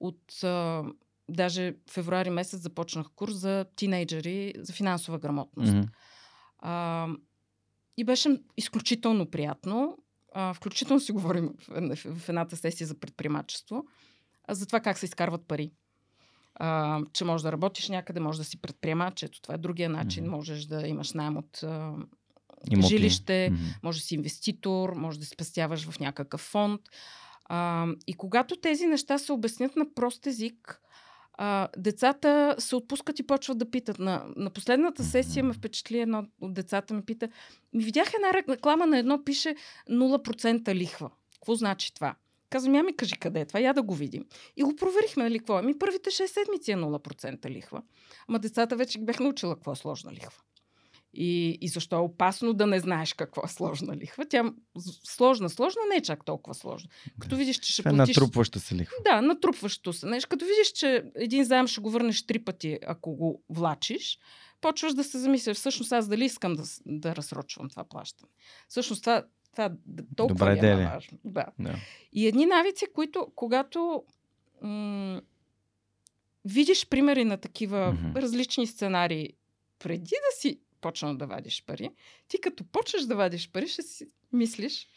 [0.00, 0.84] от а,
[1.28, 5.72] даже февруари месец започнах курс за тинейджери за финансова грамотност.
[5.72, 5.88] Mm-hmm.
[6.58, 7.08] А,
[7.96, 9.98] и беше изключително приятно
[10.34, 13.84] а, включително си говорим в, в едната сесия за предприемачество,
[14.44, 15.70] а, за това как се изкарват пари.
[16.54, 19.22] А, че можеш да работиш някъде, може да си предприемач.
[19.22, 20.24] Ето това е другия начин.
[20.24, 20.30] Mm-hmm.
[20.30, 21.94] Можеш да имаш найем от а,
[22.82, 23.74] жилище, mm-hmm.
[23.82, 26.80] може да си инвеститор, може да спестяваш в някакъв фонд.
[27.44, 30.80] А, и когато тези неща се обяснят на прост език,
[31.34, 33.98] а, децата се отпускат и почват да питат.
[33.98, 37.28] На, на последната сесия ме впечатли едно от децата ми пита,
[37.72, 39.56] ми видях една реклама на едно, пише
[39.90, 41.10] 0% лихва.
[41.34, 42.14] Какво значи това?
[42.50, 44.24] Казвам, я ми кажи къде е това, я да го видим.
[44.56, 45.62] И го проверихме, нали, какво е.
[45.62, 47.82] Ми първите 6 седмици е 0% лихва.
[48.28, 50.42] Ама децата вече бях научила какво е сложна лихва.
[51.14, 54.26] И, и защо е опасно да не знаеш какво е сложна лихва.
[54.28, 54.52] Тя
[55.04, 56.90] сложна, сложна не е чак толкова сложна.
[57.18, 58.16] Като видиш, че ще е платиш...
[58.16, 58.96] натрупваща се лихва.
[59.04, 60.06] Да, натрупващо се.
[60.06, 64.18] Неш, като видиш, че един заем ще го върнеш три пъти, ако го влачиш,
[64.60, 68.30] почваш да се замисляш, всъщност аз дали искам да, да разсрочвам това плащане.
[68.68, 69.72] Всъщност това, това
[70.16, 70.82] толкова Добра идея.
[70.82, 71.18] е важно.
[71.24, 71.46] Да.
[71.58, 71.74] да.
[72.12, 74.04] И едни навици, които, когато
[74.62, 75.20] м-
[76.44, 78.16] видиш примери на такива mm-hmm.
[78.22, 79.28] различни сценарии,
[79.78, 81.90] преди да си почнал да вадиш пари,
[82.28, 84.88] ти като почнеш да вадиш пари, ще си мислиш,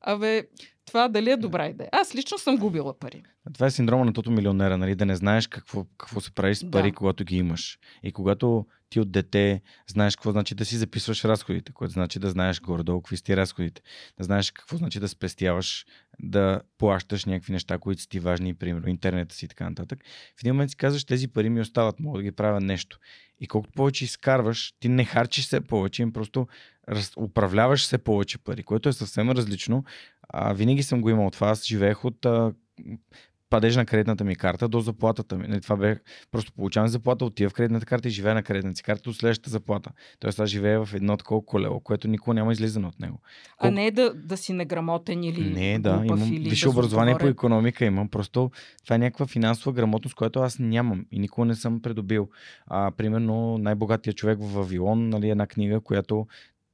[0.00, 0.48] абе,
[0.86, 1.88] това дали е добра идея.
[1.92, 3.22] Аз лично съм губила пари.
[3.54, 4.94] Това е синдрома на тото милионера, нали?
[4.94, 6.94] Да не знаеш какво, какво се прави с пари, да.
[6.94, 7.78] когато ги имаш.
[8.02, 12.30] И когато ти от дете знаеш какво значи да си записваш разходите, което значи да
[12.30, 13.82] знаеш горе-долу какви сте разходите,
[14.18, 15.86] да знаеш какво значи да спестяваш,
[16.20, 20.04] да плащаш някакви неща, които са ти важни, примерно интернета си и така нататък.
[20.36, 22.98] В един момент си казваш, тези пари ми остават, мога да ги правя нещо.
[23.40, 26.48] И колкото повече изкарваш, ти не харчиш се повече, им просто
[26.88, 29.84] раз, управляваш се повече пари, което е съвсем различно.
[30.28, 31.48] А, винаги съм го имал това.
[31.48, 32.52] Аз живеех от а,
[33.56, 35.48] падеж на кредитната ми карта до заплатата ми.
[35.48, 35.96] Не, това бе,
[36.32, 39.50] просто получавам заплата, отива в кредитната карта и живея на кредитната си карта до следващата
[39.50, 39.90] заплата.
[40.18, 43.20] Тоест аз живея в едно такова колело, което никога няма излизане от него.
[43.58, 43.68] Колко...
[43.68, 47.26] А не е да, да си неграмотен или Не, да, имам или висше образование по
[47.26, 48.08] економика, имам.
[48.08, 48.50] Просто
[48.84, 52.28] това е някаква финансова грамотност, която аз нямам и никога не съм придобил.
[52.66, 56.26] А, примерно най-богатия човек в Вавилон, нали, една книга, която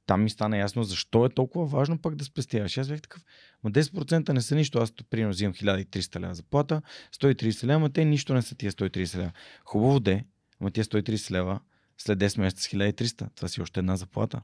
[0.05, 2.77] там ми стана ясно защо е толкова важно пък да спестяваш.
[2.77, 3.21] Аз бях такъв,
[3.63, 4.79] но 10% не са нищо.
[4.79, 6.81] Аз примерно взимам 1300 лева заплата,
[7.15, 9.31] 130 лева, те нищо не са тия 130 лева.
[9.65, 10.25] Хубаво де,
[10.61, 11.59] но тия 130 лева
[11.97, 13.35] след 10 месеца 1300.
[13.35, 14.41] Това си още една заплата.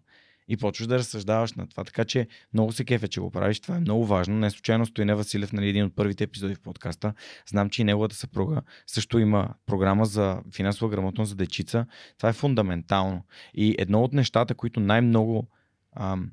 [0.52, 1.84] И почваш да разсъждаваш на това.
[1.84, 3.60] Така че много се кефе, че го правиш.
[3.60, 4.36] Това е много важно.
[4.36, 7.14] Не случайно Стоине Василев, нали, един от първите епизоди в подкаста.
[7.48, 11.86] Знам, че и неговата съпруга също има програма за финансова грамотност за дечица.
[12.18, 13.24] Това е фундаментално.
[13.54, 15.48] И едно от нещата, които най-много
[15.96, 16.32] ам,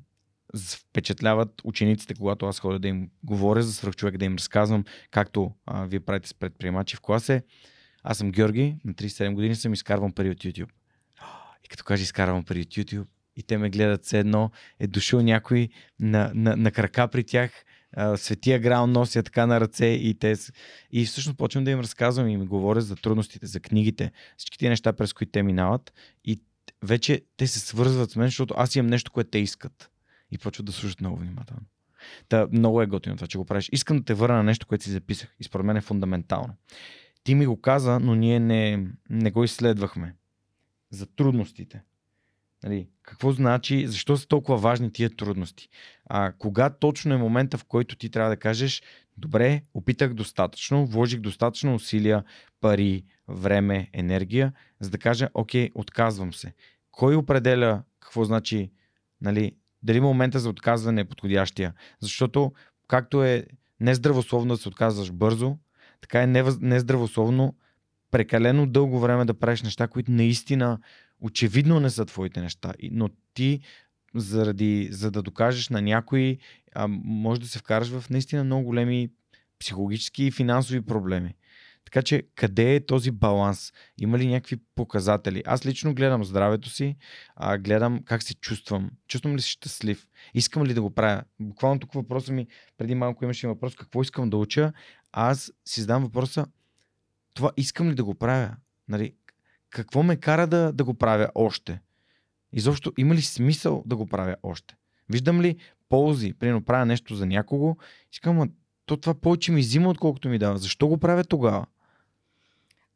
[0.55, 5.85] впечатляват учениците, когато аз ходя да им говоря за свръхчовек, да им разказвам, както а,
[5.85, 7.43] вие правите с предприемачи в клас е.
[8.03, 10.69] Аз съм Георги, на 37 години съм изкарвам пари от YouTube.
[11.65, 13.05] И като кажа изкарвам пари от YouTube,
[13.35, 15.69] и те ме гледат все едно, е дошъл някой
[15.99, 17.51] на, на, на крака при тях,
[18.15, 20.35] светия грал нося така на ръце и те
[20.91, 24.69] и всъщност почвам да им разказвам и им говоря за трудностите, за книгите, всички тези
[24.69, 25.93] неща, през които те минават
[26.25, 26.41] и
[26.83, 29.89] вече те се свързват с мен, защото аз имам нещо, което те искат
[30.31, 31.65] и почват да слушат много внимателно.
[32.29, 33.69] Та, много е готино това, че го правиш.
[33.71, 36.53] Искам да те върна на нещо, което си записах и според мен е фундаментално.
[37.23, 40.15] Ти ми го каза, но ние не, не го изследвахме.
[40.89, 41.83] За трудностите.
[42.63, 45.69] Нали, какво значи, защо са толкова важни тия трудности?
[46.05, 48.81] А, кога точно е момента, в който ти трябва да кажеш,
[49.17, 52.23] добре, опитах достатъчно, вложих достатъчно усилия,
[52.61, 56.53] пари, време, енергия, за да кажа, окей, отказвам се.
[56.91, 58.71] Кой определя какво значи,
[59.21, 61.73] нали, дали момента за отказване е подходящия?
[61.99, 62.51] Защото,
[62.87, 63.45] както е
[63.79, 65.57] нездравословно да се отказваш бързо,
[66.01, 66.27] така е
[66.61, 67.55] нездравословно
[68.11, 70.79] прекалено дълго време да правиш неща, които наистина
[71.21, 73.61] очевидно не са твоите неща, но ти
[74.15, 76.37] заради, за да докажеш на някой,
[76.75, 79.09] а, може да се вкараш в наистина много големи
[79.59, 81.35] психологически и финансови проблеми.
[81.87, 83.73] Така че, къде е този баланс?
[83.97, 85.43] Има ли някакви показатели?
[85.45, 86.95] Аз лично гледам здравето си,
[87.35, 88.89] а, гледам как се чувствам.
[89.07, 90.07] Чувствам ли се щастлив?
[90.33, 91.23] Искам ли да го правя?
[91.39, 92.47] Буквално тук въпроса ми,
[92.77, 94.73] преди малко имаше въпрос, какво искам да уча?
[95.11, 96.45] Аз си задам въпроса,
[97.33, 98.55] това искам ли да го правя?
[98.87, 99.13] Нали,
[99.69, 101.79] какво ме кара да, да го правя още?
[102.53, 104.75] Изобщо има ли смисъл да го правя още?
[105.09, 105.57] Виждам ли
[105.89, 107.77] ползи, примерно правя нещо за някого,
[108.11, 108.49] искам,
[108.85, 110.57] то това повече ми взима, отколкото ми дава.
[110.57, 111.65] Защо го правя тогава?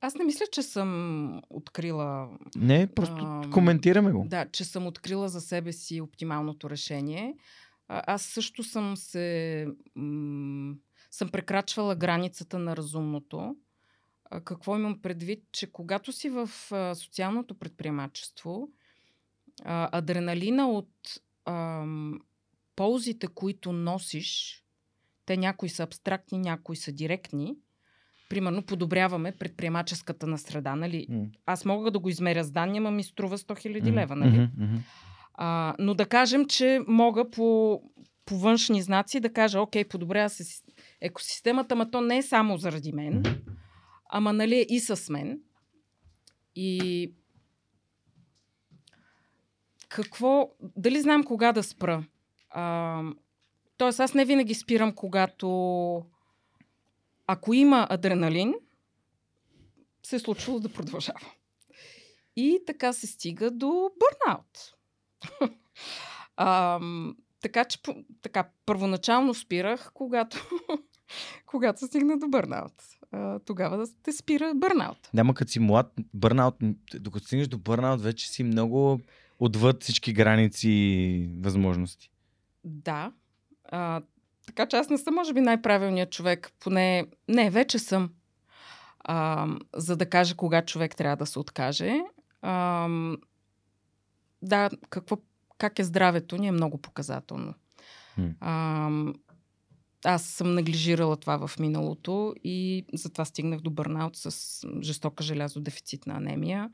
[0.01, 2.29] Аз не мисля, че съм открила.
[2.55, 4.25] Не, просто а, коментираме го.
[4.27, 7.35] Да, че съм открила за себе си оптималното решение.
[7.87, 9.67] А, аз също съм се.
[9.95, 10.75] М-
[11.11, 13.55] съм прекрачвала границата на разумното.
[14.29, 15.43] А, какво имам предвид?
[15.51, 18.69] Че когато си в а, социалното предприемачество,
[19.63, 21.85] а, адреналина от а,
[22.75, 24.63] ползите, които носиш,
[25.25, 27.55] те някои са абстрактни, някои са директни.
[28.31, 30.75] Примерно, подобряваме предприемаческата на среда.
[30.75, 31.07] Нали?
[31.11, 31.25] Mm.
[31.45, 33.93] Аз мога да го измеря с данни, ама ми струва 100 000 mm.
[33.93, 34.15] лева.
[34.15, 34.37] Нали?
[34.37, 34.77] Mm-hmm.
[35.33, 37.81] А, но да кажем, че мога по,
[38.25, 40.61] по външни знаци да кажа, окей, подобрява се
[41.01, 43.23] екосистемата, ама то не е само заради мен.
[43.23, 43.51] Mm-hmm
[44.11, 45.39] ама нали е и с мен.
[46.55, 47.11] И
[49.89, 52.03] какво, дали знам кога да спра?
[52.49, 53.03] А,
[53.77, 55.47] тоест аз не винаги спирам, когато
[57.31, 58.53] ако има адреналин,
[60.03, 61.31] се е случвало да продължава.
[62.35, 64.73] И така се стига до бърнаут.
[66.37, 66.79] а,
[67.41, 67.79] така че
[68.21, 70.49] така, първоначално спирах, когато,
[71.45, 72.73] когато стигна до бърнаут
[73.45, 75.09] тогава да те спира бърнаут.
[75.13, 76.55] Да, ма като си млад, бърнаут,
[76.95, 78.99] докато стигнеш до бърнаут, вече си много
[79.39, 82.11] отвъд всички граници и възможности.
[82.63, 83.11] Да.
[83.63, 84.01] А,
[84.45, 86.51] така че аз не съм, може би, най-правилният човек.
[86.59, 88.09] Поне, не, вече съм.
[88.99, 92.01] А, за да кажа кога човек трябва да се откаже.
[92.41, 92.89] А,
[94.41, 95.17] да, какво,
[95.57, 97.53] как е здравето ни е много показателно.
[98.39, 98.89] А,
[100.05, 106.69] аз съм неглижирала това в миналото и затова стигнах до бърнаут с жестока желязодефицитна анемия,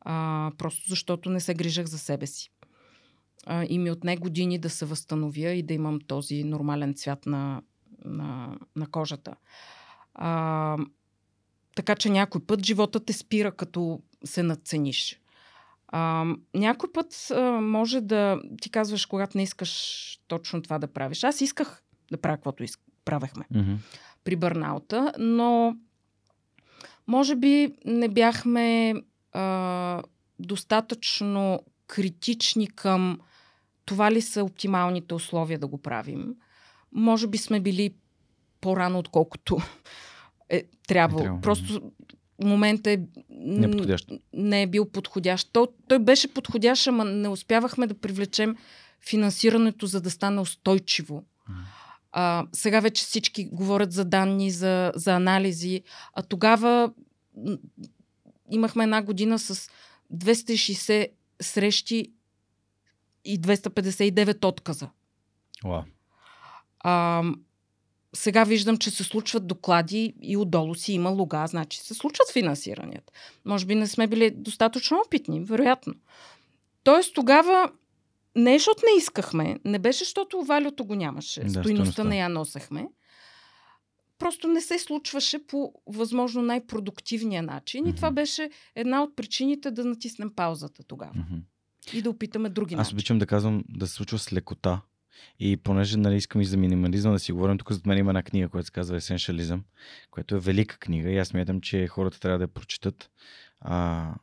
[0.00, 2.50] а, просто защото не се грижах за себе си.
[3.46, 7.62] А, и ми отне години да се възстановя и да имам този нормален цвят на,
[8.04, 9.34] на, на кожата.
[10.14, 10.78] А,
[11.76, 15.20] така че някой път живота те спира, като се надцениш.
[15.88, 21.24] А, някой път а, може да ти казваш, когато не искаш точно това да правиш.
[21.24, 22.80] Аз исках да правя каквото иск...
[23.04, 23.76] правехме mm-hmm.
[24.24, 25.76] при бърнаута, но
[27.06, 28.94] може би не бяхме
[29.32, 30.02] а,
[30.38, 33.20] достатъчно критични към
[33.86, 36.34] това ли са оптималните условия да го правим.
[36.92, 37.94] Може би сме били
[38.60, 39.58] по-рано, отколкото
[40.48, 41.22] е трябвало.
[41.22, 41.40] Е, трябва.
[41.40, 41.92] Просто
[42.44, 42.98] момента е,
[43.30, 43.96] не,
[44.32, 45.52] не е бил подходящ.
[45.52, 48.56] То, той беше подходящ, ама не успявахме да привлечем
[49.08, 51.24] финансирането, за да стане устойчиво.
[51.50, 51.54] Mm.
[52.12, 55.82] А, сега вече всички говорят за данни, за, за анализи.
[56.14, 56.92] А тогава
[58.50, 59.70] имахме една година с
[60.14, 61.08] 260
[61.42, 62.12] срещи
[63.26, 64.90] и 259 отказа.
[65.64, 65.84] Wow.
[66.80, 67.22] А,
[68.14, 73.12] сега виждам, че се случват доклади и отдолу си има луга, значи се случват финансиранията.
[73.44, 75.94] Може би не сме били достатъчно опитни, вероятно.
[76.84, 77.70] Тоест тогава
[78.36, 81.44] не защото не искахме, не беше, защото валюто го нямаше.
[81.44, 82.88] Да, Стойността не я носехме.
[84.18, 87.86] Просто не се случваше по възможно най-продуктивния начин.
[87.86, 91.12] И това беше една от причините да натиснем паузата тогава.
[91.14, 91.36] Мгм.
[91.92, 94.80] И да опитаме други Аз обичам да казвам да се случва с лекота.
[95.38, 98.22] И понеже нали, искам и за минимализъм да си говорим, тук зад мен има една
[98.22, 99.64] книга, която се казва Есеншализъм,
[100.10, 103.10] която е велика книга и аз смятам, че хората трябва да я прочитат.
[103.60, 104.14] А,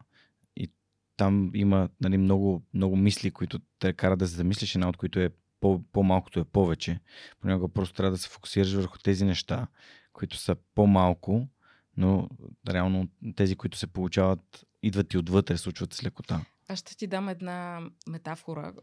[0.55, 0.69] и
[1.17, 5.19] там има нали, много, много мисли, които те карат да се замислиш, една от които
[5.19, 5.29] е
[5.59, 6.99] по, по-малкото е повече.
[7.39, 9.67] Понякога просто трябва да се фокусираш върху тези неща,
[10.13, 11.47] които са по-малко,
[11.97, 12.29] но
[12.69, 16.45] реално тези, които се получават, идват и отвътре, случват с лекота.
[16.73, 18.73] Аз ще ти дам една метафора.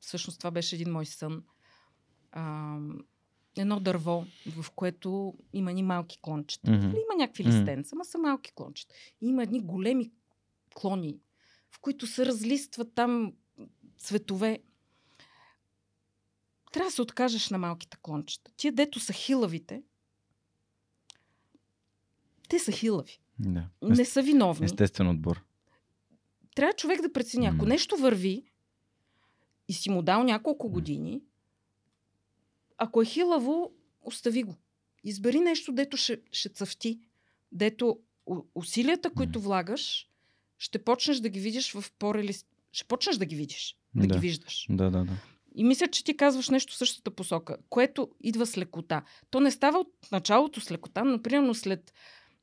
[0.00, 1.44] Всъщност това беше един мой сън.
[2.32, 2.76] А,
[3.56, 6.70] едно дърво, в което има едни малки клончета.
[6.70, 8.94] Или има някакви листенца, ама са малки клончета.
[9.20, 10.12] И има едни големи
[10.74, 11.18] клони,
[11.70, 13.32] в които се разлистват там
[13.98, 14.58] цветове.
[16.72, 18.50] Трябва да се откажеш на малките клончета.
[18.56, 19.82] Тия, дето са хилавите,
[22.48, 23.20] те са хилави.
[23.38, 23.68] Да.
[23.82, 24.64] Не са виновни.
[24.64, 25.44] Естествен отбор.
[26.54, 27.46] Трябва човек да прецени.
[27.46, 28.44] Ако нещо върви
[29.68, 31.22] и си му дал няколко години,
[32.78, 33.72] ако е хилаво,
[34.02, 34.54] остави го.
[35.04, 37.00] Избери нещо, дето ще, ще цъфти,
[37.52, 37.98] дето
[38.54, 40.08] усилията, които влагаш,
[40.58, 42.46] ще почнеш да ги видиш в по-реалист...
[42.72, 44.14] Ще почнеш да ги видиш, да, Да.
[44.14, 44.66] ги виждаш.
[44.70, 45.12] Да, да, да.
[45.54, 49.02] И мисля, че ти казваш нещо в същата посока, което идва с лекота.
[49.30, 51.92] То не става от началото с лекота, но примерно след...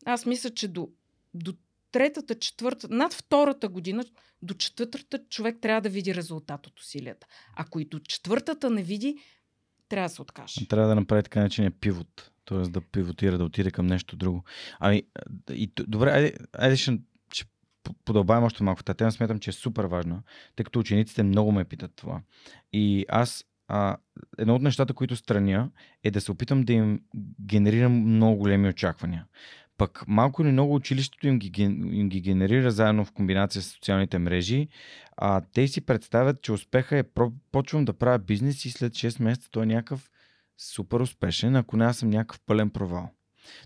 [0.06, 0.90] Аз мисля, че до,
[1.34, 1.54] до
[1.92, 4.06] третата, четвърта, над втората година,
[4.42, 7.28] до четвъртата човек трябва да види резултат от усилията.
[7.56, 9.18] Ако и до четвъртата не види,
[9.90, 10.68] трябва да се откаже.
[10.68, 12.32] Трябва да направи така наречения пивот.
[12.46, 12.58] Т.е.
[12.58, 14.44] да пивотира, да отиде към нещо друго.
[14.80, 15.04] Ами,
[15.52, 17.00] и, добре, айде, айде ще,
[17.34, 17.46] ще
[17.84, 18.84] по- подълбаем още малко.
[18.84, 20.22] Та тема смятам, че е супер важна,
[20.56, 22.22] тъй като учениците много ме питат това.
[22.74, 23.98] И аз, а,
[24.38, 25.70] едно от нещата, които страня,
[26.04, 27.02] е да се опитам да им
[27.42, 29.26] генерирам много големи очаквания.
[29.80, 34.20] Пък малко или много училището им ги, им ги генерира заедно в комбинация с социалните
[34.20, 34.68] мрежи.
[35.18, 37.04] А, те си представят, че успеха е
[37.52, 40.10] почвам да правя бизнес и след 6 месеца той е някакъв
[40.58, 43.10] супер успешен, ако не аз съм някакъв пълен провал.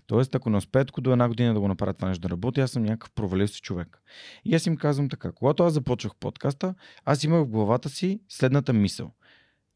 [0.06, 2.70] Тоест, ако не успеят до една година да го направя това нещо да работи, аз
[2.70, 4.02] съм някакъв провалил се човек.
[4.44, 6.74] И аз им казвам така, когато аз започвах подкаста,
[7.04, 9.12] аз имах в главата си следната мисъл.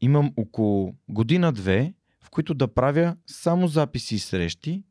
[0.01, 1.93] Имам около година-две,
[2.23, 4.83] в които да правя само записи и срещи,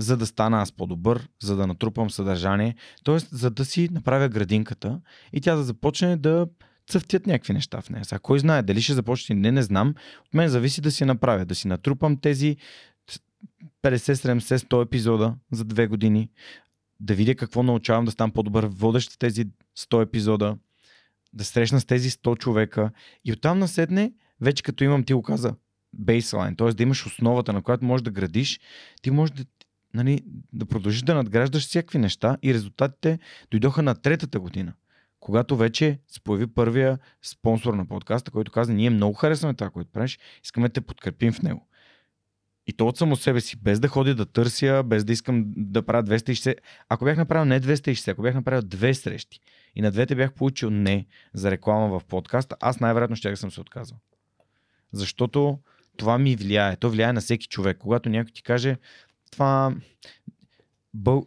[0.00, 2.74] за да стана аз по-добър, за да натрупам съдържание,
[3.04, 3.18] т.е.
[3.18, 5.00] за да си направя градинката
[5.32, 6.46] и тя да започне да
[6.88, 8.04] цъфтят някакви неща в нея.
[8.04, 9.94] Сега, кой знае, дали ще започне не, не знам.
[10.26, 12.56] От мен зависи да си направя, да си натрупам тези
[13.82, 16.28] 50, 70, 100 епизода за две години,
[17.00, 19.44] да видя какво научавам, да ставам по-добър водещ в тези
[19.78, 20.56] 100 епизода,
[21.32, 22.90] да срещна с тези 100 човека
[23.24, 25.54] и оттам наседне, вече като имам, ти го каза,
[25.92, 26.72] бейслайн, т.е.
[26.72, 28.60] да имаш основата, на която можеш да градиш,
[29.02, 29.44] ти можеш да,
[29.94, 30.20] нали,
[30.52, 33.18] да продължиш да надграждаш всякакви неща и резултатите
[33.50, 34.72] дойдоха на третата година
[35.20, 39.90] когато вече се появи първия спонсор на подкаста, който каза, ние много харесваме това, което
[39.90, 41.66] правиш, искаме да те подкрепим в него.
[42.66, 45.82] И то от само себе си, без да ходя да търся, без да искам да
[45.82, 46.54] правя 260.
[46.88, 49.40] Ако бях направил не 260, ако бях направил две срещи
[49.76, 53.60] и на двете бях получил не за реклама в подкаста, аз най-вероятно ще съм се
[53.60, 53.98] отказал.
[54.92, 55.58] Защото
[55.96, 56.76] това ми влияе.
[56.76, 57.78] То влияе на всеки човек.
[57.78, 58.76] Когато някой ти каже,
[59.30, 59.74] това...
[60.94, 61.26] Бъл...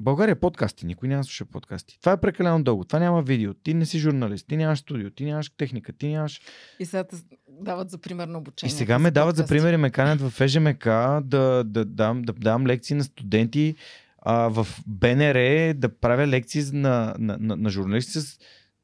[0.00, 1.98] България е подкасти, никой няма да слуша подкасти.
[2.00, 5.24] Това е прекалено дълго, това няма видео, ти не си журналист, ти нямаш студио, ти
[5.24, 6.40] нямаш техника, ти нямаш...
[6.78, 7.04] И сега
[7.48, 8.74] дават за пример на И обучение.
[8.74, 10.84] сега ме дават за пример и ме канят в ФЖМК
[11.24, 13.74] да, да, дам, да давам лекции на студенти
[14.18, 18.38] а, в БНР, да правя лекции на, на, на, на журналисти с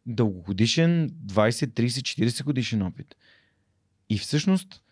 [0.06, 3.14] дългогодишен 20, 30, 40 годишен опит.
[4.08, 4.82] И всъщност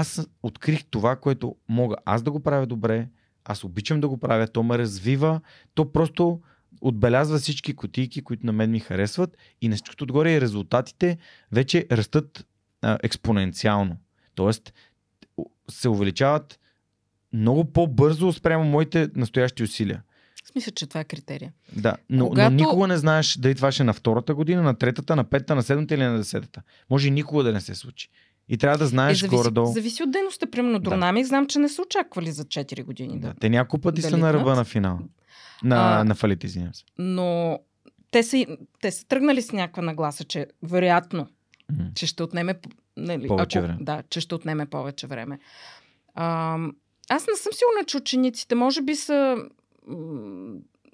[0.00, 3.08] аз открих това, което мога аз да го правя добре,
[3.44, 5.40] аз обичам да го правя, то ме развива,
[5.74, 6.40] то просто
[6.80, 11.18] отбелязва всички котийки, които на мен ми харесват и на всичкото отгоре и резултатите
[11.52, 12.46] вече растат
[12.82, 13.96] а, експоненциално.
[14.34, 14.72] Тоест
[15.70, 16.58] се увеличават
[17.32, 20.02] много по-бързо спрямо моите настоящи усилия.
[20.52, 21.52] Смисля, че това е критерия.
[21.72, 24.74] Да, но, Когато- но никога не знаеш дали това ще е на втората година, на
[24.74, 26.62] третата, на петата, на седмата или на десетата.
[26.90, 28.08] Може и никога да не се случи.
[28.48, 29.66] И трябва да знаеш е, горе-долу.
[29.72, 30.46] зависи от дейността.
[30.46, 30.90] Примерно Да.
[30.90, 33.20] Дронамик, знам, че не са очаквали за 4 години.
[33.20, 33.34] Да, Да.
[33.40, 34.98] те няколко пъти да са на ръба на финал.
[35.64, 36.84] На, А, на фалит, извинявам се.
[36.98, 37.58] Но
[38.10, 38.46] те са,
[38.80, 41.26] те са тръгнали с някаква нагласа, че вероятно,
[41.72, 41.84] Мгм.
[41.94, 42.54] че ще отнеме
[42.96, 43.78] нали, Повече ако, време.
[43.80, 45.38] Да, че ще отнеме повече време.
[46.14, 46.54] А,
[47.10, 49.36] аз не съм сигурна, че учениците може би са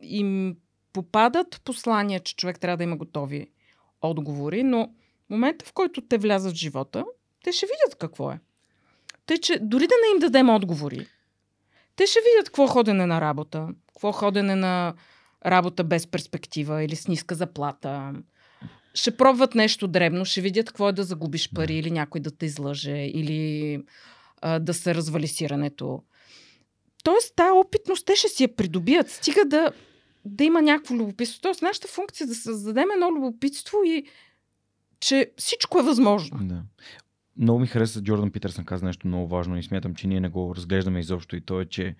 [0.02, 0.56] им
[0.92, 3.46] попадат послания, че човек трябва да има готови
[4.02, 4.92] отговори, но
[5.30, 7.04] момента, в който те влязат в живота,
[7.44, 8.40] те ще видят какво е.
[9.26, 11.06] Те, че дори да не им дадем отговори,
[11.96, 14.94] те ще видят какво ходене на работа, какво ходене на
[15.46, 18.12] работа без перспектива или с ниска заплата.
[18.94, 22.46] Ще пробват нещо дребно, ще видят какво е да загубиш пари или някой да те
[22.46, 23.82] излъже или
[24.40, 26.02] а, да се развали сирането.
[27.04, 29.10] Тоест, тази опитност те ще си я придобият.
[29.10, 29.72] Стига да,
[30.24, 31.40] да има някакво любопитство.
[31.40, 34.06] Тоест, нашата функция е да създадем едно любопитство и
[35.00, 36.38] че всичко е възможно.
[36.42, 36.62] Да.
[37.40, 40.54] Много ми хареса Джордан Питърсън каза нещо много важно и смятам, че ние не го
[40.56, 41.96] разглеждаме изобщо и то е, че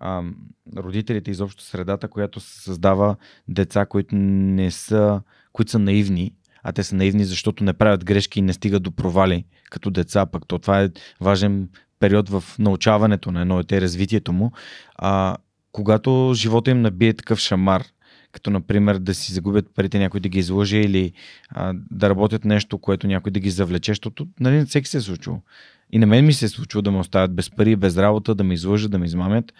[0.00, 0.36] ам,
[0.76, 3.16] родителите изобщо средата, която създава
[3.48, 5.20] деца, които не са,
[5.52, 8.92] които са наивни, а те са наивни, защото не правят грешки и не стигат до
[8.92, 10.90] провали като деца, пък то това е
[11.20, 11.68] важен
[12.00, 14.52] период в научаването на едно дете, развитието му.
[14.94, 15.36] А,
[15.72, 17.84] когато живота им набие такъв шамар,
[18.34, 21.12] като например да си загубят парите някой да ги излъже или
[21.48, 25.00] а, да работят нещо, което някой да ги завлече, защото нали, на всеки се е
[25.00, 25.40] случило.
[25.92, 28.44] И на мен ми се е случило да ме оставят без пари, без работа, да
[28.44, 29.52] ме излъжат, да ме измамят.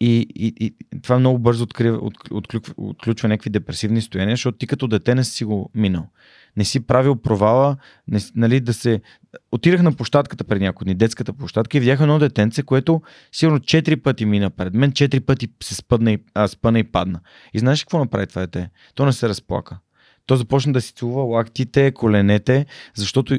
[0.00, 4.66] И, и, и това много бързо открива, от, отключва, отключва някакви депресивни стояния, защото ти
[4.66, 6.08] като дете не си го минал.
[6.56, 7.76] Не си правил провала,
[8.08, 9.00] не, нали, да се...
[9.52, 13.02] Отирах на площадката преди няколко дни, детската площадка и видях едно детенце, което
[13.32, 17.20] сигурно четири пъти мина пред мен, четири пъти се спъдна и, а, спъна и падна.
[17.54, 18.70] И знаеш какво направи това дете?
[18.94, 19.78] То не се разплака.
[20.26, 23.38] То започна да си целува лактите, коленете, защото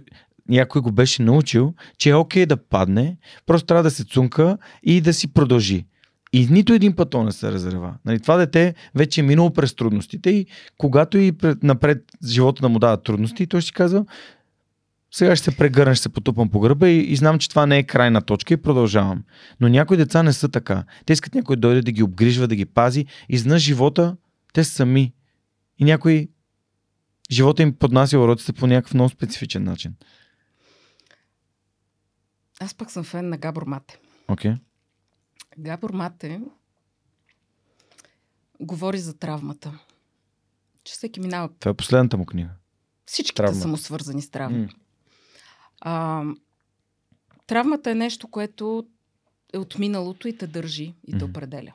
[0.49, 5.02] някой го беше научил, че е окей да падне, просто трябва да се цунка и
[5.02, 5.85] да си продължи.
[6.34, 7.93] И нито един път то не се разрева.
[8.05, 10.45] Нали, това дете вече е минало през трудностите и
[10.77, 14.05] когато и пред, напред живота да му дава трудности, той ще си казва,
[15.11, 17.77] сега ще се прегърна, ще се потупам по гърба и, и знам, че това не
[17.77, 19.23] е крайна точка и продължавам.
[19.60, 20.84] Но някои деца не са така.
[21.05, 23.05] Те искат някой да дойде да ги обгрижва, да ги пази.
[23.30, 24.15] И знаш живота,
[24.53, 25.14] те са сами.
[25.80, 26.27] И някой
[27.31, 29.95] живота им поднася уроците по някакъв много специфичен начин.
[32.60, 33.97] Аз пък съм фен на Габор Мате.
[34.27, 34.51] Окей.
[34.51, 34.57] Okay.
[35.57, 36.41] Габор Мате
[38.59, 39.80] говори за травмата.
[40.84, 41.49] Че всеки минава.
[41.59, 42.49] Това е последната му книга.
[43.05, 43.61] Всичките Травма.
[43.61, 44.57] са му свързани с травма.
[44.57, 44.75] Mm.
[45.81, 46.23] А,
[47.47, 48.88] травмата е нещо, което
[49.53, 51.30] е от миналото и те държи и те mm.
[51.30, 51.73] определя.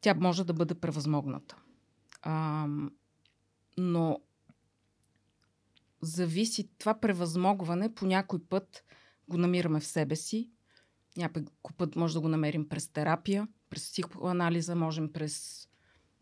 [0.00, 1.56] Тя може да бъде превъзмогната.
[2.22, 2.66] А,
[3.78, 4.18] но
[6.02, 8.84] зависи това превъзмогване по някой път
[9.28, 10.50] го намираме в себе си
[11.16, 11.44] някой
[11.76, 15.68] път може да го намерим през терапия, през психоанализа, можем през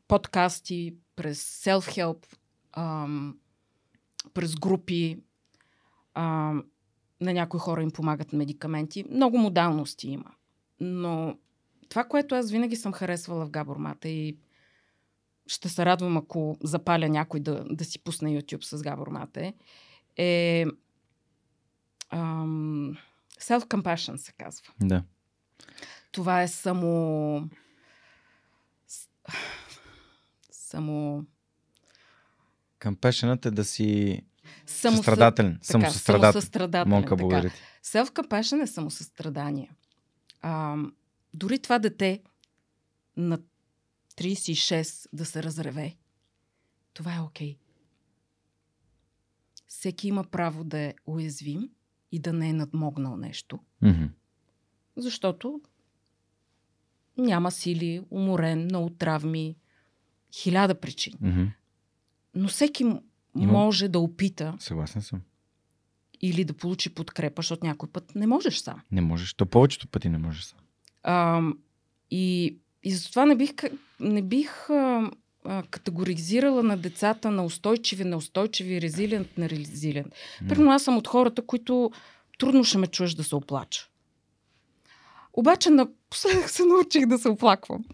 [0.08, 2.26] подкасти, през self-help,
[2.72, 3.38] ам,
[4.34, 5.18] през групи.
[6.14, 6.64] Ам,
[7.20, 9.04] на някои хора им помагат медикаменти.
[9.10, 10.30] Много модалности има.
[10.80, 11.38] Но
[11.88, 14.36] това, което аз винаги съм харесвала в Габор и
[15.46, 19.54] ще се радвам, ако запаля някой да, да си пусне YouTube с Габор Мате,
[20.16, 20.66] е
[22.10, 22.96] ам,
[23.40, 24.72] Self-compassion се казва.
[24.80, 25.04] Да.
[26.12, 27.48] Това е само...
[30.50, 31.24] Само...
[32.80, 34.22] Compassionът е да си
[34.66, 35.58] Само състрадателен.
[35.62, 36.88] Самосъстрадателен.
[36.88, 37.62] Монка, благодаря ти.
[37.84, 39.70] Self-compassion е самосъстрадание.
[40.42, 40.76] А,
[41.34, 42.22] дори това дете
[43.16, 43.38] на
[44.16, 45.96] 36 да се разреве,
[46.94, 47.54] това е окей.
[47.54, 47.58] Okay.
[49.66, 51.70] Всеки има право да е уязвим
[52.12, 53.58] и да не е надмогнал нещо.
[53.82, 54.08] Mm-hmm.
[54.96, 55.60] Защото
[57.18, 59.56] няма сили, уморен, много травми,
[60.34, 61.16] хиляда причини.
[61.16, 61.48] Mm-hmm.
[62.34, 63.02] Но всеки Има...
[63.34, 64.56] може да опита.
[64.58, 65.20] Съгласен съм.
[66.20, 68.82] Или да получи подкрепа, защото някой път не можеш сам.
[68.92, 69.34] Не можеш.
[69.34, 70.58] То повечето пъти не можеш сам.
[71.02, 71.42] А,
[72.10, 73.52] и, и затова не бих,
[74.00, 75.10] не бих а,
[75.44, 80.14] а, категоризирала на децата на устойчиви, неустойчиви, резилент, нерезилент.
[80.14, 80.48] Mm.
[80.48, 81.90] Примерно аз съм от хората, които
[82.38, 83.88] трудно ще ме чуеш да се оплача.
[85.32, 87.84] Обаче напоследък се научих да се оплаквам.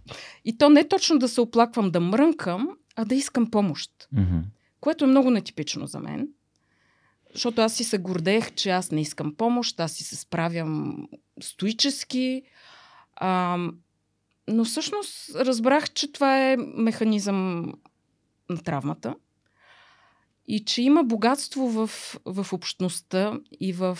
[0.44, 3.90] И то не точно да се оплаквам, да мрънкам, а да искам помощ.
[4.14, 4.42] Mm-hmm.
[4.80, 6.28] Което е много нетипично за мен.
[7.32, 10.96] Защото аз си се гордех, че аз не искам помощ, аз си се справям
[11.42, 12.42] стоически.
[13.16, 13.58] А,
[14.48, 17.72] но всъщност разбрах, че това е механизъм
[18.50, 19.14] на травмата
[20.48, 21.90] и че има богатство в,
[22.24, 23.98] в общността и в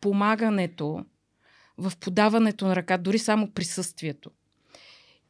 [0.00, 1.04] помагането,
[1.78, 4.30] в подаването на ръка, дори само присъствието.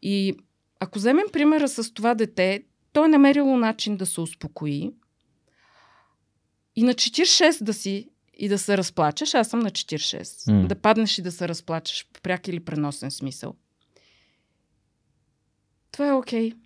[0.02, 0.34] И
[0.80, 4.92] ако вземем примера с това дете, то е намерило начин да се успокои
[6.76, 8.08] и на 46 да си
[8.38, 10.66] и да се разплачеш, аз съм на 46, mm.
[10.66, 13.54] да паднеш и да се разплачеш пряк или преносен смисъл–
[15.97, 16.51] това е окей.
[16.51, 16.56] Okay.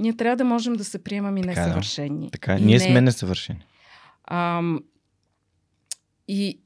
[0.00, 2.30] Ние трябва да можем да се приемаме и несъвършени.
[2.30, 2.60] Така, е, да.
[2.60, 2.64] така.
[2.64, 2.84] И ние не...
[2.84, 3.66] сме несъвършени.
[4.24, 4.62] А,
[6.28, 6.60] и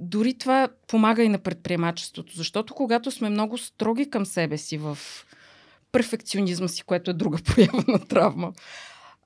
[0.00, 4.98] дори това помага и на предприемачеството, защото когато сме много строги към себе си в
[5.92, 8.52] перфекционизма си, което е друга проява на травма,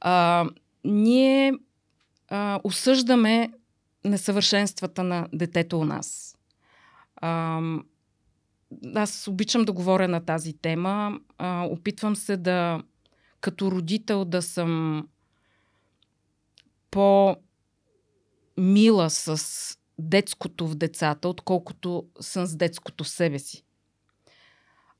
[0.01, 0.47] а,
[0.85, 1.53] ние
[2.28, 3.51] а, осъждаме
[4.05, 6.36] несъвършенствата на детето у нас.
[7.16, 7.61] А,
[8.94, 11.20] аз обичам да говоря на тази тема.
[11.39, 12.82] А, опитвам се да,
[13.40, 15.03] като родител, да съм
[16.90, 17.40] по-мила
[19.11, 23.65] с детското в децата, отколкото съм с детското в себе си.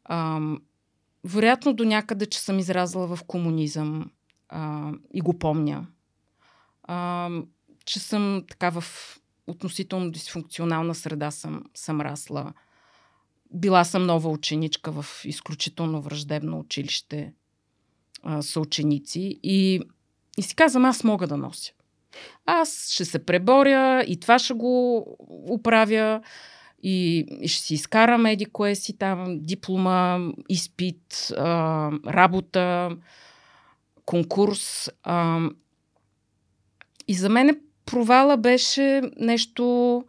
[0.05, 0.40] А,
[1.24, 4.11] вероятно до някъде, че съм изразала в комунизъм
[4.48, 5.86] а, и го помня.
[6.82, 7.31] А,
[7.85, 8.85] че съм така в
[9.47, 12.53] относително дисфункционална среда съм, съм расла.
[13.55, 17.32] Била съм нова ученичка в изключително враждебно училище
[18.23, 19.81] а, са ученици и,
[20.39, 21.73] и си казвам, аз мога да нося.
[22.47, 24.98] Аз ще се преборя и това ще го
[25.48, 26.20] оправя
[26.82, 30.18] и, и ще си изкарам еди кое си там, диплома,
[30.48, 32.97] изпит, а, работа,
[34.05, 34.90] конкурс.
[35.02, 35.40] А,
[37.09, 40.05] и за мен провала беше нещо,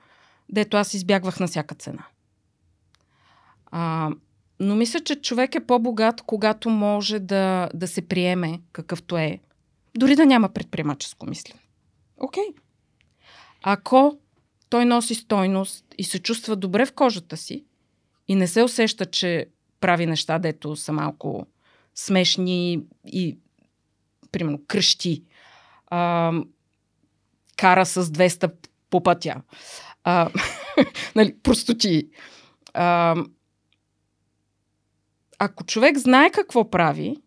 [0.49, 2.05] дето аз избягвах на всяка цена.
[3.72, 4.10] А,
[4.60, 9.39] но мисля, че човек е по-богат, когато може да, да се приеме какъвто е.
[9.98, 11.60] Дори да няма предприемаческо мислене.
[12.18, 12.44] Окей.
[12.44, 12.56] Okay.
[13.64, 14.18] Ако
[14.69, 17.65] той носи стойност и се чувства добре в кожата си
[18.27, 19.48] и не се усеща, че
[19.80, 21.45] прави неща, дето са малко
[21.95, 23.38] смешни и,
[24.31, 25.23] примерно, кръщи,
[25.88, 26.31] а,
[27.57, 28.52] кара с 200
[28.89, 29.41] по пътя,
[30.03, 30.30] а,
[31.15, 32.10] нали, простоти.
[32.73, 33.15] А,
[35.39, 37.18] ако човек знае какво прави,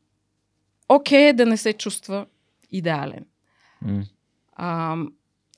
[0.88, 2.26] окей е да не се чувства
[2.70, 3.26] идеален.
[3.84, 4.06] Mm.
[4.52, 4.96] А,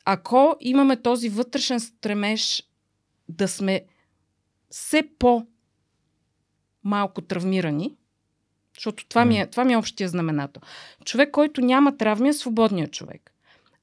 [0.04, 2.64] ако имаме този вътрешен стремеж
[3.28, 3.84] да сме
[4.70, 5.46] все по
[6.84, 7.96] малко травмирани,
[8.74, 10.60] защото това ми, е, това ми е общия знаменато.
[11.04, 13.32] Човек, който няма травми, е свободният човек.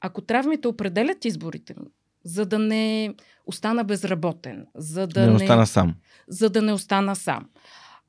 [0.02, 1.86] Ако травмите определят изборите му,
[2.24, 3.16] за да не
[3.46, 5.96] остана безработен, за да не, не остана сам.
[6.28, 7.50] За да не остана сам.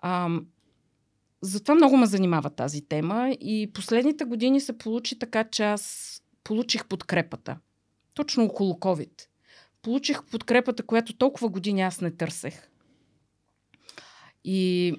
[0.02, 0.40] А,
[1.42, 6.86] затова много ме занимава тази тема и последните години се получи така, че аз получих
[6.86, 7.56] подкрепата.
[8.14, 9.26] Точно около COVID.
[9.82, 12.68] Получих подкрепата, която толкова години аз не търсех.
[14.44, 14.94] И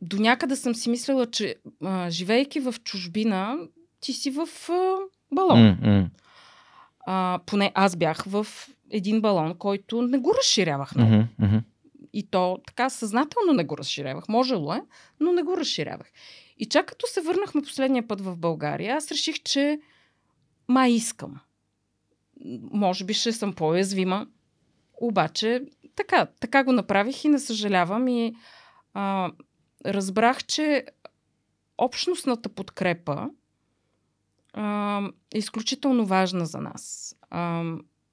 [0.00, 3.58] до някъде съм си мислила, че а, живейки в чужбина,
[4.00, 4.96] ти си в а,
[5.32, 5.58] балон.
[5.58, 6.08] Mm-hmm.
[7.06, 8.46] А, поне аз бях в
[8.90, 11.12] един балон, който не го разширявах много.
[11.12, 11.62] Mm-hmm.
[12.14, 14.28] И то така съзнателно не го разширявах.
[14.28, 14.82] Можело е,
[15.20, 16.06] но не го разширявах.
[16.58, 19.80] И чак като се върнахме последния път в България, аз реших, че
[20.68, 21.40] май искам.
[22.72, 24.26] Може би ще съм по-уязвима,
[25.00, 25.62] обаче
[25.96, 28.34] така, така го направих и не съжалявам и
[28.94, 29.32] а,
[29.86, 30.84] разбрах, че
[31.78, 33.30] общностната подкрепа
[34.52, 35.02] а,
[35.34, 37.14] е изключително важна за нас.
[37.30, 37.64] А,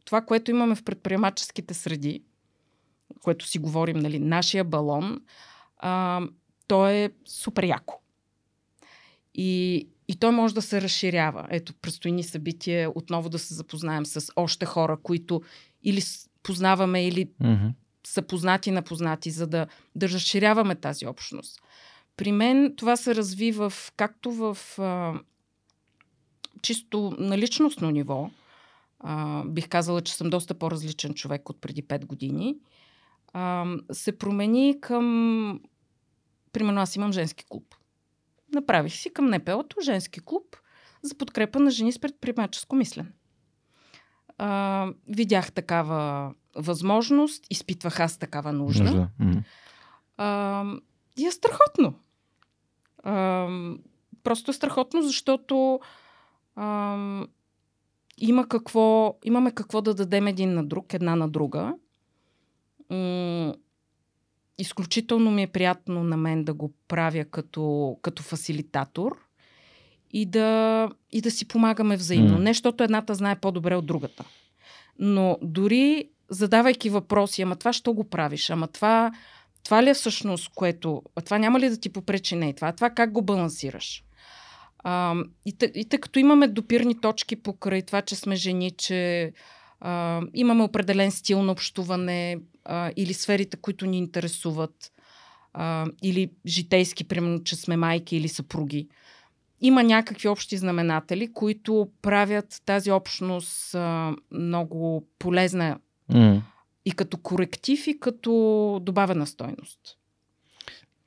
[0.06, 2.24] това, което имаме в предприемаческите среди,
[3.22, 5.22] което си говорим, нали, нашия балон,
[5.78, 6.22] а,
[6.68, 8.02] то е супер яко.
[9.36, 11.48] И, и той може да се разширява.
[11.50, 15.42] Ето, предстои ни събитие, отново да се запознаем с още хора, които
[15.84, 16.02] или
[16.44, 17.74] познаваме, или mm-hmm.
[18.08, 21.62] са познати на познати, за да, да разширяваме тази общност.
[22.18, 25.14] При мен това се разви в, както в а,
[26.62, 28.30] чисто на личностно ниво,
[29.00, 32.56] а, бих казала, че съм доста по-различен човек от преди 5 години,
[33.34, 35.60] а, се промени към...
[36.54, 37.76] Примерно аз имам женски клуб.
[38.54, 40.58] Направих си към НПО-то женски клуб
[41.04, 43.10] за подкрепа на жени с предприемаческо мислене.
[44.38, 48.84] А, видях такава възможност, изпитвах аз такава нужда.
[48.84, 49.10] нужда.
[49.22, 49.44] Mm-hmm.
[50.18, 50.66] А,
[51.18, 51.94] и е страхотно.
[53.04, 53.48] А,
[54.24, 55.80] просто е страхотно, защото
[56.56, 56.98] а,
[58.18, 61.76] има какво, имаме какво да дадем един на друг, една на друга.
[62.92, 63.54] М-
[64.58, 69.18] изключително ми е приятно на мен да го правя като, като фасилитатор
[70.12, 72.38] и да, и да си помагаме взаимно.
[72.38, 72.42] Mm.
[72.42, 74.26] Не, защото едната знае по-добре от другата.
[75.00, 78.50] Но дори задавайки въпроси, ама това що го правиш?
[78.50, 79.12] Ама това,
[79.64, 81.02] това ли е всъщност, което...
[81.16, 82.36] А това няма ли да ти попречи?
[82.36, 84.04] Не, това, това как го балансираш?
[84.84, 85.16] А,
[85.46, 89.34] и, тъй, и тъй като имаме допирни точки покрай това, че сме жени, че
[89.80, 94.92] а, имаме определен стил на общуване а, или сферите, които ни интересуват,
[95.54, 98.88] а, или житейски, примерно, че сме майки или съпруги.
[99.62, 105.80] има някакви общи знаменатели, които правят тази общност а, много полезна
[106.10, 106.42] М.
[106.86, 108.32] и като коректив, и като
[108.82, 109.80] добавена стойност.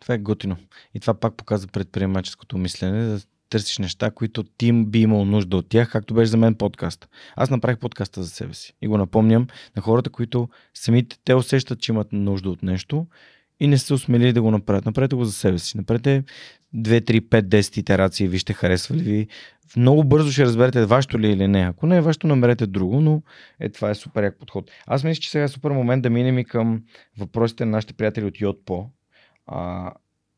[0.00, 0.56] Това е готино.
[0.94, 3.20] И това пак показва предприемаческото мислене, да
[3.54, 7.08] търсиш неща, които ти би имал нужда от тях, както беше за мен подкаст.
[7.36, 11.80] Аз направих подкаста за себе си и го напомням на хората, които самите те усещат,
[11.80, 13.06] че имат нужда от нещо
[13.60, 14.84] и не са се осмелили да го направят.
[14.84, 15.76] Направете го за себе си.
[15.76, 16.24] Направете
[16.74, 19.28] 2, 3, 5, 10 итерации, вижте харесва ли ви.
[19.76, 21.60] Много бързо ще разберете вашето ли е или не.
[21.60, 23.22] Ако не е вашето, намерете друго, но
[23.60, 24.70] е, това е супер як подход.
[24.86, 26.82] Аз мисля, че сега е супер момент да минем и към
[27.18, 28.90] въпросите на нашите приятели от Йотпо.
[29.46, 29.92] А,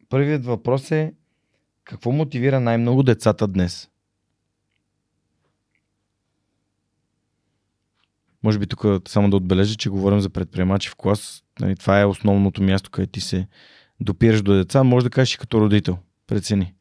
[0.08, 1.12] първият въпрос е
[1.86, 3.90] какво мотивира най-много децата днес?
[8.42, 11.44] Може би тук само да отбележа, че говорим за предприемачи в клас.
[11.60, 13.48] Нали, това е основното място, където ти се
[14.00, 14.84] допираш до деца.
[14.84, 15.98] Може да кажеш и като родител.
[16.26, 16.74] Прецени.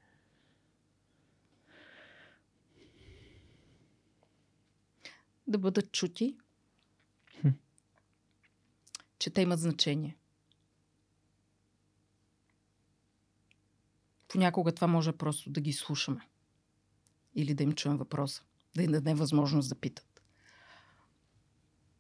[5.48, 6.36] Да бъдат чути,
[9.20, 10.18] че те имат значение.
[14.28, 16.22] Понякога това може просто да ги слушаме.
[17.36, 18.44] Или да им чуем въпроса.
[18.76, 20.22] Да им дадем възможност да питат.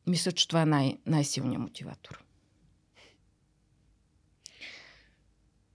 [0.07, 2.23] Мисля, че това е най- най-силният мотиватор.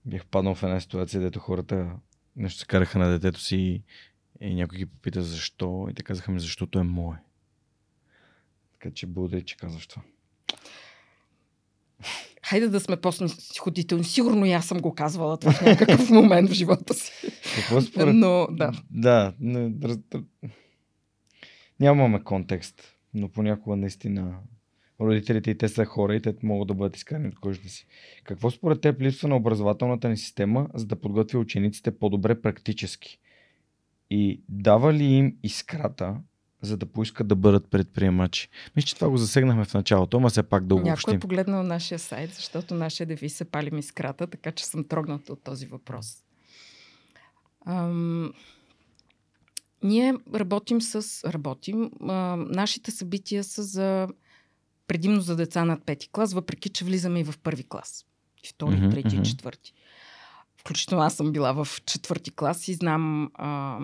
[0.05, 1.99] Бях паднал в една ситуация, дето хората
[2.35, 3.83] нещо се караха на детето си и,
[4.41, 7.17] и някой ги попита защо и те казаха ми, защото е мое.
[8.73, 10.01] Така че благодаря, че казваш това.
[12.51, 14.03] Хайде да сме по-снисходителни.
[14.03, 17.11] Сигурно и аз съм го казвала това в някакъв момент в живота си.
[17.55, 18.15] Какво според...
[18.15, 18.71] Но, да.
[18.89, 19.97] Да, не, раз...
[21.79, 22.81] нямаме контекст,
[23.13, 24.35] но понякога наистина
[25.01, 27.87] родителите и те са хора и те могат да бъдат изкарани от кожата си.
[28.23, 33.19] Какво според теб липсва на образователната ни система, за да подготви учениците по-добре практически?
[34.09, 36.17] И дава ли им искрата,
[36.61, 38.49] за да поискат да бъдат предприемачи?
[38.75, 41.15] Мисля, че това го засегнахме в началото, ама все пак да Някой обобщим.
[41.15, 45.33] е погледнал нашия сайт, защото нашия девиз се пали ми скрата, така че съм трогната
[45.33, 46.23] от този въпрос.
[47.65, 48.33] Ам,
[49.83, 51.23] ние работим с...
[51.31, 51.91] Работим.
[52.01, 54.07] А, нашите събития са за
[54.87, 58.05] предимно за деца над пети клас, въпреки че влизаме и в първи клас.
[58.43, 59.73] И втори, Мгм, трети, и четвърти.
[60.57, 63.31] Включително аз съм била в четвърти клас и знам...
[63.33, 63.79] А,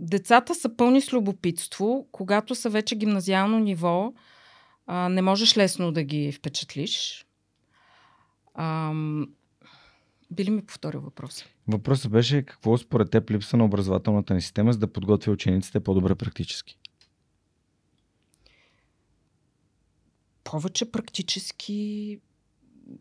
[0.00, 2.08] децата са пълни с любопитство.
[2.12, 4.12] Когато са вече гимназиално ниво,
[4.86, 7.26] а, не можеш лесно да ги впечатлиш.
[8.54, 9.28] Ам,
[10.30, 11.44] би ли ми повторил въпроса?
[11.68, 16.14] Въпросът беше какво според теб липса на образователната ни система, за да подготви учениците по-добре
[16.14, 16.78] практически?
[20.44, 22.18] Повече практически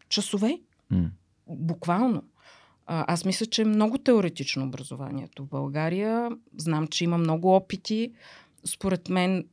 [0.10, 0.60] часове.
[0.90, 1.12] М.
[1.48, 2.24] Буквално.
[2.92, 6.30] Аз мисля, че е много теоретично образованието в България.
[6.58, 8.12] Знам, че има много опити.
[8.66, 9.48] Според мен,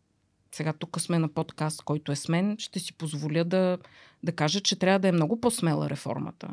[0.53, 3.79] сега тук сме на подкаст, който е с мен, ще си позволя да,
[4.23, 6.49] да кажа, че трябва да е много по-смела реформата.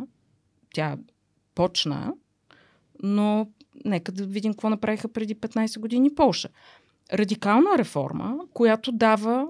[0.73, 0.97] Тя
[1.55, 2.13] почна,
[3.03, 3.47] но
[3.85, 6.49] нека да видим какво направиха преди 15 години Полша.
[7.13, 9.47] Радикална реформа, която дава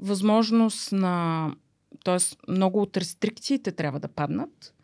[0.00, 1.50] възможност на...
[2.04, 4.74] Тоест, много от рестрикциите трябва да паднат,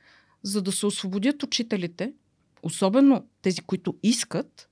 [0.42, 2.12] за да се освободят учителите,
[2.62, 4.68] особено тези, които искат,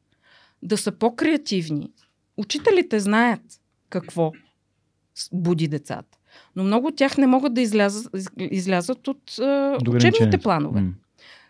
[0.63, 1.93] да са по-креативни.
[2.37, 3.41] Учителите знаят
[3.89, 4.33] какво
[5.33, 6.19] буди децата.
[6.57, 9.43] Но много от тях не могат да излязат, из- излязат от е,
[9.97, 10.81] учебните планове.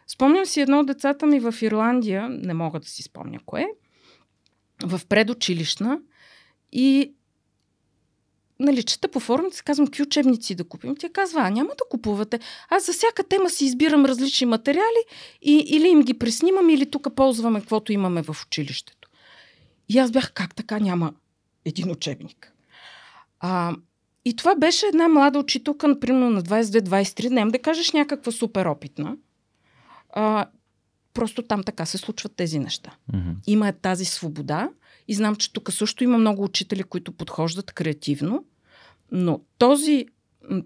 [0.07, 3.67] Спомням си едно от децата ми в Ирландия, не мога да си спомня кое,
[4.83, 6.01] в предучилищна
[6.73, 7.15] и
[8.61, 10.97] нали, чета по форумите, си казвам, какви учебници да купим.
[10.97, 12.41] Тя казва, а няма да купувате.
[12.69, 15.05] Аз за всяка тема си избирам различни материали
[15.43, 19.09] и, или им ги преснимам, или тук ползваме каквото имаме в училището.
[19.89, 21.13] И аз бях, как така няма
[21.65, 22.53] един учебник?
[23.41, 23.77] А,
[24.25, 29.17] и това беше една млада учителка, например, на 22-23, не да кажеш някаква супер опитна.
[30.13, 30.47] А,
[31.15, 32.91] просто там така се случват тези неща.
[33.13, 33.31] Мгм.
[33.47, 34.69] Има тази свобода
[35.09, 38.45] и знам, че тук също има много учители, които подхождат креативно,
[39.13, 40.07] но този,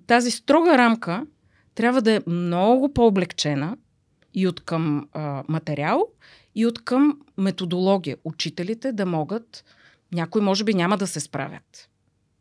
[0.07, 1.27] тази строга рамка
[1.75, 3.77] трябва да е много по-облегчена
[4.35, 6.07] и от към а, материал,
[6.55, 8.17] и от към методология.
[8.25, 9.65] Учителите да могат,
[10.13, 11.89] някои може би няма да се справят.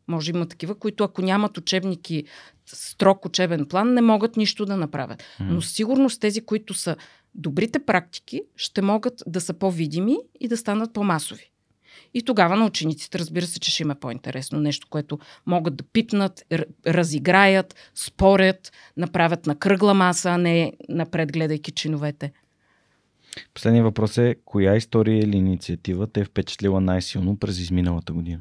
[0.08, 2.24] Може има такива, които ако нямат учебники,
[2.66, 5.22] строг учебен план, не могат нищо да направят.
[5.40, 6.96] Но сигурно с тези, които са
[7.34, 11.50] добрите практики, ще могат да са по-видими и да станат по-масови.
[12.14, 14.60] И тогава на учениците, разбира се, че ще им е по-интересно.
[14.60, 16.44] Нещо, което могат да пипнат,
[16.86, 22.32] разиграят, спорят, направят на кръгла маса, а не напред гледайки чиновете.
[23.54, 28.40] Последният въпрос е, коя история или инициатива те е впечатлила най-силно през изминалата година?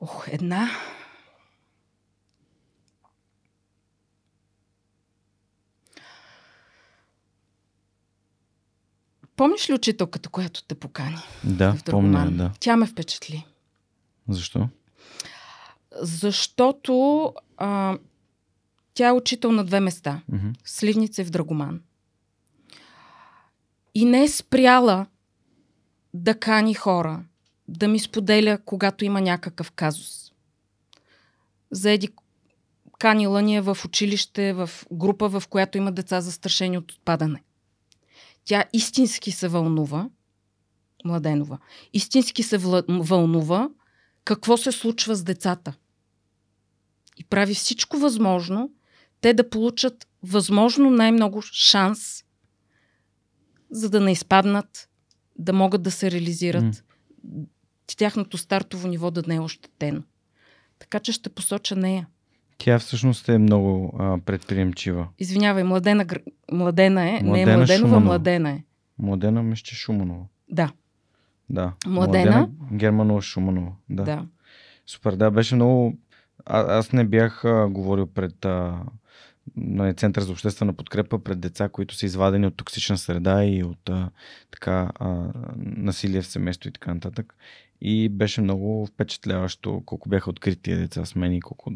[0.00, 0.70] Ох, една.
[9.38, 11.16] Помниш ли учителката, която те покани?
[11.44, 12.52] Да, в помня, да.
[12.60, 13.46] Тя ме впечатли.
[14.28, 14.68] Защо?
[16.02, 17.98] Защото а,
[18.94, 20.22] тя е учител на две места.
[20.64, 21.80] В Сливница и в Драгоман.
[23.94, 25.06] И не е спряла
[26.14, 27.24] да кани хора,
[27.68, 30.32] да ми споделя, когато има някакъв казус.
[31.70, 32.08] Заеди
[32.98, 37.42] канила ни е в училище, в група, в която има деца застрашени от отпадане.
[38.48, 40.08] Тя истински се вълнува,
[41.04, 41.58] Младенова,
[41.92, 42.58] истински се
[42.88, 43.68] вълнува
[44.24, 45.74] какво се случва с децата.
[47.16, 48.70] И прави всичко възможно
[49.20, 52.24] те да получат възможно най-много шанс,
[53.70, 54.88] за да не изпаднат,
[55.38, 56.84] да могат да се реализират,
[57.24, 57.44] М.
[57.96, 60.02] тяхното стартово ниво да не е ощетено.
[60.78, 62.08] Така че ще посоча нея.
[62.58, 65.08] Тя всъщност е много а, предприемчива.
[65.18, 66.06] Извинявай, младена,
[66.52, 68.00] младена е, не е Младена Младенова, Шуманова.
[68.00, 68.62] младена е.
[68.98, 70.24] Младена Меще Шуманова.
[70.50, 70.72] Да,
[71.50, 71.72] Да.
[71.86, 72.48] Младена?
[72.72, 73.72] Германова Шуманова.
[73.90, 74.02] Да.
[74.04, 74.26] да.
[74.86, 75.98] Супер, да, беше много...
[76.46, 78.82] А, аз не бях а, говорил пред а,
[79.56, 83.88] нали, Център за обществена подкрепа пред деца, които са извадени от токсична среда и от
[83.88, 84.10] а,
[84.50, 87.34] така, а, насилие в семейство и така нататък.
[87.80, 91.72] И беше много впечатляващо колко бяха открити деца с мен и колко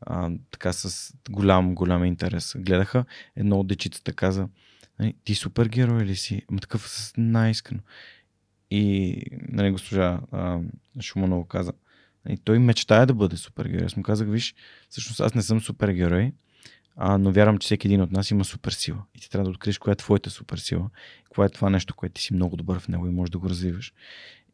[0.00, 3.04] а, така с голям, голям интерес гледаха.
[3.36, 4.48] Едно от дечицата каза,
[4.98, 6.42] «Нали, ти супергерой ли си?
[6.50, 7.80] Ама такъв с най-искрено.
[8.70, 9.16] И
[9.48, 10.60] нали, госпожа а,
[11.00, 11.72] Шуманова каза,
[12.28, 13.86] и той мечтая да бъде супергерой.
[13.86, 14.54] Аз му казах, виж,
[14.88, 16.32] всъщност аз не съм супергерой,
[16.96, 19.02] а, но вярвам, че всеки един от нас има суперсила.
[19.14, 20.90] И ти трябва да откриеш коя е твоята суперсила,
[21.28, 23.48] кое е това нещо, което ти си много добър в него и можеш да го
[23.48, 23.92] развиваш.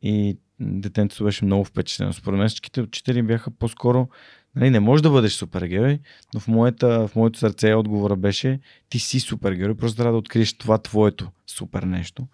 [0.03, 2.13] И детенцето беше много впечатлено.
[2.13, 4.09] Според мен всичките учители бяха по-скоро
[4.57, 5.99] Нали, не можеш да бъдеш супергерой,
[6.35, 10.53] но в, моята, в моето сърце отговора беше ти си супергерой, просто трябва да откриеш
[10.53, 12.27] това твоето супер нещо.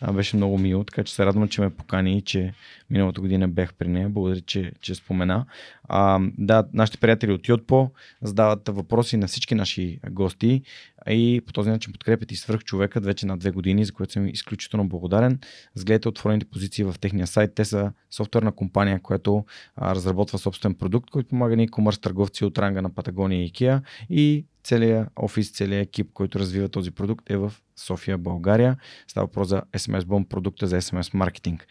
[0.00, 2.54] А, беше много мило, така че се радвам, че ме покани и че
[2.90, 4.08] миналата година бях при нея.
[4.08, 5.46] Благодаря, че, че спомена.
[5.94, 7.90] А, да, нашите приятели от Йотпо
[8.22, 10.62] задават въпроси на всички наши гости
[11.10, 14.26] и по този начин подкрепят и свърх човекът вече на две години, за което съм
[14.26, 15.38] изключително благодарен.
[15.76, 17.54] Разгледайте отворените позиции в техния сайт.
[17.54, 19.44] Те са софтуерна компания, която
[19.76, 23.82] а, разработва собствен продукт, който помага ни комърс търговци от ранга на Патагония и IKEA
[24.10, 28.76] и целият офис, целият екип, който развива този продукт е в София, България.
[29.08, 31.66] Става въпрос за SMS Bomb продукта за SMS маркетинг.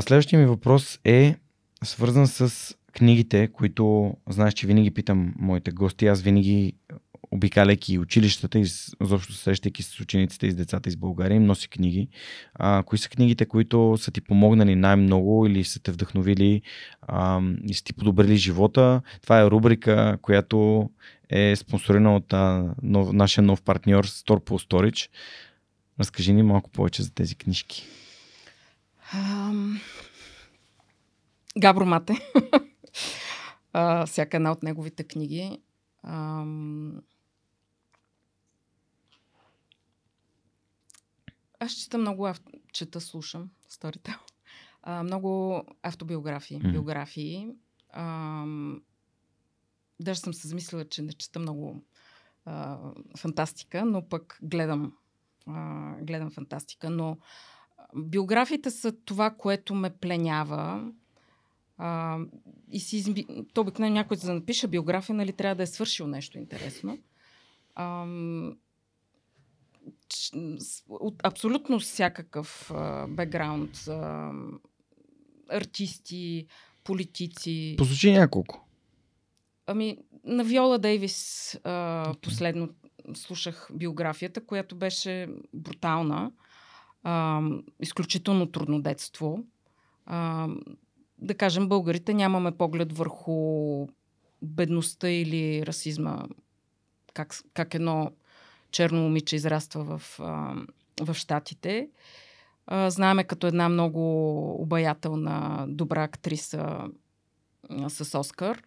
[0.00, 1.36] Следващия ми въпрос е
[1.84, 6.06] свързан с книгите, които знаеш, че винаги питам моите гости.
[6.06, 6.74] Аз винаги
[7.30, 8.66] обикаляйки училищата и
[9.02, 12.08] изобщо срещайки с учениците и с децата из България, им носи книги.
[12.54, 16.62] А, кои са книгите, които са ти помогнали най-много или са те вдъхновили
[17.02, 19.02] а, и са ти подобрили живота?
[19.22, 20.90] Това е рубрика, която
[21.30, 25.08] е спонсорирана от а, нов, нашия нов партньор Storpool Storage.
[26.00, 27.86] Разкажи ни малко повече за тези книжки.
[29.14, 29.80] Ам...
[31.58, 32.18] Габро Мате.
[33.78, 35.62] а, всяка една от неговите книги.
[36.02, 37.02] Ам...
[41.60, 42.40] Аз чета много, ав...
[42.72, 44.14] чета, слушам, сторител.
[44.82, 46.72] А, много автобиографии, Мгм.
[46.72, 47.48] биографии.
[47.92, 48.82] Ам...
[50.00, 51.82] Даже съм се замислила, че не чета много
[52.44, 52.78] а,
[53.16, 54.92] фантастика, но пък гледам,
[55.46, 56.90] а, гледам фантастика.
[56.90, 57.18] Но
[57.96, 60.92] биографиите са това, което ме пленява.
[61.78, 62.18] А,
[62.70, 63.26] и си изби...
[63.54, 66.98] То обикновено някой за да напише биография, нали, трябва да е свършил нещо интересно.
[70.58, 73.76] С- От абсолютно всякакъв а, бекграунд.
[73.88, 74.32] А,
[75.50, 76.46] артисти,
[76.84, 77.74] политици.
[77.78, 78.68] Послушай няколко.
[79.66, 82.68] Ами, на Виола Дейвис а, последно
[83.14, 86.32] слушах биографията, която беше брутална.
[87.02, 87.42] А,
[87.80, 89.44] изключително трудно детство.
[90.06, 90.48] А,
[91.18, 93.86] да кажем, българите нямаме поглед върху
[94.42, 96.24] бедността или расизма,
[97.14, 98.12] как, как едно
[98.70, 100.54] черно момиче израства в, а,
[101.00, 101.88] в Штатите.
[102.66, 104.02] А, знаеме като една много
[104.62, 106.88] обаятелна, добра актриса
[107.70, 108.62] а, с Оскар.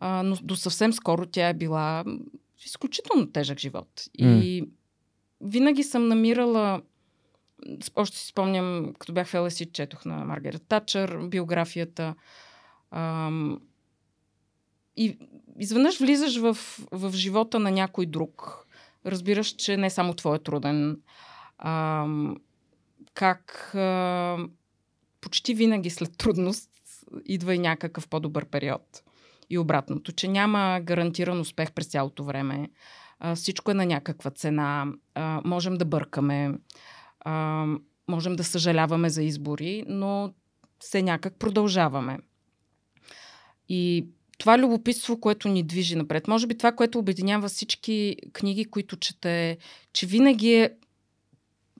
[0.00, 2.04] А, но до съвсем скоро тя е била
[2.56, 3.88] в изключително тежък живот.
[4.18, 4.68] И
[5.40, 6.82] винаги съм намирала
[7.96, 12.14] още си спомням, като бях в ЛСИ, четох на Маргарет Тачър биографията.
[12.90, 13.60] Ам,
[14.96, 15.18] и
[15.58, 16.56] изведнъж влизаш в,
[16.92, 18.66] в живота на някой друг.
[19.06, 21.00] Разбираш, че не само твой е труден.
[21.58, 22.06] А,
[23.14, 24.38] как а,
[25.20, 26.70] почти винаги след трудност
[27.24, 29.02] идва и някакъв по-добър период.
[29.50, 32.70] И обратното, че няма гарантиран успех през цялото време.
[33.18, 34.86] А, всичко е на някаква цена.
[35.14, 36.54] А, можем да бъркаме.
[37.24, 37.66] А,
[38.08, 40.34] можем да съжаляваме за избори, но
[40.78, 42.18] все някак продължаваме.
[43.68, 44.06] И
[44.38, 46.28] това любопитство, което ни движи напред.
[46.28, 49.58] Може би това, което обединява всички книги, които чете,
[49.92, 50.74] че винаги е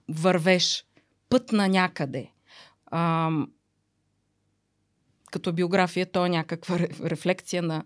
[0.09, 0.85] вървеш
[1.29, 2.31] път на някъде.
[2.85, 3.31] А,
[5.31, 7.83] като биография, то е някаква рефлексия на,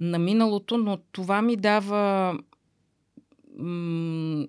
[0.00, 2.38] на миналото, но това ми дава
[3.58, 4.46] м-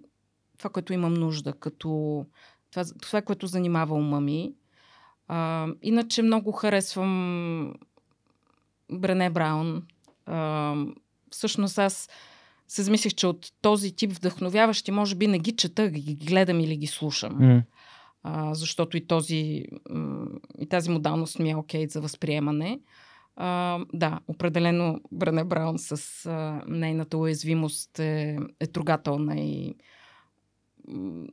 [0.58, 2.26] това, което имам нужда, като
[2.72, 4.54] това, това което занимава ума ми.
[5.28, 7.74] А, иначе много харесвам
[8.92, 9.84] Брене Браун.
[10.26, 10.76] А,
[11.30, 12.10] всъщност аз
[12.68, 16.78] се замислих, че от този тип вдъхновяващи, може би не ги чета, ги гледам или
[16.78, 17.40] ги слушам.
[17.40, 17.64] Mm.
[18.24, 19.64] А, защото и, този,
[20.60, 22.80] и тази модалност ми е окей okay за възприемане.
[23.36, 29.76] А, да, определено Брене Браун с а, нейната уязвимост е, е трогателна и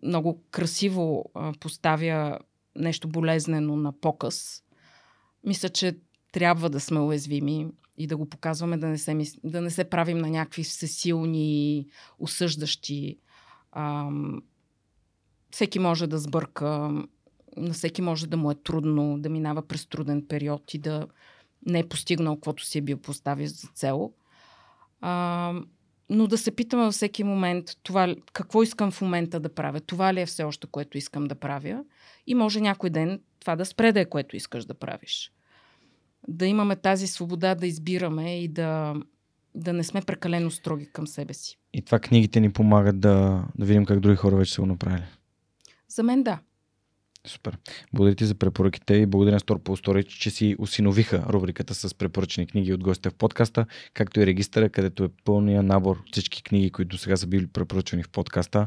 [0.03, 1.25] много красиво
[1.61, 2.39] поставя
[2.77, 4.63] нещо болезнено на показ.
[5.45, 5.99] Мисля, че
[6.33, 7.69] трябва да сме уязвими
[7.99, 11.87] и да го показваме, да не се, да не се правим на някакви всесилни,
[12.19, 13.19] осъждащи.
[13.73, 14.11] А,
[15.51, 16.69] всеки може да сбърка,
[17.57, 21.07] на всеки може да му е трудно, да минава през труден период и да
[21.67, 24.13] не е постигнал каквото си е бил поставил за цел.
[25.01, 25.55] А,
[26.09, 30.15] но да се питаме във всеки момент това, какво искам в момента да правя, това
[30.15, 31.85] ли е все още, което искам да правя
[32.27, 35.33] и може някой ден това да спре да е, което искаш да правиш
[36.29, 38.95] да имаме тази свобода да избираме и да,
[39.55, 41.59] да не сме прекалено строги към себе си.
[41.73, 45.05] И това книгите ни помагат да, да видим как други хора вече са го направили.
[45.89, 46.39] За мен да.
[47.27, 47.57] Супер.
[47.93, 52.47] Благодаря ти за препоръките и благодаря на Store Storage, че си усиновиха рубриката с препоръчени
[52.47, 56.99] книги от гостите в подкаста, както и регистъра, където е пълния набор всички книги, които
[56.99, 58.67] сега са били препоръчани в подкаста.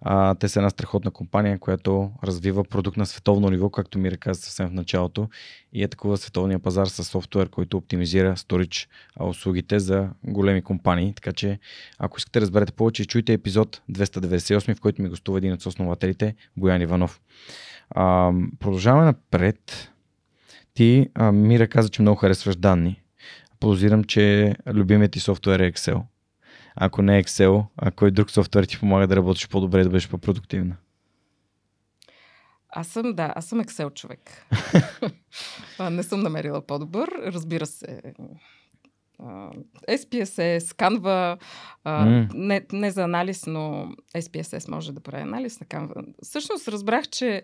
[0.00, 4.40] А, те са една страхотна компания, която развива продукт на световно ниво, както ми каза
[4.40, 5.28] съвсем в началото
[5.72, 8.88] и е такова световния пазар с софтуер, който оптимизира сторич
[9.20, 11.12] услугите за големи компании.
[11.14, 11.58] Така че,
[11.98, 16.34] ако искате да разберете повече, чуйте епизод 298, в който ми гостува един от основателите,
[16.56, 17.20] Боян Иванов.
[17.98, 19.92] А, продължаваме напред.
[20.74, 23.02] Ти, а, Мира каза, че много харесваш данни.
[23.60, 26.02] Подозирам, че любимият ти софтуер е Excel.
[26.76, 30.08] Ако не е Excel, а кой друг софтуер ти помага да работиш по-добре, да бъдеш
[30.08, 30.76] по-продуктивна?
[32.68, 34.46] Аз съм, да, аз съм Excel човек.
[35.90, 37.08] не съм намерила по-добър.
[37.26, 38.02] Разбира се,
[39.88, 41.38] SPSS, Canva,
[41.86, 42.34] mm.
[42.34, 46.14] не, не за анализ, но SPSS може да прави анализ на Canva.
[46.22, 47.42] Всъщност разбрах, че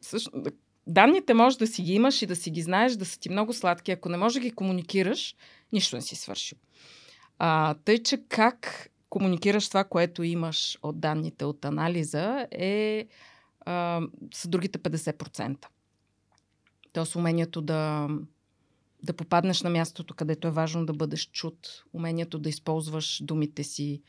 [0.00, 0.46] всъщност,
[0.86, 3.52] данните може да си ги имаш и да си ги знаеш, да са ти много
[3.52, 3.92] сладки.
[3.92, 5.36] Ако не можеш да ги комуникираш,
[5.72, 6.58] нищо не си свършил.
[7.38, 13.06] А, тъй, че как комуникираш това, което имаш от данните от анализа, е
[13.60, 14.00] а,
[14.34, 15.66] с другите 50%.
[16.92, 18.08] Тоест умението да,
[19.02, 24.02] да попаднеш на мястото, където е важно да бъдеш чут, умението да използваш думите си,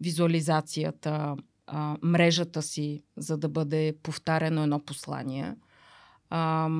[0.00, 1.36] визуализацията,
[1.66, 5.54] а, мрежата си, за да бъде повтарено едно послание,
[6.30, 6.70] а,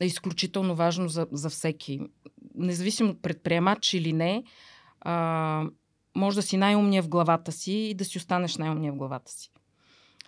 [0.00, 2.00] е изключително важно за, за всеки.
[2.54, 4.44] Независимо предприемач или не,
[5.00, 5.64] а,
[6.16, 9.50] може да си най-умния в главата си и да си останеш най-умния в главата си.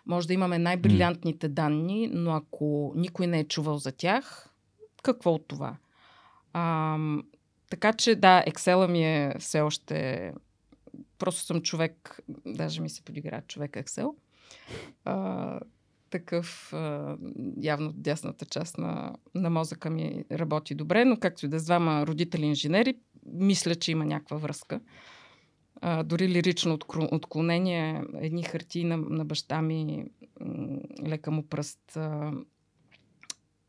[0.06, 4.48] Може да имаме най-брилянтните данни, но ако никой не е чувал за тях,
[5.02, 5.76] какво от това?
[6.52, 6.98] А,
[7.70, 10.32] така че да, Excel ми е все още...
[11.22, 14.14] Просто съм човек, даже ми се подигра човек Excel.
[15.04, 15.60] А,
[16.10, 17.16] такъв а,
[17.60, 22.06] явно дясната част на, на мозъка ми работи добре, но както и да с двама
[22.06, 22.94] родители инженери,
[23.26, 24.80] мисля, че има някаква връзка
[25.80, 26.78] а, дори лирично
[27.10, 30.04] отклонение, едни хартии на, на баща ми,
[31.06, 32.32] лека му пръст, а,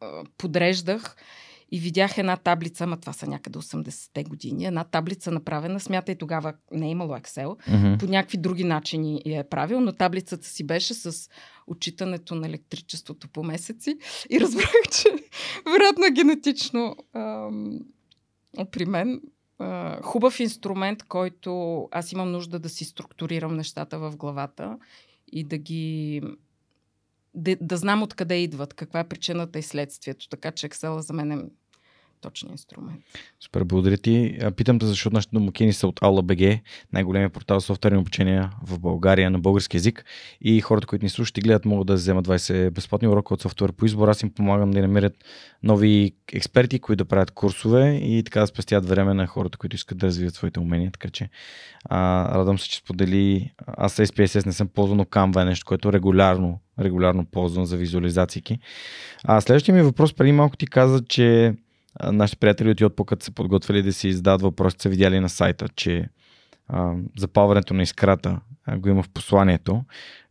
[0.01, 1.15] а, подреждах
[1.73, 6.53] и видях една таблица, ама това са някъде 80-те години, една таблица направена, смятай тогава
[6.71, 7.99] не е имало Excel, mm-hmm.
[7.99, 11.29] по някакви други начини я е правил, но таблицата си беше с
[11.67, 13.97] отчитането на електричеството по месеци
[14.29, 15.09] и разбрах, че
[15.65, 17.79] вероятно генетично ам,
[18.71, 19.21] при мен
[20.03, 24.77] хубав инструмент, който аз имам нужда да си структурирам нещата в главата
[25.31, 26.21] и да ги.
[27.35, 30.29] Да, да знам откъде идват, каква е причината и следствието.
[30.29, 31.37] Така че Excel за мен е
[32.23, 32.99] точния инструмент.
[33.39, 34.39] Супер, благодаря ти.
[34.55, 36.61] Питам те, защото нашите домакини са от AulaBG,
[36.93, 40.05] най-големия портал за софтуерни обучения в България на български язик.
[40.41, 43.71] И хората, които ни слушат и гледат, могат да вземат 20 безплатни урока от софтуер
[43.71, 44.07] по избор.
[44.07, 45.13] Аз им помагам да намерят
[45.63, 49.97] нови експерти, които да правят курсове и така да спестят време на хората, които искат
[49.97, 50.91] да развият своите умения.
[50.91, 51.29] Така че
[51.85, 53.53] а, радвам се, че сподели.
[53.67, 58.59] Аз SPSS не съм ползвал, но Canva е нещо, което регулярно, регулярно ползвам за визуализации.
[59.23, 61.55] А следващия ми въпрос, преди малко ти каза, че
[62.11, 65.69] нашите приятели от Йотпо, като са подготвили да си издадат въпроси, са видяли на сайта,
[65.75, 66.09] че
[66.67, 69.83] а, запалването на искрата а, го има в посланието.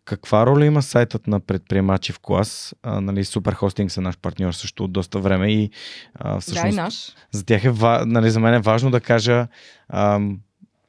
[0.04, 2.74] Каква роля има сайтът на предприемачи в клас?
[2.82, 5.70] А, нали, Суперхостинг са наш партньор също от доста време и
[6.14, 7.12] а, всъщност, да, и наш.
[7.30, 7.72] За, тях е,
[8.06, 9.46] нали, за мен е важно да кажа
[9.88, 10.20] а,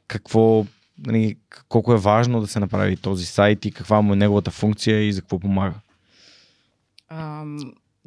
[0.07, 0.65] какво,
[0.97, 1.37] нали,
[1.69, 5.13] колко е важно да се направи този сайт и каква му е неговата функция и
[5.13, 5.73] за какво помага.
[7.09, 7.57] Ам,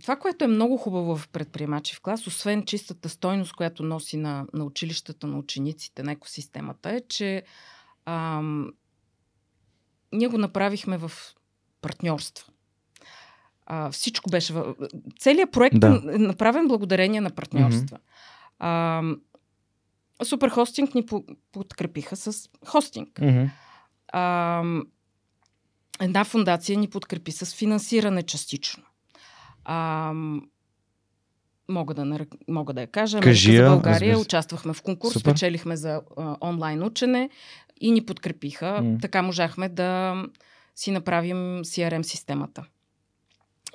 [0.03, 4.47] това, което е много хубаво в предприемачи в клас, освен чистата стойност, която носи на,
[4.53, 7.43] на училищата, на учениците, на екосистемата, е, че
[8.05, 8.73] ам,
[10.13, 11.13] ние го направихме в
[11.81, 12.53] партньорство.
[13.67, 14.53] А, всичко беше.
[14.53, 14.75] В...
[15.19, 16.03] Целият проект да.
[16.15, 17.99] е направен благодарение на партньорства.
[17.99, 19.19] Mm-hmm.
[20.19, 21.07] А, Суперхостинг ни
[21.53, 23.09] подкрепиха с хостинг.
[23.09, 23.51] Mm-hmm.
[24.09, 24.63] А,
[26.01, 28.85] една фундация ни подкрепи с финансиране частично.
[29.69, 30.13] А,
[31.69, 33.21] мога да, мога да я кажа.
[33.21, 34.19] Кажи за България разбира.
[34.19, 35.31] участвахме в конкурс, Супер.
[35.31, 37.31] спечелихме за а, онлайн учене
[37.81, 38.81] и ни подкрепиха.
[38.83, 39.03] Mm.
[39.03, 40.23] Така можахме да
[40.77, 42.65] си направим CRM системата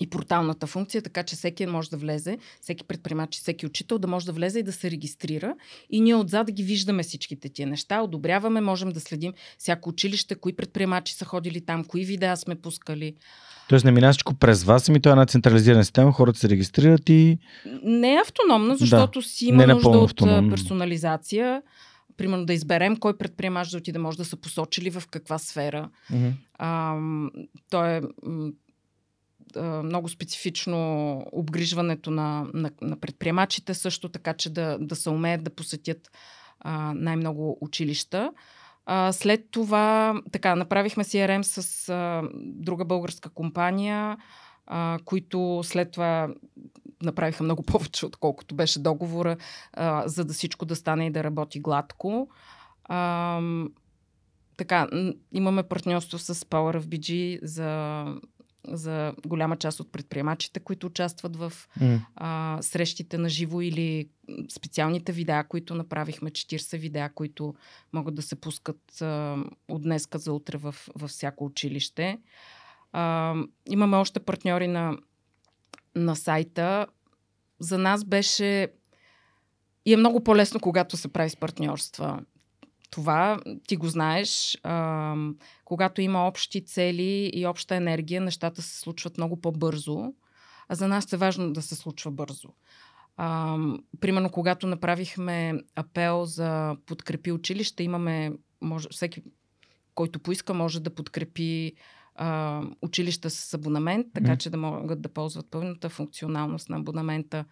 [0.01, 4.25] и порталната функция, така че всеки може да влезе, всеки предприемач, всеки учител да може
[4.25, 5.55] да влезе и да се регистрира.
[5.89, 10.35] И ние отзад да ги виждаме всичките тия неща, одобряваме, можем да следим всяко училище,
[10.35, 13.15] кои предприемачи са ходили там, кои видеа сме пускали.
[13.69, 17.09] Тоест не минава всичко през вас, ами това е една централизирана система, хората се регистрират
[17.09, 17.37] и...
[17.83, 19.25] Не е автономно, защото да.
[19.27, 20.49] си има не нужда от автономно.
[20.49, 21.61] персонализация.
[22.17, 25.89] Примерно да изберем кой предприемач да отиде, може да са посочили в каква сфера.
[26.11, 26.31] Mm-hmm.
[26.53, 26.97] А,
[27.69, 28.01] то е
[29.57, 35.49] много специфично обгрижването на, на, на предприемачите също, така че да, да се умеят да
[35.49, 36.11] посетят
[36.59, 38.31] а, най-много училища.
[38.85, 44.17] А, след това, така, направихме CRM с а, друга българска компания,
[44.67, 46.29] а, които след това
[47.03, 49.37] направиха много повече, отколкото беше договора,
[49.73, 52.29] а, за да всичко да стане и да работи гладко.
[52.83, 53.41] А,
[54.57, 54.87] така,
[55.31, 58.05] имаме партньорство с Power of BG за
[58.67, 61.99] за голяма част от предприемачите, които участват в mm.
[62.15, 64.09] а, срещите на живо или
[64.49, 67.55] специалните видеа, които направихме, 40 видеа, които
[67.93, 69.37] могат да се пускат а,
[69.69, 72.19] от днеска за утре в, във всяко училище.
[72.91, 73.35] А,
[73.69, 74.97] имаме още партньори на,
[75.95, 76.87] на сайта.
[77.59, 78.67] За нас беше
[79.85, 82.19] и е много по-лесно, когато се прави с партньорства
[82.91, 84.57] това ти го знаеш.
[84.63, 85.15] А,
[85.65, 90.13] когато има общи цели и обща енергия, нещата се случват много по-бързо.
[90.69, 92.49] А за нас е важно да се случва бързо.
[93.17, 93.57] А,
[93.99, 98.31] примерно, когато направихме апел за подкрепи училище, имаме,
[98.61, 99.21] може, всеки,
[99.95, 101.73] който поиска, може да подкрепи
[102.15, 104.37] а, училища с абонамент, така mm.
[104.37, 107.45] че да могат да ползват пълната функционалност на абонамента.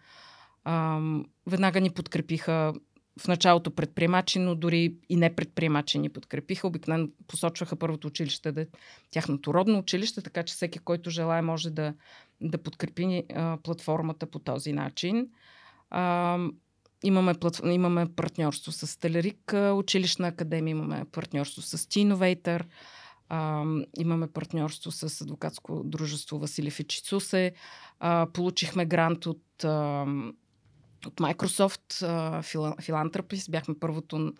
[0.64, 1.00] А,
[1.46, 2.72] веднага ни подкрепиха
[3.18, 6.66] в началото предприемачи, но дори и не предприемачи ни подкрепиха.
[6.66, 8.66] Обикновено посочваха първото училище да е
[9.10, 11.94] тяхното родно училище, така че всеки, който желая, може да,
[12.40, 15.28] да подкрепи а, платформата по този начин.
[15.90, 16.38] А,
[17.04, 17.60] имаме, плат...
[17.64, 21.86] имаме партньорство с Телерик училищна академия, имаме партньорство с
[23.28, 23.64] а,
[23.98, 27.52] имаме партньорство с адвокатско дружество Василев и Чицусе.
[28.00, 29.64] А, получихме грант от
[31.06, 32.04] от Microsoft,
[32.82, 33.50] Philanthropist.
[33.50, 34.32] Бяхме първото,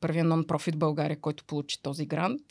[0.00, 2.42] първия нон-профит България, който получи този грант,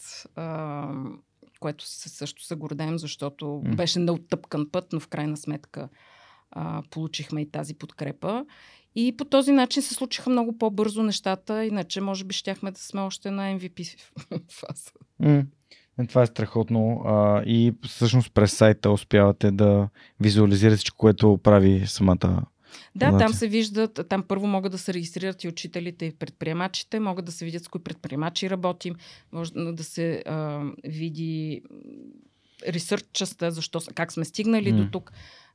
[1.59, 3.75] което също се гордеем, защото mm.
[3.75, 5.89] беше неоттъпкан път, но в крайна сметка
[6.51, 8.45] а, получихме и тази подкрепа.
[8.95, 13.01] И по този начин се случиха много по-бързо нещата, иначе може би щяхме да сме
[13.01, 13.97] още на MVP
[14.51, 14.91] фаза.
[15.21, 15.45] Mm.
[16.07, 17.01] Това е страхотно.
[17.05, 22.41] А, и всъщност през сайта успявате да визуализирате всичко, което прави самата
[22.95, 23.27] да, Фундация.
[23.27, 27.31] там се виждат, там първо могат да се регистрират и учителите и предприемачите, могат да
[27.31, 28.95] се видят с кои предприемачи работим,
[29.31, 31.61] може да се а, види
[32.67, 34.75] ресърч частта, защо, как сме стигнали mm.
[34.75, 35.11] до тук.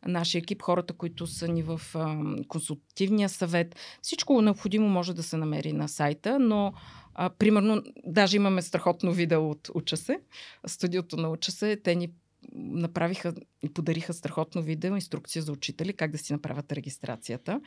[0.06, 2.16] Нашия екип, хората, които са ни в а,
[2.48, 3.76] консултативния съвет.
[4.02, 6.72] Всичко необходимо може да се намери на сайта, но
[7.14, 10.20] а, примерно, даже имаме страхотно видео от Уча се,
[10.66, 11.76] студиото на Уча се.
[11.76, 12.08] Те ни
[12.54, 17.60] направиха и подариха страхотно видео, инструкция за учители, как да си направят регистрацията.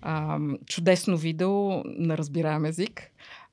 [0.00, 3.02] а, чудесно видео на разбираем език.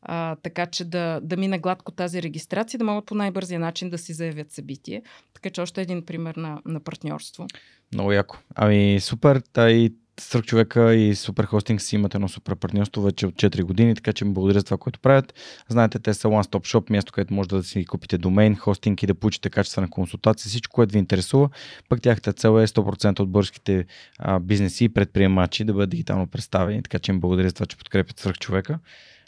[0.01, 3.97] А, така че да, да мине гладко тази регистрация, да могат по най-бързия начин да
[3.97, 5.01] си заявят събитие.
[5.33, 7.47] Така че още един пример на, на партньорство.
[7.93, 8.37] Много яко.
[8.55, 9.89] Ами супер, тай
[10.19, 14.13] Сръх човека и Супер Хостинг си имат едно супер партньорство вече от 4 години, така
[14.13, 15.33] че им благодаря за това, което правят.
[15.69, 19.07] Знаете, те са One Stop Shop, място, където може да си купите домейн, хостинг и
[19.07, 21.49] да получите качествена консултация, всичко, което ви интересува.
[21.89, 23.85] Пък тяхната цел е 100% от българските
[24.19, 27.77] а, бизнеси и предприемачи да бъдат дигитално представени, така че им благодаря за това, че
[27.77, 28.79] подкрепят свърх човека.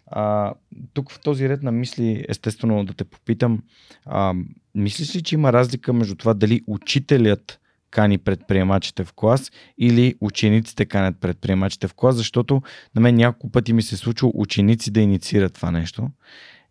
[0.07, 0.53] А,
[0.93, 3.63] тук в този ред на мисли, естествено да те попитам,
[4.05, 4.33] а,
[4.75, 7.59] мислиш ли, че има разлика между това дали учителят
[7.91, 12.61] кани предприемачите в клас или учениците канят предприемачите в клас, защото
[12.95, 16.09] на мен няколко пъти ми се случва ученици да инициират това нещо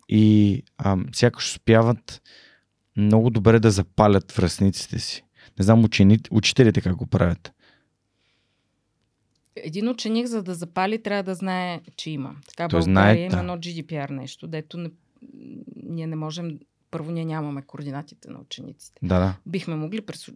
[0.09, 2.23] и а, сякаш успяват
[2.97, 5.23] много добре да запалят връзниците си.
[5.59, 7.53] Не знам учени, учителите как го правят.
[9.57, 12.37] Един ученик, за да запали, трябва да знае, че има.
[12.49, 13.39] Така, Той България знае, има да.
[13.39, 14.91] едно GDPR нещо, дето не,
[15.87, 16.59] ние не можем
[16.91, 19.01] първо ние нямаме координатите на учениците.
[19.03, 19.35] Да, да.
[19.47, 20.29] Бихме могли през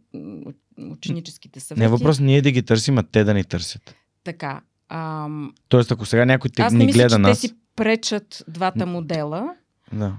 [0.78, 1.80] ученическите съвети.
[1.80, 3.94] Не е въпрос ние да ги търсим, а те да ни търсят.
[4.24, 4.60] Така.
[4.88, 7.40] Ам, Тоест, ако сега някой те аз ни не мисля, гледа че нас.
[7.40, 9.54] те си пречат двата модела.
[9.92, 10.16] Да.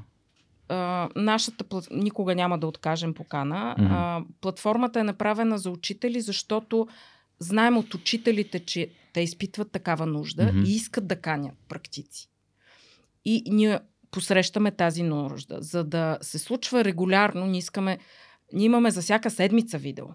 [0.70, 1.88] А, нашата плат...
[1.91, 3.76] никога няма да откажем покана.
[3.80, 3.88] Мгм.
[3.91, 6.88] А, платформата е направена за учители, защото
[7.40, 12.30] знаем от учителите, че те изпитват такава нужда и искат да канят практици.
[13.26, 13.80] И ние
[14.12, 15.58] посрещаме тази нужда.
[15.62, 17.98] За да се случва регулярно, ние искаме.
[18.54, 20.06] Ние имаме за всяка седмица видео.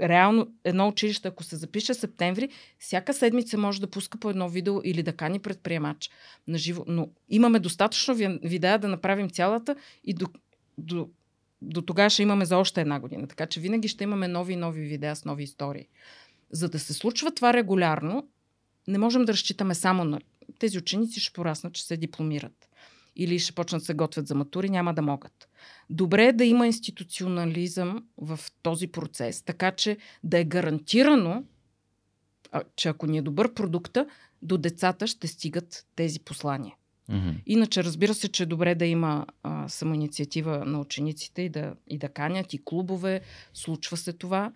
[0.00, 2.48] Реално, едно училище, ако се запише септември,
[2.78, 6.10] всяка седмица може да пуска по едно видео или да кани предприемач
[6.48, 6.84] на живо.
[6.86, 10.26] Но имаме достатъчно ви- видеа да направим цялата и до,
[10.78, 11.08] до,
[11.62, 13.28] до тогава ще имаме за още една година.
[13.28, 15.86] Така че винаги ще имаме нови и нови видеа с нови истории.
[16.50, 18.28] За да се случва това регулярно,
[18.88, 20.20] не можем да разчитаме само на
[20.58, 22.68] тези ученици ще пораснат, че се дипломират.
[23.16, 25.48] Или ще почнат да се готвят за матури, няма да могат.
[25.90, 31.44] Добре е да има институционализъм в този процес, така че да е гарантирано,
[32.76, 34.06] че ако ни е добър продукта,
[34.42, 36.74] до децата ще стигат тези послания.
[37.08, 37.30] Мгм.
[37.46, 41.98] Иначе, разбира се, че е добре да има а, самоинициатива на учениците и да, и
[41.98, 43.20] да канят, и клубове,
[43.54, 44.52] случва се това.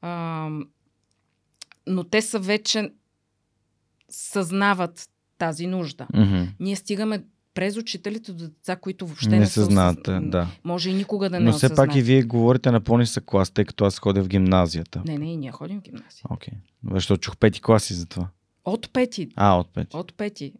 [0.00, 0.50] А,
[1.86, 2.92] но те са вече
[4.08, 5.08] съзнават
[5.38, 6.06] тази нужда.
[6.14, 6.44] Мгм.
[6.60, 7.24] Ние стигаме
[7.54, 10.46] през учителите до деца, които въобще Не не, са знаят, осъз- да.
[10.64, 13.64] Може и никога да не Но все пак и вие говорите на по-нисък клас, тъй
[13.64, 15.02] като аз ходя в гимназията.
[15.06, 16.22] Не, не, и ние ходим в гимназия.
[16.30, 16.54] Окей.
[16.90, 18.28] Защото чух пети класи за това.
[18.64, 19.96] От пети, А, от пети.
[19.96, 20.52] от пети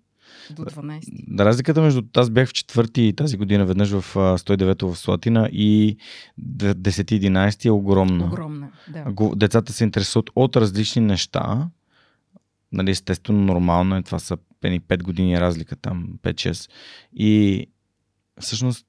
[0.51, 1.01] до 12.
[1.29, 5.49] Да, Разликата между аз бях в четвърти тази година веднъж в а, 109 в Слатина
[5.53, 5.97] и
[6.41, 8.25] 10-11 е огромна.
[8.25, 9.05] Огромна, да.
[9.37, 11.69] Децата се интересуват от различни неща.
[12.73, 14.03] Нали, естествено, нормално е.
[14.03, 16.71] Това са 5 години разлика там, 5-6.
[17.13, 17.67] И
[18.41, 18.87] всъщност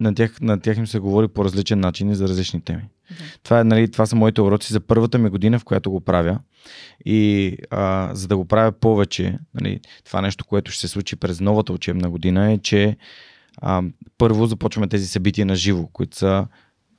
[0.00, 2.82] на тях, на тях им се говори по различен начин и за различни теми.
[3.10, 3.24] Да.
[3.42, 6.38] Това, е, нали, това са моите уроци за първата ми година, в която го правя.
[7.04, 11.40] И а, за да го правя повече, нали, това нещо, което ще се случи през
[11.40, 12.96] новата учебна година е, че
[13.56, 13.82] а,
[14.18, 16.46] първо започваме тези събития на живо, които са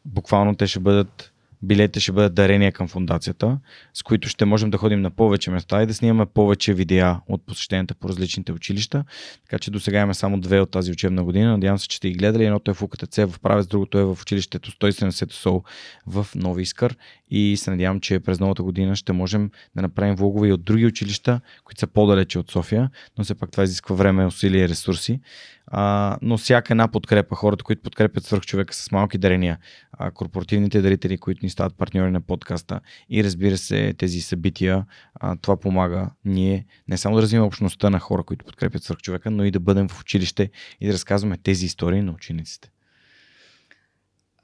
[0.06, 1.32] буквално те ще бъдат
[1.66, 3.60] билетите ще бъдат дарения към фундацията,
[3.94, 7.46] с които ще можем да ходим на повече места и да снимаме повече видеа от
[7.46, 9.04] посещенията по различните училища.
[9.44, 11.52] Така че до сега имаме само две от тази учебна година.
[11.52, 12.46] Надявам се, че сте ги гледали.
[12.46, 15.62] Едното е в УКТЦ в Правец, другото е в училището 170 СОУ
[16.08, 16.96] в Нови Искър.
[17.30, 20.86] И се надявам, че през новата година ще можем да направим влогове и от други
[20.86, 25.20] училища, които са по-далече от София, но все пак това изисква време, усилия и ресурси.
[25.68, 29.58] А, но всяка една подкрепа, хората, които подкрепят свърх човека с малки дарения,
[29.92, 32.80] а, корпоративните дарители, които ни стават партньори на подкаста
[33.10, 34.86] и разбира се тези събития,
[35.16, 39.32] а, това помага ние не само да развиваме общността на хора, които подкрепят свърх човека,
[39.32, 40.50] но и да бъдем в училище
[40.82, 42.72] и да разказваме тези истории на учениците.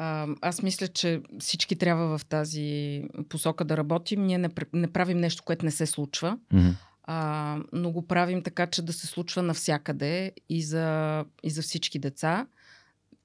[0.03, 4.25] А, аз мисля, че всички трябва в тази посока да работим.
[4.25, 6.69] Ние не, не правим нещо, което не се случва, Мгм.
[7.03, 11.99] а, но го правим така, че да се случва навсякъде и за, и за всички
[11.99, 12.47] деца.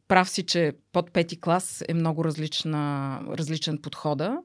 [0.09, 4.39] Прав си, че под пети клас е много различна, различен подхода.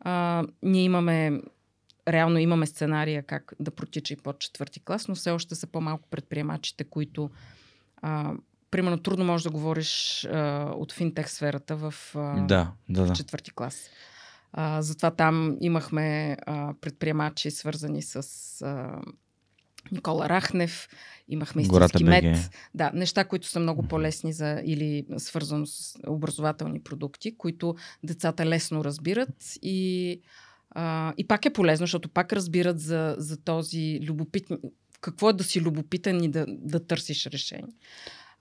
[0.00, 1.40] А, ние имаме,
[2.08, 6.08] реално имаме сценария как да протича и под четвърти клас, но все още са по-малко
[6.10, 7.30] предприемачите, които
[7.96, 8.32] а,
[8.72, 13.14] примерно трудно можеш да говориш а, от финтех сферата в, а, Да, да, да.
[13.14, 13.90] в четвърти клас.
[14.52, 18.16] А, затова там имахме а, предприемачи, свързани с
[18.62, 19.00] а,
[19.92, 20.88] Никола Рахнев,
[21.28, 22.50] имахме истински мед.
[22.74, 28.84] Да, неща, които са много по-лесни за или свързано с образователни продукти, които децата лесно
[28.84, 30.20] разбират и
[30.74, 34.58] А, и пак е полезно, защото пак разбират за, за този любопитен,
[35.00, 37.74] какво е да си любопитен и да, да търсиш решение.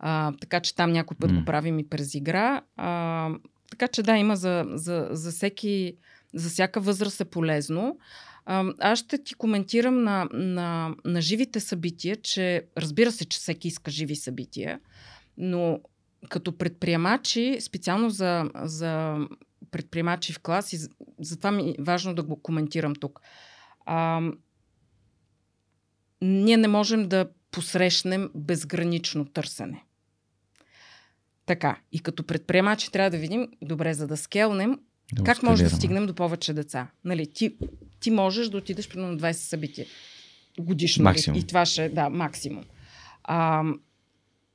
[0.03, 1.39] А, така че там някой път mm.
[1.39, 2.61] го правим и през игра.
[2.75, 3.29] А,
[3.71, 5.97] така че да, има за, за, за всеки,
[6.33, 7.97] за всяка възраст е полезно.
[8.45, 13.67] А, аз ще ти коментирам на, на, на живите събития, че разбира се, че всеки
[13.67, 14.79] иска живи събития,
[15.37, 15.79] но
[16.29, 19.17] като предприемачи, специално за, за
[19.71, 20.79] предприемачи в клас, и
[21.19, 23.21] затова ми е важно да го коментирам тук.
[23.85, 24.21] А,
[26.21, 29.83] ние не можем да посрещнем безгранично търсене.
[31.45, 34.79] Така, и като предприемачи трябва да видим, добре, за да скелнем,
[35.13, 36.87] да как може да стигнем до повече деца.
[37.05, 37.55] Нали, ти,
[37.99, 39.85] ти можеш да отидеш примерно на 20 събития
[40.59, 41.03] годишно.
[41.03, 41.39] Максимум.
[41.39, 42.63] И това ще, да, максимум.
[43.23, 43.63] А,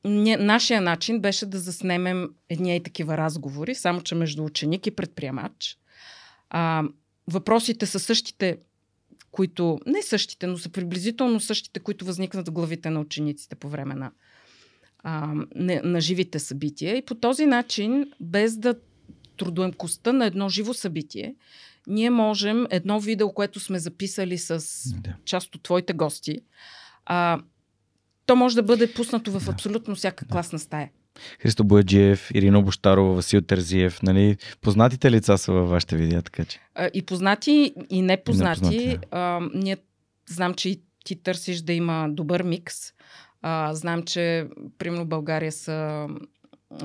[0.05, 4.91] не, нашия начин беше да заснемем едни и такива разговори, само че между ученик и
[4.91, 5.79] предприемач.
[6.51, 6.85] А,
[7.27, 8.59] въпросите са същите,
[9.31, 13.95] които, не същите, но са приблизително същите, които възникнат в главите на учениците по време
[13.95, 14.11] на,
[15.09, 16.97] а, на, на живите събития.
[16.97, 18.75] И по този начин, без да
[19.37, 21.35] трудоемкостта на едно живо събитие,
[21.87, 24.65] ние можем едно видео, което сме записали с
[25.01, 25.15] да.
[25.25, 26.41] част от твоите гости,
[27.05, 27.41] а,
[28.27, 30.33] то може да бъде пуснато в абсолютно всяка да.
[30.33, 30.91] класна стая.
[31.41, 34.37] Христо Бояджиев, Ирина Бощарова, Васил Терзиев, нали?
[34.61, 36.61] Познатите лица са във вашите видеа, така че.
[36.75, 38.75] А, и познати, и непознати.
[38.75, 39.07] И непознати да.
[39.11, 39.77] а, ние
[40.29, 42.93] знам, че и ти търсиш да има добър микс.
[43.49, 44.49] А, знам, че
[44.79, 46.09] примерно България са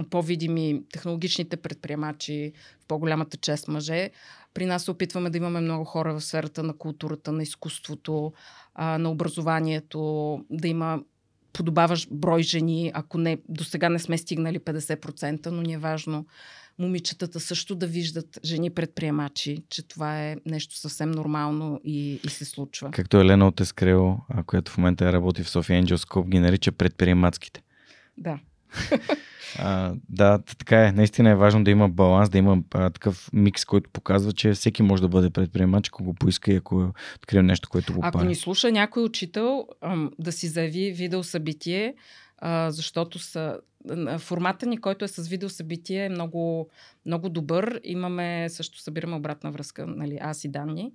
[0.09, 2.51] по-видими технологичните предприемачи,
[2.81, 4.09] в по-голямата част мъже.
[4.53, 8.33] При нас се опитваме да имаме много хора в сферата на културата, на изкуството,
[8.75, 11.03] а, на образованието, да има
[11.53, 16.25] подобаваш брой жени, ако не, до сега не сме стигнали 50%, но ни е важно
[16.79, 22.45] момичетата също да виждат жени предприемачи, че това е нещо съвсем нормално и, и се
[22.45, 22.91] случва.
[22.91, 27.61] Както Елена от Ескрел, която в момента работи в София Angels Cup, ги нарича предприемацките.
[28.17, 28.39] Да.
[29.59, 30.91] А, да, така е.
[30.91, 34.83] Наистина е важно да има баланс, да има а, такъв микс, който показва, че всеки
[34.83, 38.27] може да бъде предприемач, ако го поиска и ако открие нещо, което го Ако пари.
[38.27, 39.67] ни слуша някой учител,
[40.19, 41.93] да си заяви видеосъбитие,
[42.37, 43.57] а, защото са,
[44.19, 46.69] формата ни, който е с видеосъбитие, е много,
[47.05, 47.81] много добър.
[47.83, 50.93] Имаме, също събираме обратна връзка, нали, аз и данни.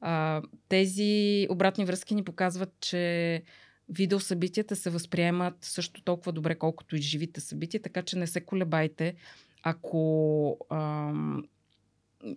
[0.00, 3.42] А, тези обратни връзки ни показват, че
[3.88, 9.14] видеосъбитията се възприемат също толкова добре, колкото и живите събития, така че не се колебайте,
[9.62, 11.44] ако ам,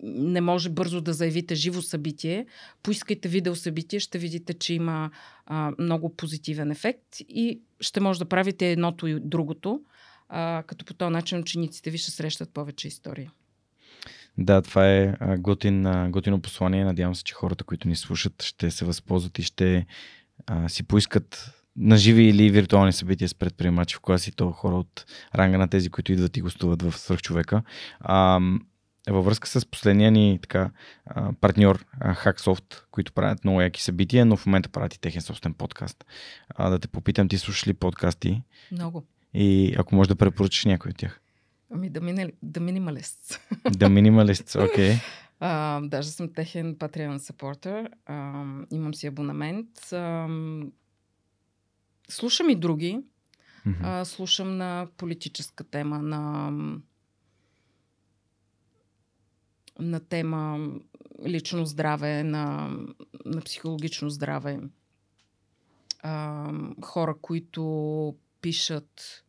[0.04, 2.46] не може бързо да заявите живо събитие,
[2.84, 5.12] поискайте видеосъбитие, ще видите, че има
[5.46, 9.82] а, много позитивен ефект и ще може да правите едното и другото,
[10.30, 13.30] а, като по този начин учениците ви ще срещат повече истории.
[14.38, 16.86] Да, това е готин, готино послание.
[16.86, 19.86] Надявам се, че хората, които ни слушат, ще се възползват и ще
[20.48, 25.06] а, си поискат на живи или виртуални събития с предприемачи в класи, то хора от
[25.36, 27.62] ранга на тези, които идват и гостуват в свърхчовека.
[28.00, 28.40] А,
[29.08, 30.72] във връзка с последния ни така,
[31.42, 36.06] партньор Hacksoft, които правят много яки събития, но в момента правят и техен собствен подкаст.
[36.50, 38.44] А, да те попитам, ти слушаш ли подкасти?
[38.72, 39.06] Много.
[39.34, 41.22] И ако можеш да препоръчаш някой от тях.
[41.74, 43.40] Ами, The, mini, the Minimalists.
[43.66, 44.92] The Minimalists, окей.
[44.94, 45.00] Okay.
[45.40, 47.88] А, даже съм техен Patreon supporter.
[48.06, 49.94] А, имам си абонамент.
[49.94, 50.28] А,
[52.10, 53.00] слушам и други.
[53.68, 53.78] Mm-hmm.
[53.84, 56.52] А, слушам на политическа тема, на,
[59.80, 60.70] на тема
[61.26, 62.72] лично здраве, на,
[63.26, 64.60] на психологично здраве.
[66.02, 66.52] А,
[66.82, 69.24] хора, които пишат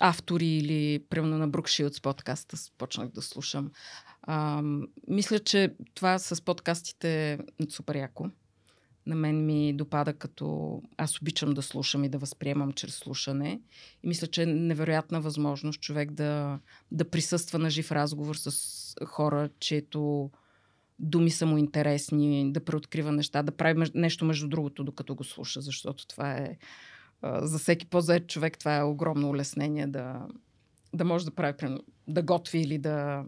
[0.00, 3.70] автори или примерно на Брук Шилдс подкаста почнах да слушам.
[4.22, 4.62] А,
[5.08, 7.38] мисля, че това с подкастите е
[7.70, 8.30] супер яко.
[9.06, 13.60] На мен ми допада като аз обичам да слушам и да възприемам чрез слушане.
[14.02, 16.58] И мисля, че е невероятна възможност човек да,
[16.92, 20.30] да присъства на жив разговор с хора, чието
[20.98, 25.60] думи са му интересни, да преоткрива неща, да прави нещо между другото, докато го слуша,
[25.60, 26.56] защото това е
[27.42, 30.26] за всеки по-заед човек това е огромно улеснение да,
[30.94, 31.78] да може да прави,
[32.08, 33.24] да готви или да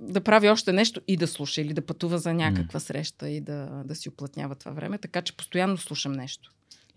[0.00, 3.82] да прави още нещо и да слуша или да пътува за някаква среща и да,
[3.84, 4.98] да си оплътнява това време.
[4.98, 6.50] Така че постоянно слушам нещо.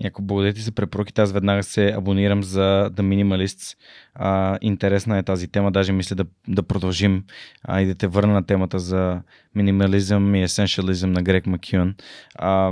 [0.04, 3.78] И ако благодаря ти за препоръките, аз веднага се абонирам за The Minimalists.
[4.14, 7.24] А, интересна е тази тема, даже мисля да, да продължим
[7.64, 9.22] а, и да те върна на темата за
[9.56, 11.96] минимализъм и есеншализъм на Грег Макюн.
[12.36, 12.72] А,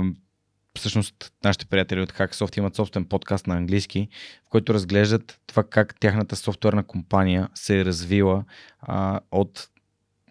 [0.76, 4.08] всъщност нашите приятели от Hacksoft имат собствен подкаст на английски,
[4.46, 8.44] в който разглеждат това как тяхната софтуерна компания се е развила
[8.80, 9.68] а, от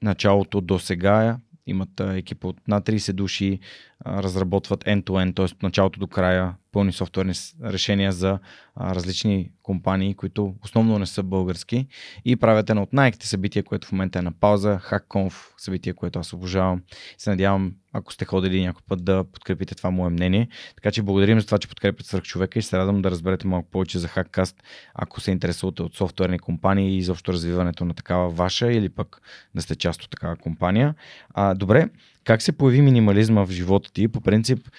[0.01, 3.59] началото до сега имат екипа от над 30 души,
[4.05, 5.45] разработват end-to-end, т.е.
[5.45, 7.33] от началото до края пълни софтуерни
[7.63, 8.39] решения за
[8.79, 11.87] различни компании, които основно не са български
[12.25, 16.19] и правят едно от най-яките събития, което в момента е на пауза, HackConf, събитие, което
[16.19, 16.81] аз обожавам.
[17.17, 20.47] Се надявам, ако сте ходили някой път да подкрепите това мое мнение.
[20.75, 23.69] Така че благодарим за това, че подкрепят свърх човека и се радвам да разберете малко
[23.69, 24.55] повече за HackCast,
[24.93, 29.21] ако се интересувате от софтуерни компании и изобщо развиването на такава ваша или пък
[29.55, 30.95] да сте част от такава компания.
[31.33, 31.89] А, добре,
[32.29, 34.07] как се появи минимализма в живота ти?
[34.07, 34.69] По принцип,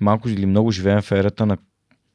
[0.00, 1.58] малко или много живеем в ерата на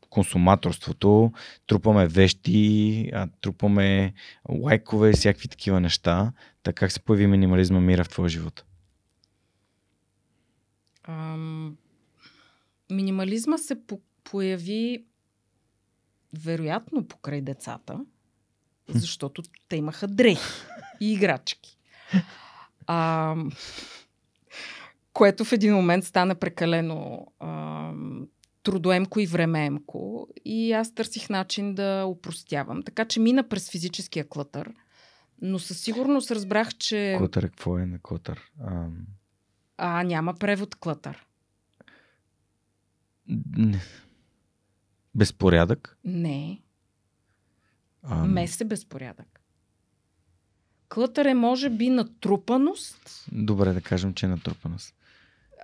[0.10, 1.32] консуматорството,
[1.68, 4.14] трупаме вещи, трупаме
[4.50, 6.34] лайкове, всякакви такива неща.
[6.64, 8.66] Така как се появи минимализма мира в твоя живот?
[11.04, 11.78] Ам...
[12.92, 15.06] Минимализма се по- появи
[16.34, 18.00] вероятно покрай децата,
[18.90, 20.64] защото те имаха дрехи
[21.02, 21.78] и играчки.
[22.88, 23.36] А,
[25.16, 27.92] което в един момент стана прекалено а,
[28.64, 32.84] трудоемко и времеемко и аз търсих начин да упростявам.
[32.84, 34.74] Така че мина през физическия клътър,
[35.42, 37.16] но със сигурност разбрах, че...
[37.18, 38.52] Клътър, какво е на клътър?
[38.64, 38.88] А,
[39.78, 41.26] а няма превод клътър.
[43.58, 43.82] Не.
[45.16, 45.98] Безпорядък?
[46.04, 46.62] Не.
[48.04, 49.42] А, Мес е безпорядък.
[50.90, 53.26] Клътър е може би натрупаност.
[53.32, 54.96] Добре да кажем, че е натрупаност.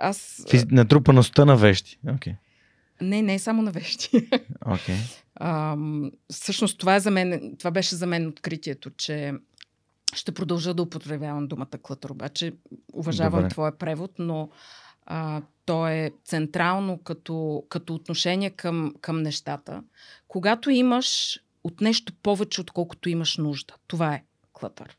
[0.01, 0.45] Аз...
[0.49, 0.65] Физ...
[0.71, 1.99] Натрупаността на вещи.
[2.05, 2.35] Okay.
[3.01, 4.09] Не, не е само на вещи.
[4.65, 4.97] Okay.
[5.35, 5.77] А,
[6.31, 9.33] всъщност това, е за мен, това беше за мен откритието, че
[10.15, 12.09] ще продължа да употребявам думата клътър.
[12.09, 12.53] Обаче
[12.93, 13.49] уважавам Добре.
[13.49, 14.49] твоя превод, но
[15.05, 19.83] а, то е централно като, като отношение към, към нещата.
[20.27, 23.73] Когато имаш от нещо повече, отколкото имаш нужда.
[23.87, 24.23] Това е
[24.53, 24.97] клътър.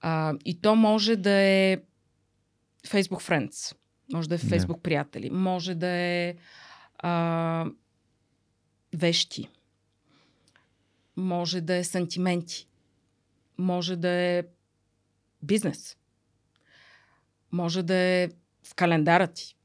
[0.00, 1.78] А, и то може да е
[2.86, 3.76] Facebook Friends,
[4.12, 4.82] може да е Facebook yeah.
[4.82, 6.34] приятели, може да е
[6.98, 7.66] а,
[8.94, 9.48] вещи,
[11.16, 12.68] може да е сантименти,
[13.58, 14.42] може да е
[15.42, 15.96] бизнес,
[17.52, 18.28] може да е
[18.62, 19.56] в календара ти,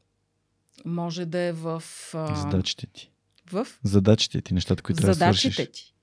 [0.85, 1.83] може да е в...
[2.13, 3.11] А, задачите ти.
[3.51, 3.67] В?
[3.83, 5.71] Задачите ти, нещата, които трябва да свършиш.
[5.71, 5.93] ти.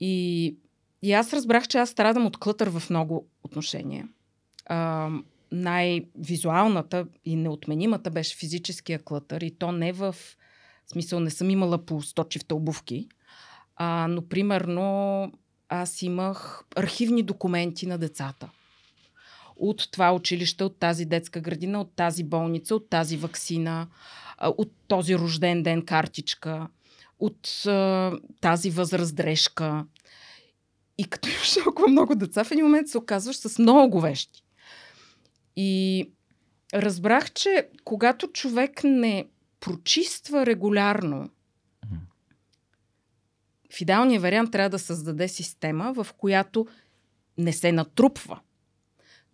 [0.00, 0.56] И
[1.02, 4.08] и аз разбрах, че аз страдам от клътър в много отношения.
[4.66, 5.10] А,
[5.52, 10.16] най-визуалната и неотменимата беше физическия клътър и то не в
[10.86, 13.08] смисъл не съм имала по 100 чифта обувки,
[13.76, 15.32] а, но примерно
[15.68, 18.50] аз имах архивни документи на децата.
[19.56, 23.88] От това училище, от тази детска градина, от тази болница, от тази вакцина,
[24.40, 26.68] от този рожден ден картичка,
[27.18, 29.86] от а, тази възраст дрежка.
[30.98, 34.42] И като имаш толкова много деца, в един момент се оказваш с много вещи.
[35.60, 36.10] И
[36.74, 39.28] разбрах, че когато човек не
[39.60, 41.30] прочиства регулярно,
[43.72, 46.66] в идеалния вариант трябва да създаде система, в която
[47.38, 48.40] не се натрупва.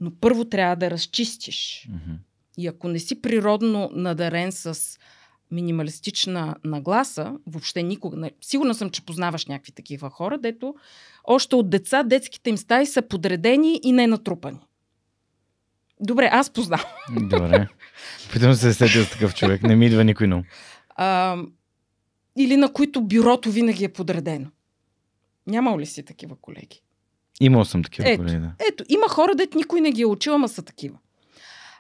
[0.01, 1.89] Но първо трябва да разчистиш.
[1.91, 2.17] Mm-hmm.
[2.59, 4.99] И ако не си природно надарен с
[5.51, 8.17] минималистична нагласа, въобще никога.
[8.17, 8.31] Не...
[8.41, 10.75] Сигурна съм, че познаваш някакви такива хора, дето
[11.25, 14.61] още от деца детските им стаи са подредени и не натрупани.
[16.05, 16.87] Добре, аз познавам.
[17.21, 17.69] Добре.
[18.33, 19.63] Питам се сетя с такъв човек.
[19.63, 20.45] Не ми идва никой но.
[20.89, 21.37] А,
[22.39, 24.47] или на които бюрото винаги е подредено.
[25.47, 26.83] Нямал ли си такива колеги?
[27.41, 28.53] Имал съм такива ето, колеги, да.
[28.69, 30.99] Ето, има хора, дет никой не ги е учил, ама са такива.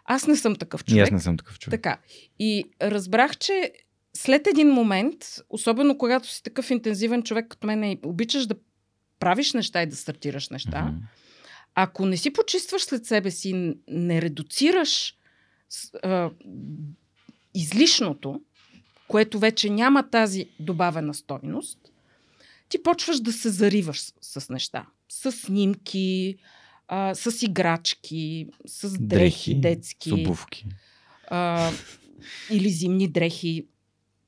[0.05, 0.99] Аз не съм такъв човек.
[0.99, 1.83] И аз не съм такъв човек.
[1.83, 1.99] Така.
[2.39, 3.73] И разбрах, че
[4.17, 5.17] след един момент,
[5.51, 8.55] особено когато си такъв интензивен човек като мен обичаш да
[9.19, 11.24] правиш неща и да стартираш неща, mm-hmm.
[11.75, 15.15] Ако не си почистваш след себе си, не редуцираш
[16.03, 16.31] а,
[17.55, 18.41] излишното,
[19.09, 21.79] което вече няма тази добавена стойност,
[22.69, 24.87] ти почваш да се зариваш с, с неща.
[25.09, 26.37] С снимки,
[26.89, 30.11] а, с играчки, с дрехи, дрехи детски.
[30.11, 30.67] С обувки.
[31.29, 31.71] А,
[32.51, 33.67] или зимни дрехи.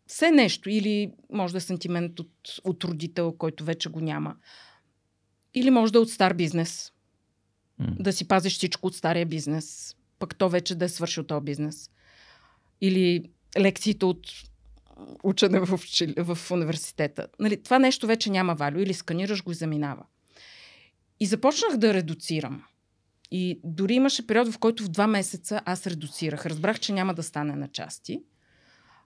[0.06, 0.70] Все нещо.
[0.70, 2.30] Или може да е сантимент от,
[2.64, 4.36] от родител, който вече го няма.
[5.54, 6.92] Или може да е от стар бизнес.
[7.78, 9.96] Да си пазиш всичко от стария бизнес.
[10.18, 11.90] Пък то вече да е свършил този бизнес.
[12.80, 14.26] Или лекциите от
[15.22, 15.80] учене в,
[16.34, 17.26] в университета.
[17.38, 18.78] Нали, това нещо вече няма валю.
[18.78, 20.02] Или сканираш го и заминава.
[21.20, 22.62] И започнах да редуцирам.
[23.30, 26.46] И дори имаше период, в който в два месеца аз редуцирах.
[26.46, 28.22] Разбрах, че няма да стане на части,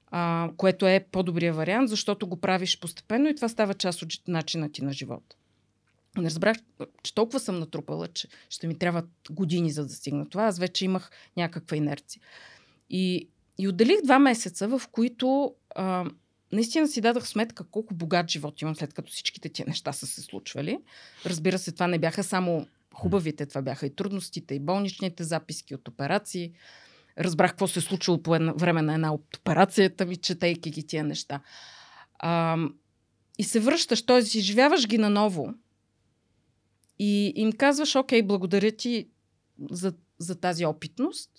[0.07, 4.73] а, което е по-добрия вариант, защото го правиш постепенно и това става част от начина
[4.73, 5.37] ти на живота.
[6.17, 6.57] Не разбрах,
[7.03, 10.45] че толкова съм натрупала, че ще ми трябват години за да стигна това.
[10.45, 12.23] Аз вече имах някаква инерция.
[12.91, 16.05] И, и отделих два месеца, в които а,
[16.53, 20.21] наистина си дадах сметка колко богат живот имам, след като всичките тия неща са се
[20.21, 20.79] случвали.
[21.27, 25.89] Разбира се, това не бяха само хубавите, това бяха и трудностите, и болничните записки от
[25.89, 26.53] операции.
[27.19, 30.87] Разбрах какво се е случило по една, време на една от операцията ми, четейки ги
[30.87, 31.41] тия неща.
[32.19, 32.59] А,
[33.39, 34.19] и се връщаш, т.е.
[34.19, 35.55] изживяваш ги наново
[37.03, 39.09] и им казваш, окей, благодаря ти
[39.70, 41.31] за, за тази опитност.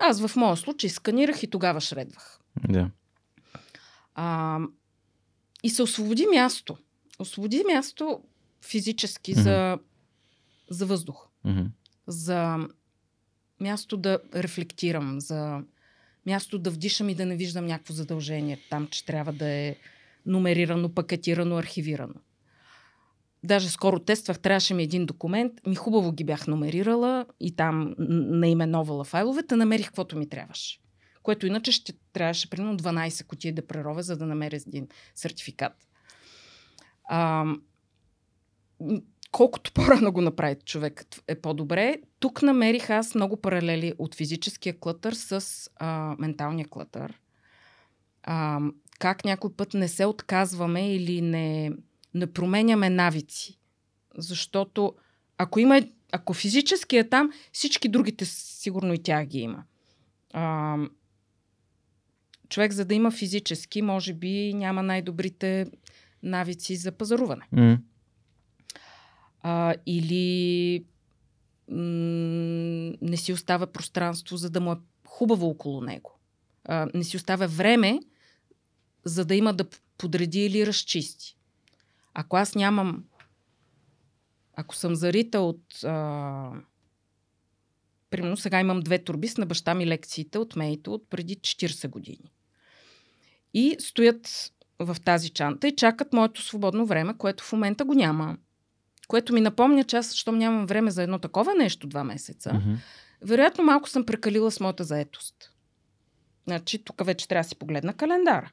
[0.00, 2.40] Аз в моя случай сканирах и тогава шредвах.
[2.68, 2.90] Да.
[4.14, 4.58] А,
[5.62, 6.76] и се освободи място.
[7.18, 8.22] Освободи място
[8.64, 9.42] физически mm-hmm.
[9.42, 9.78] за,
[10.70, 11.28] за въздух.
[11.46, 11.66] Mm-hmm.
[12.06, 12.58] За
[13.60, 15.62] място да рефлектирам, за
[16.26, 19.76] място да вдишам и да не виждам някакво задължение там, че трябва да е
[20.26, 22.14] нумерирано, пакетирано, архивирано.
[23.44, 29.04] Даже скоро тествах, трябваше ми един документ, ми хубаво ги бях номерирала и там наименовала
[29.04, 30.80] файловете, намерих каквото ми трябваше.
[31.22, 35.72] Което иначе ще трябваше примерно 12 кутии да преровя, за да намеря един сертификат.
[37.04, 37.44] А,
[39.32, 41.96] колкото по-рано го направи човек е по-добре.
[42.20, 47.20] Тук намерих аз много паралели от физическия клътър с а, менталния клътър.
[48.22, 48.60] А,
[48.98, 51.72] как някой път не се отказваме или не,
[52.14, 53.58] не променяме навици.
[54.18, 54.94] Защото
[55.38, 55.82] ако има,
[56.12, 59.64] ако физически е там, всички другите сигурно и тях ги има.
[60.32, 60.76] А,
[62.48, 65.66] човек, за да има физически, може би няма най-добрите
[66.22, 67.48] навици за пазаруване.
[67.54, 67.78] Mm.
[69.40, 70.84] А, или
[71.68, 74.76] м- не си остава пространство, за да му е
[75.06, 76.18] хубаво около него.
[76.64, 78.00] А, не си оставя време,
[79.04, 79.64] за да има да
[79.98, 81.36] подреди или разчисти.
[82.14, 83.04] Ако аз нямам.
[84.56, 85.84] Ако съм зарита от.
[85.84, 86.52] А,
[88.10, 91.88] примерно сега имам две турби с на баща ми лекциите от мейто от преди 40
[91.88, 92.32] години.
[93.54, 98.36] И стоят в тази чанта и чакат моето свободно време, което в момента го няма.
[99.08, 102.76] Което ми напомня, че аз, защото нямам време за едно такова нещо два месеца, Mm-hmm.
[103.22, 105.52] вероятно малко съм прекалила с моята заетост.
[106.46, 108.50] Значи, тук вече трябва да си погледна календара.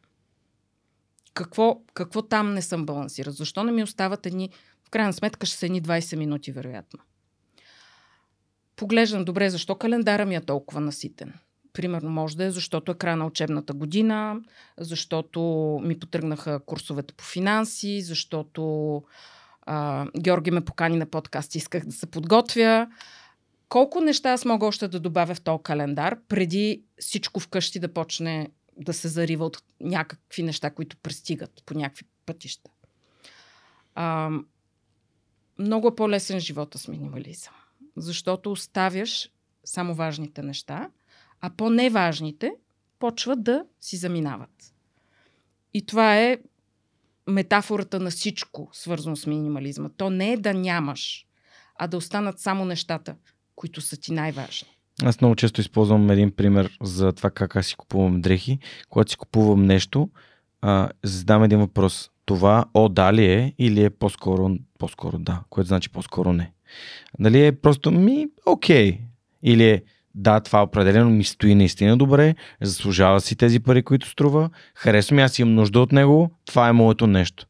[1.33, 3.33] Какво, какво там не съм балансирал?
[3.33, 4.49] Защо не ми остават едни,
[4.88, 6.99] в крайна сметка ще са едни 20 минути, вероятно.
[8.75, 11.33] Поглеждам добре, защо календара ми е толкова наситен.
[11.74, 14.41] Примерно може да е, защото е края на учебната година,
[14.77, 15.40] защото
[15.83, 19.03] ми потръгнаха курсовете по финанси, защото
[19.61, 22.88] а, Георги ме покани на подкаст, исках да се подготвя.
[23.69, 28.49] Колко неща аз мога още да добавя в този календар, преди всичко вкъщи да почне
[28.80, 32.72] да се зарива от някакви неща, които пристигат по някакви пътища.
[33.95, 34.32] А,
[35.59, 37.53] много е по-лесен живота с минимализъм,
[37.98, 39.30] защото оставяш
[39.66, 40.90] само важните неща,
[41.41, 42.51] а по-неважните
[42.99, 44.74] почват да си заминават.
[45.74, 46.38] И това е
[47.27, 49.90] метафората на всичко, свързано с минимализма.
[49.90, 51.25] То не е да нямаш,
[51.75, 53.16] а да останат само нещата,
[53.56, 54.78] които са ти най-важни.
[55.03, 58.60] Аз много често използвам един пример за това как аз си купувам дрехи.
[58.90, 60.10] Когато си купувам нещо,
[60.61, 62.10] а, задам един въпрос.
[62.26, 66.52] Това о да ли е или е по-скоро, по-скоро да, което значи по-скоро не.
[67.19, 69.00] Дали е просто ми окей
[69.44, 69.82] или е
[70.16, 75.22] да, това определено ми стои наистина добре, заслужава си тези пари, които струва, харесва ми,
[75.22, 77.45] аз имам нужда от него, това е моето нещо.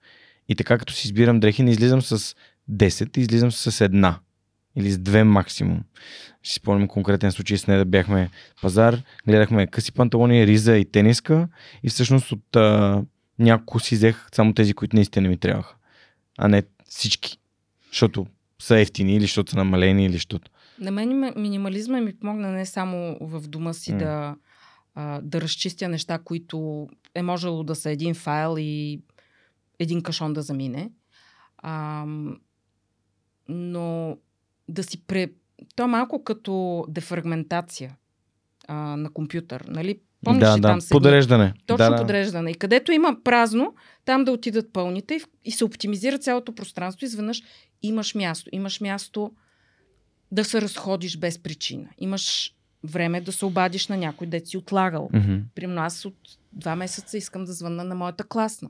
[0.50, 2.36] И така като си избирам дрехи, не излизам с
[2.72, 4.20] 10, излизам с една
[4.76, 5.84] или с две максимум.
[6.42, 8.30] Ще си спомням конкретен случай с нея да бяхме
[8.62, 11.48] пазар, гледахме къси панталони, риза и тениска
[11.84, 13.04] и всъщност от а,
[13.40, 15.76] няколко си взех само тези, които наистина ми трябваха,
[16.38, 17.38] а не всички,
[17.90, 18.28] защото
[18.60, 20.52] са ефтини или защото са намалени или защото...
[20.80, 23.98] На мен минимализма ми помогна не само в дома си mm.
[23.98, 24.36] да,
[24.96, 29.02] а, да разчистя неща, които е можело да са един файл и
[29.80, 30.92] един кашон да замине,
[31.58, 32.06] а,
[33.48, 34.18] но
[34.70, 35.28] да си пре...
[35.76, 37.98] То е малко като дефрагментация
[38.68, 40.00] а, на компютър, нали?
[40.26, 41.54] Помниш да, да, там се подреждане.
[41.66, 42.02] Точно да, да.
[42.02, 42.52] подреждане.
[42.52, 43.76] И където има празно,
[44.06, 47.06] там да отидат пълните и, и се оптимизира цялото пространство.
[47.06, 47.44] Изведнъж
[47.82, 48.50] имаш място.
[48.54, 49.32] Имаш място
[50.32, 51.90] да се разходиш без причина.
[51.98, 55.10] Имаш време да се обадиш на някой, да си отлагал.
[55.14, 55.42] Mm-hmm.
[55.56, 56.18] Примерно аз от
[56.54, 58.70] два месеца искам да звънна на моята класна.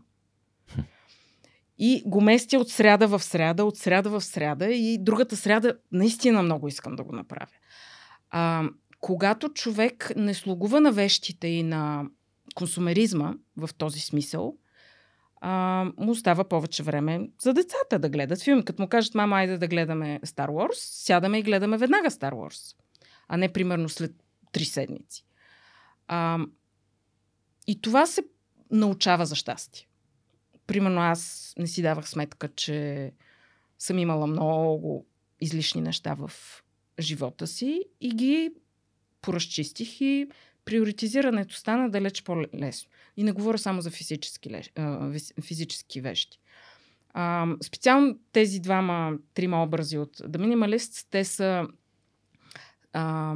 [1.80, 6.43] И го местя от сряда в сряда, от сряда в сряда и другата сряда наистина
[6.43, 7.51] много искам да го направя.
[8.30, 8.64] А,
[8.99, 12.06] когато човек не слугува на вещите и на
[12.56, 14.58] консумеризма в този смисъл,
[15.41, 18.66] а, му остава повече време за децата да гледат филми.
[18.66, 22.75] Като му кажат, мама, айде да гледаме Star Wars, сядаме и гледаме веднага Star Wars,
[23.27, 24.11] а не примерно след
[24.51, 25.25] три седмици.
[26.08, 26.40] А,
[27.67, 28.24] и това се
[28.72, 29.89] научава за щастие.
[30.69, 33.11] Примерно аз не си давах сметка, че
[33.80, 35.06] съм имала много
[35.41, 36.31] излишни неща в
[36.99, 38.51] живота си и ги
[39.22, 40.27] поразчистих и
[40.65, 42.89] приоритизирането стана далеч по-лесно.
[43.17, 44.72] И не говоря само за физически,
[45.41, 46.39] физически вещи.
[47.14, 51.67] А, специално тези двама, трима образи от The Minimalists, те са
[52.93, 53.35] а,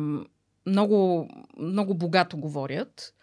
[0.65, 3.13] много, много богато говорят,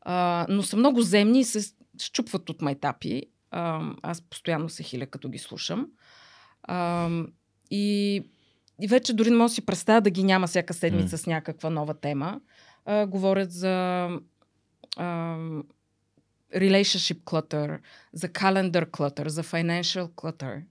[0.00, 3.22] а, но са много земни и се щупват от майтапи.
[3.50, 5.86] А, аз постоянно се хиля, като ги слушам.
[6.62, 7.10] А,
[7.70, 8.22] и,
[8.82, 11.20] и вече дори не мога да си представя да ги няма всяка седмица mm.
[11.20, 12.40] с някаква нова тема.
[12.84, 14.08] А, говорят за
[14.96, 15.36] а,
[16.54, 17.78] relationship clutter,
[18.12, 20.62] за calendar clutter, за financial clutter.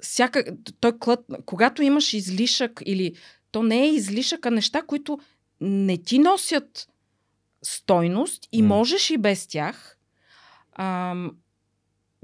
[0.00, 0.44] Всяка,
[0.80, 3.14] той клът, когато имаш излишък или
[3.50, 5.18] то не е излишък, а неща, които
[5.60, 6.88] не ти носят
[7.62, 8.66] стойност и mm.
[8.66, 9.98] можеш и без тях.
[10.72, 11.14] А,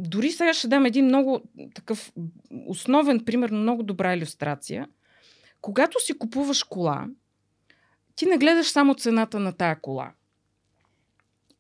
[0.01, 1.41] дори сега ще дам един много
[1.75, 2.13] такъв
[2.67, 4.89] основен пример, много добра иллюстрация.
[5.61, 7.07] Когато си купуваш кола,
[8.17, 10.13] ти не гледаш само цената на тая кола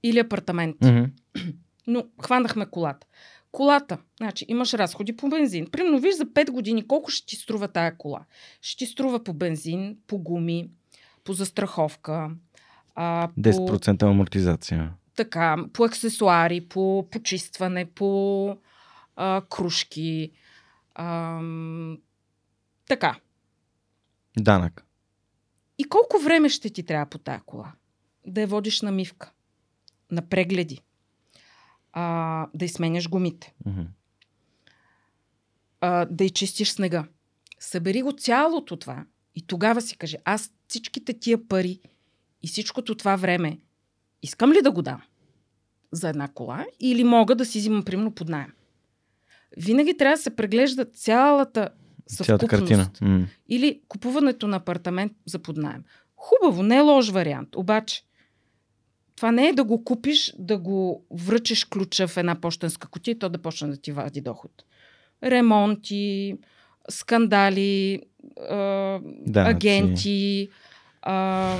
[0.02, 0.76] или апартамент.
[0.76, 1.10] Mm-hmm.
[1.86, 3.06] Но хванахме колата.
[3.52, 5.66] Колата, значи имаш разходи по бензин.
[5.70, 8.24] Примерно, виж за 5 години колко ще ти струва тая кола.
[8.60, 10.70] Ще ти струва по бензин, по гуми,
[11.24, 12.30] по застраховка.
[12.94, 14.06] А, 10% по...
[14.06, 14.92] амортизация.
[15.20, 18.56] Така, по аксесуари, по почистване, по
[19.16, 20.32] а, кружки.
[20.94, 21.40] А,
[22.88, 23.20] така.
[24.38, 24.86] Данък.
[25.78, 27.72] И колко време ще ти трябва по тая кола?
[28.26, 29.32] Да я водиш на мивка,
[30.10, 30.82] на прегледи,
[31.92, 33.86] а, да й сменяш гумите, mm-hmm.
[35.80, 37.04] а, да й чистиш снега.
[37.58, 41.80] Събери го цялото това и тогава си каже, аз всичките тия пари
[42.42, 43.58] и всичкото това време
[44.22, 45.02] искам ли да го дам
[45.92, 48.52] за една кола или мога да си взимам примерно под найем.
[49.56, 51.68] Винаги трябва да се преглежда цялата
[52.16, 52.90] Цялата картина.
[53.02, 53.24] Mm.
[53.48, 55.84] Или купуването на апартамент за поднаем.
[56.16, 57.56] Хубаво, не е лош вариант.
[57.56, 58.02] Обаче,
[59.16, 63.18] това не е да го купиш, да го връчиш ключа в една почтенска кутия и
[63.18, 64.50] то да почне да ти вади доход.
[65.24, 66.38] Ремонти,
[66.90, 68.02] скандали,
[68.50, 69.00] а,
[69.34, 70.48] агенти,
[71.02, 71.56] а,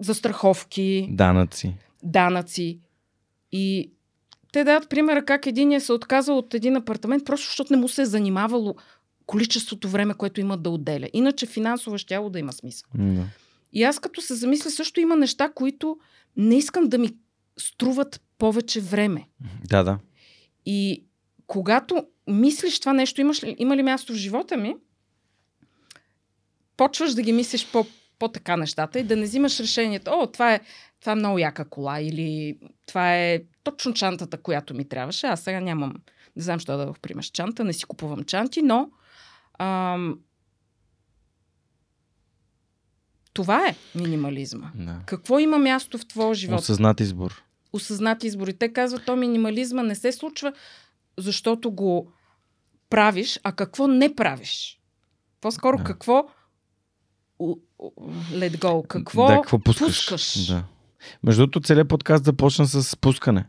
[0.00, 1.08] застраховки.
[1.10, 1.74] Данъци.
[2.06, 2.80] Данъци.
[3.52, 3.92] И
[4.52, 7.88] те дадат примера как един е се отказал от един апартамент, просто защото не му
[7.88, 8.74] се е занимавало
[9.26, 11.08] количеството време, което има да отделя.
[11.12, 12.88] Иначе финансово ще да има смисъл.
[12.94, 13.24] Да.
[13.72, 15.98] И аз като се замисля, също има неща, които
[16.36, 17.10] не искам да ми
[17.58, 19.28] струват повече време.
[19.68, 19.98] Да, да.
[20.66, 21.04] И
[21.46, 24.76] когато мислиш това нещо, имаш ли, има ли място в живота ми,
[26.76, 27.86] почваш да ги мислиш по,
[28.18, 30.60] по-така нещата и да не взимаш решението, о, това е,
[31.06, 35.26] това е много яка кола или това е точно чантата, която ми трябваше.
[35.26, 35.94] Аз сега нямам,
[36.36, 38.90] не знам, що да приемаш чанта, не си купувам чанти, но
[39.58, 40.18] ам,
[43.32, 44.70] това е минимализма.
[44.74, 45.00] Да.
[45.06, 46.60] Какво има място в твоя живот?
[46.60, 47.42] Осъзнат избор.
[47.72, 48.48] Осъзнат избор.
[48.48, 50.52] И те казват, то минимализма не се случва,
[51.18, 52.12] защото го
[52.90, 54.80] правиш, а какво не правиш.
[55.40, 55.84] По-скоро да.
[55.84, 56.28] какво
[58.32, 60.08] let go, какво, да, какво пускаш.
[60.08, 60.46] пускаш.
[60.46, 60.64] Да.
[61.22, 63.44] Между другото, целият подкаст започна с пускане.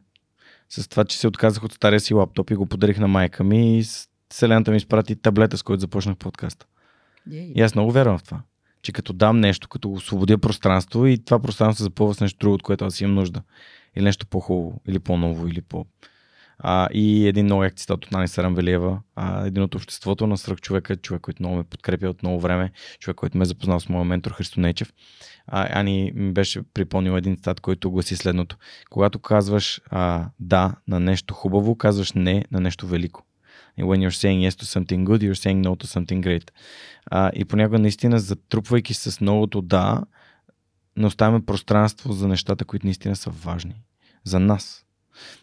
[0.70, 3.80] С това, че се отказах от стария си лаптоп и го подарих на майка ми
[3.80, 3.84] и
[4.30, 6.66] Вселената ми изпрати таблета, с който започнах подкаста.
[7.30, 8.42] Yeah, И аз много вярвам в това.
[8.82, 12.56] Че като дам нещо, като освободя пространство и това пространство се запълва с нещо друго,
[12.56, 13.42] от което аз имам нужда.
[13.96, 15.86] Или нещо по-хубаво, или по-ново, или по...
[16.60, 20.62] А, и един много як цитат от Нани Сарамвелиева, а, един от обществото на свръх
[20.62, 23.90] човека, човек, който много ме подкрепя от много време, човек, който ме е запознал с
[23.90, 24.94] моя ментор Христо Нечев.
[25.48, 28.58] А, Ани ми беше припомнил един цитат, който гласи следното.
[28.90, 33.24] Когато казваш а, да на нещо хубаво, казваш не на нещо велико.
[33.80, 36.52] When you're saying yes to something good, you're saying no to something great.
[37.06, 40.04] А, и понякога наистина, затрупвайки с новото да,
[40.98, 43.76] не оставяме пространство за нещата, които наистина са важни.
[44.24, 44.86] За нас.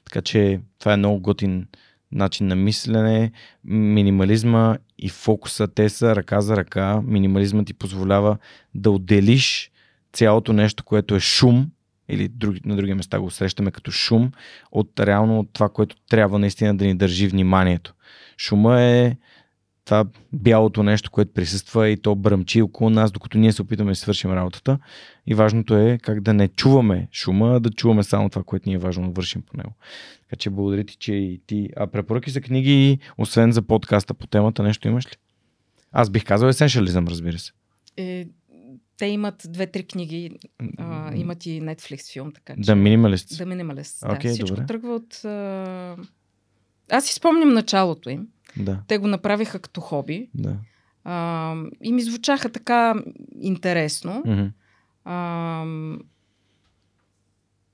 [0.04, 1.66] Така че това е много готин
[2.12, 3.32] начин на мислене.
[3.64, 7.00] Минимализма и фокуса, те са ръка за ръка.
[7.04, 8.38] Минимализма ти позволява
[8.74, 9.70] да отделиш
[10.14, 11.70] цялото нещо, което е шум,
[12.08, 14.32] или други, на други места го срещаме като шум,
[14.72, 17.94] от реално от това, което трябва наистина да ни държи вниманието.
[18.38, 19.16] Шума е
[19.84, 23.96] това бялото нещо, което присъства и то бръмчи около нас, докато ние се опитаме да
[23.96, 24.78] свършим работата.
[25.26, 28.74] И важното е как да не чуваме шума, а да чуваме само това, което ни
[28.74, 29.72] е важно да вършим по него.
[30.22, 31.70] Така че благодаря ти, че и ти.
[31.76, 35.16] А препоръки за книги, освен за подкаста по темата, нещо имаш ли?
[35.92, 37.52] Аз бих казал есеншализъм, разбира се.
[37.96, 38.26] Е,
[38.98, 40.30] те имат две-три книги,
[40.78, 42.60] а, имат и Netflix филм, така че...
[42.60, 43.38] Да, минималист.
[43.38, 44.00] Да, минималист.
[44.00, 44.28] Okay, да.
[44.28, 44.66] Всичко добре.
[44.66, 45.24] тръгва от...
[45.24, 45.96] А...
[46.90, 48.28] Аз си спомням началото им.
[48.56, 50.28] Да, Те го направиха като хоби.
[50.34, 50.56] да.
[51.04, 52.94] А, и ми звучаха така
[53.40, 54.22] интересно.
[54.26, 54.46] Мгм.
[55.04, 55.64] А,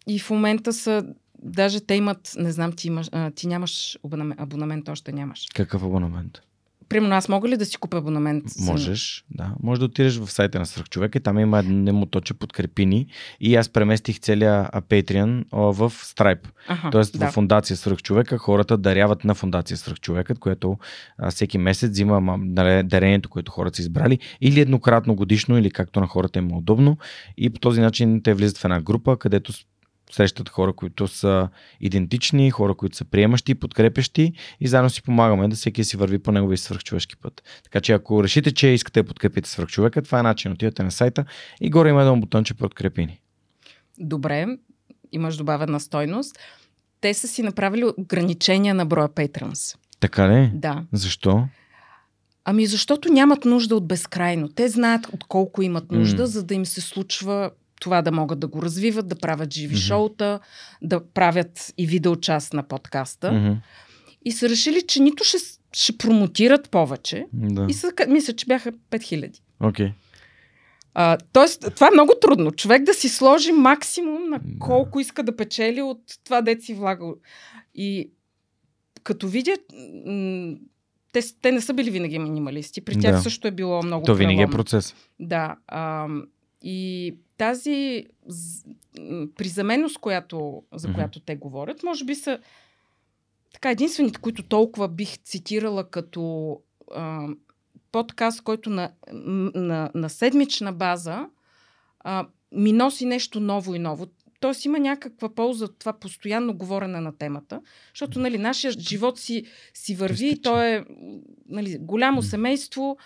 [0.07, 1.15] и в момента са...
[1.43, 2.33] Даже те имат...
[2.39, 5.47] Не знам, ти, имаш, а, ти нямаш абонамент, абонамент, още нямаш.
[5.55, 6.43] Какъв абонамент?
[6.91, 8.45] Примерно аз мога ли да си купя абонамент?
[8.61, 9.55] Можеш, да.
[9.63, 13.07] Може да отидеш в сайта на Свърхчовека и там има едно точе подкрепи ни
[13.41, 16.49] и аз преместих целия Patreon в Stripe.
[16.69, 17.31] Аха, Тоест да.
[17.31, 20.79] в фундация Свърхчовека хората даряват на фундация Свърхчовекът, което
[21.19, 25.71] а, всеки месец взима ма, даре- дарението, което хората са избрали, или еднократно годишно, или
[25.71, 26.99] както на хората им е удобно.
[27.37, 29.53] И по този начин те влизат в една група, където
[30.13, 31.49] срещат хора, които са
[31.81, 36.33] идентични, хора, които са приемащи, подкрепящи и заедно си помагаме да всеки си върви по
[36.33, 37.43] неговия свърхчовешки път.
[37.65, 40.53] Така че ако решите, че искате да подкрепите свърхчовека, това е начин.
[40.53, 41.25] Отивате на сайта
[41.61, 43.21] и горе има едно бутонче подкрепи ни.
[43.99, 44.47] Добре,
[45.13, 46.39] имаш добавена стойност.
[47.01, 49.77] Те са си направили ограничения на броя Patrons.
[50.01, 50.51] Така ли?
[50.55, 50.85] Да.
[50.93, 51.45] Защо?
[52.45, 54.49] Ами защото нямат нужда от безкрайно.
[54.49, 56.27] Те знаят от колко имат нужда, М.
[56.27, 57.51] за да им се случва
[57.81, 59.81] това да могат да го развиват, да правят живи Мгм.
[59.81, 60.41] шоута,
[60.83, 63.33] да правят и видеочаст на подкаста.
[63.33, 63.53] Мгм.
[64.25, 65.39] И са решили, че нито ще,
[65.73, 67.27] ще промотират повече.
[67.33, 67.67] Да.
[67.69, 69.33] И са, мисля, че бяха 5000.
[69.61, 69.93] Окей.
[70.95, 72.51] А, тоест, това е много трудно.
[72.51, 74.59] Човек да си сложи максимум на Да.
[74.59, 77.07] колко иска да печели от това, дет си влага.
[77.75, 78.11] И
[79.03, 79.61] като видят,
[81.13, 82.81] те, те не са били винаги минималисти.
[82.81, 83.23] При тях Да.
[83.23, 84.57] също е било много То винаги е преломно.
[84.57, 84.95] процес.
[85.21, 85.57] Да.
[85.69, 86.07] А,
[86.63, 88.07] и тази
[89.37, 92.39] приземеност, която, за която те говорят, може би са
[93.53, 96.57] така единствените, които толкова бих цитирала като
[96.95, 97.29] а,
[97.93, 101.29] подкаст, който на, на, на седмична база
[102.01, 104.07] а, ми носи нещо ново и ново.
[104.41, 107.61] Тоест има някаква полза от това постоянно говорене на темата,
[107.95, 110.57] защото нали, нашия живот си, си върви и Естествено.
[110.57, 110.85] то е
[111.49, 112.97] нали, голямо семейство,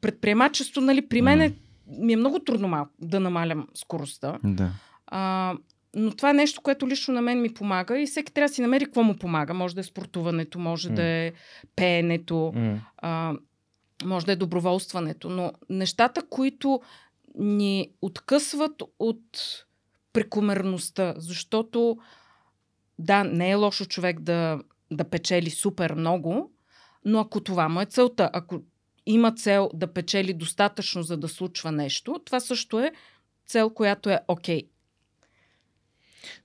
[0.00, 0.80] предприемачество.
[0.80, 1.54] Нали, при мен е,
[1.88, 4.38] ми е много трудно малко да намалям скоростта.
[4.44, 4.70] Да.
[5.06, 5.54] А,
[5.96, 8.62] но това е нещо, което лично на мен ми помага и всеки трябва да си
[8.62, 9.54] намери какво му помага.
[9.54, 10.94] Може да е спортуването, може М.
[10.94, 11.32] да е
[11.76, 12.80] пеенето, М.
[12.98, 13.34] а,
[14.04, 16.80] може да е доброволстването, но нещата, които
[17.38, 19.64] ни откъсват от
[20.12, 21.98] прекомерността, защото
[22.98, 24.60] да, не е лошо човек да,
[24.90, 26.50] да печели супер много,
[27.04, 28.60] но ако това му е целта, ако
[29.08, 32.92] има цел да печели достатъчно, за да случва нещо, това също е
[33.46, 34.62] цел, която е окей.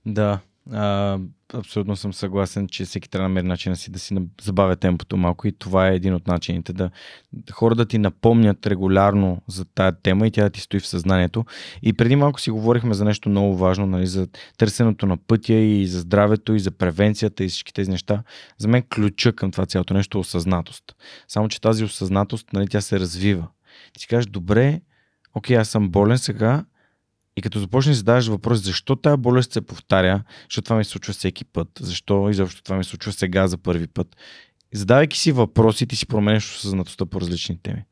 [0.06, 0.40] Да,
[0.72, 1.18] а,
[1.54, 5.48] абсолютно съм съгласен, че всеки трябва да намери начина си да си забавя темпото малко
[5.48, 6.90] и това е един от начините да
[7.52, 11.44] хора да ти напомнят регулярно за тая тема и тя да ти стои в съзнанието.
[11.82, 14.28] И преди малко си говорихме за нещо много важно, нали, за
[14.58, 18.22] търсенето на пътя и за здравето и за превенцията и всички тези неща.
[18.58, 20.84] За мен ключа към това цялото нещо е осъзнатост.
[21.28, 23.48] Само, че тази осъзнатост, нали, тя се развива.
[23.92, 24.80] Ти си кажеш, добре,
[25.34, 26.64] окей, аз съм болен сега,
[27.36, 30.90] и като започнеш да задаваш въпрос, защо тази болест се повтаря, защо това ми се
[30.90, 34.16] случва всеки път, защо изобщо това ми се случва сега за първи път.
[34.74, 37.82] Задавайки си въпроси, ти си променяш осъзнатостта по различни теми.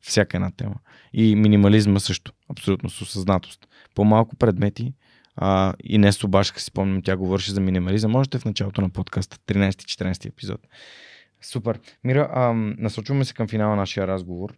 [0.00, 0.74] Всяка една тема.
[1.12, 3.68] И минимализма също, абсолютно с осъзнатост.
[3.94, 4.94] По-малко предмети,
[5.36, 8.10] а, и не Собашка си спомням, тя говореше за минимализъм.
[8.10, 10.60] Можете в началото на подкаста, 13-14 епизод.
[11.40, 11.80] Супер.
[12.04, 14.54] Мира, а, насочваме се към финала на нашия разговор.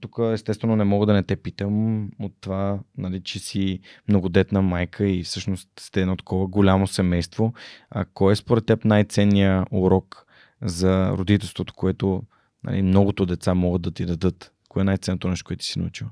[0.00, 5.08] Тук естествено не мога да не те питам от това, нали, че си многодетна майка
[5.08, 7.52] и всъщност сте едно такова голямо семейство.
[7.90, 10.26] А, кой е според теб най-ценният урок
[10.62, 12.22] за родителството, което
[12.64, 14.52] нали, многото деца могат да ти дадат?
[14.68, 16.10] Кое е най-ценното нещо, което ти си научила?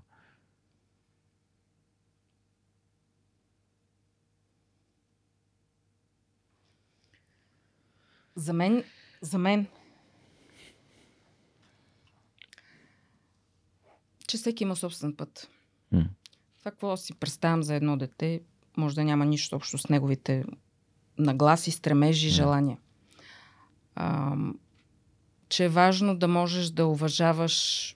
[8.36, 8.84] За мен,
[9.20, 9.66] за мен,
[14.34, 15.50] че всеки има собствен път.
[15.92, 16.08] М.
[16.58, 18.40] Това, какво си представям за едно дете,
[18.76, 20.44] може да няма нищо общо с неговите
[21.18, 22.32] нагласи, стремежи, М.
[22.32, 22.78] желания.
[23.94, 24.36] А,
[25.48, 27.94] че е важно да можеш да уважаваш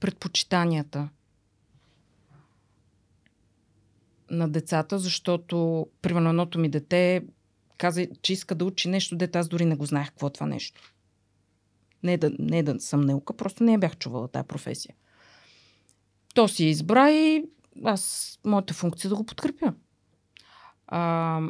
[0.00, 1.08] предпочитанията
[4.30, 7.24] на децата, защото, примерно, едното ми дете
[7.78, 10.46] каза, че иска да учи нещо, дете аз дори не го знаех какво е това
[10.46, 10.95] нещо.
[12.06, 14.94] Не да, не да съм неука, просто не я бях чувала тази професия.
[16.34, 17.44] То си избра и
[17.84, 19.74] аз, моята функция да го подкрепя.
[20.86, 21.40] А,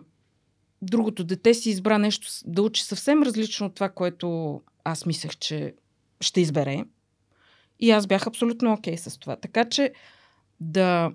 [0.82, 5.74] другото дете си избра нещо да учи съвсем различно от това, което аз мислех, че
[6.20, 6.84] ще избере.
[7.80, 9.36] И аз бях абсолютно окей okay с това.
[9.36, 9.92] Така че
[10.60, 11.12] да,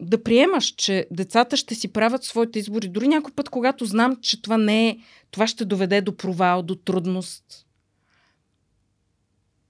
[0.00, 2.88] да приемаш, че децата ще си правят своите избори.
[2.88, 4.98] Дори някой път, когато знам, че това не е,
[5.30, 7.66] това ще доведе до провал, до трудност.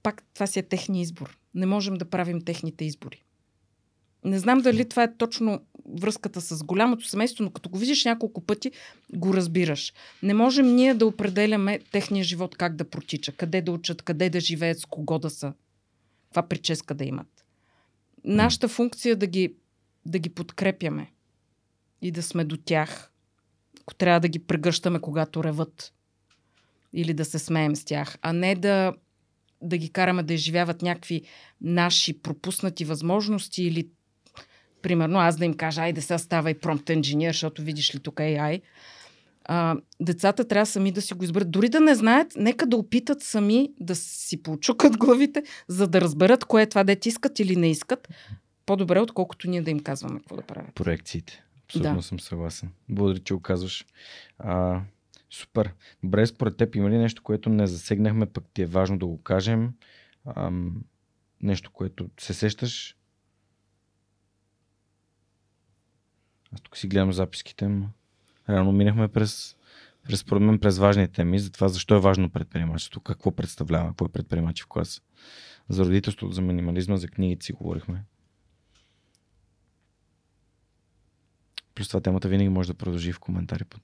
[0.05, 1.37] Пак това си е техния избор.
[1.55, 3.23] Не можем да правим техните избори.
[4.23, 5.61] Не знам дали това е точно
[5.99, 8.71] връзката с голямото семейство, но като го видиш няколко пъти,
[9.15, 9.93] го разбираш.
[10.23, 14.39] Не можем ние да определяме техния живот как да протича, къде да учат, къде да
[14.39, 15.53] живеят, с кого да са,
[16.25, 17.45] каква прическа да имат.
[18.23, 19.53] Нашата функция е да ги,
[20.05, 21.11] да ги подкрепяме
[22.01, 23.11] и да сме до тях.
[23.81, 25.93] Ако трябва да ги прегъщаме, когато реват
[26.93, 28.93] или да се смеем с тях, а не да,
[29.61, 31.21] да ги караме да изживяват някакви
[31.61, 33.87] наши пропуснати възможности или
[34.81, 38.15] примерно аз да им кажа, айде сега става и промпт инженер, защото видиш ли тук
[38.15, 38.61] AI.
[39.45, 41.51] А, децата трябва сами да си го изберат.
[41.51, 46.45] Дори да не знаят, нека да опитат сами да си получукат главите, за да разберат
[46.45, 48.07] кое е това, дете искат или не искат.
[48.65, 50.75] По-добре, отколкото ние да им казваме какво да правят.
[50.75, 51.43] Проекциите.
[51.65, 52.01] Абсолютно да.
[52.01, 52.69] съм съгласен.
[52.89, 53.85] Благодаря, че го казваш.
[54.39, 54.81] А,
[55.29, 55.73] супер.
[56.03, 59.21] Добре, според теб има ли нещо, което не засегнахме, пък ти е важно да го
[59.23, 59.73] кажем?
[60.35, 60.83] Ам,
[61.41, 62.97] нещо, което се сещаш?
[66.51, 67.89] Аз тук си гледам записките, но
[68.49, 69.55] реално минахме през,
[70.03, 74.11] през, мен, през важните теми, за това защо е важно предприемачеството, какво представлява, какво е
[74.11, 75.01] предприемачи в класа.
[75.69, 78.03] За родителството, за минимализма, за книгите си говорихме.
[81.75, 83.81] Плюс това темата винаги може да продължи в коментари под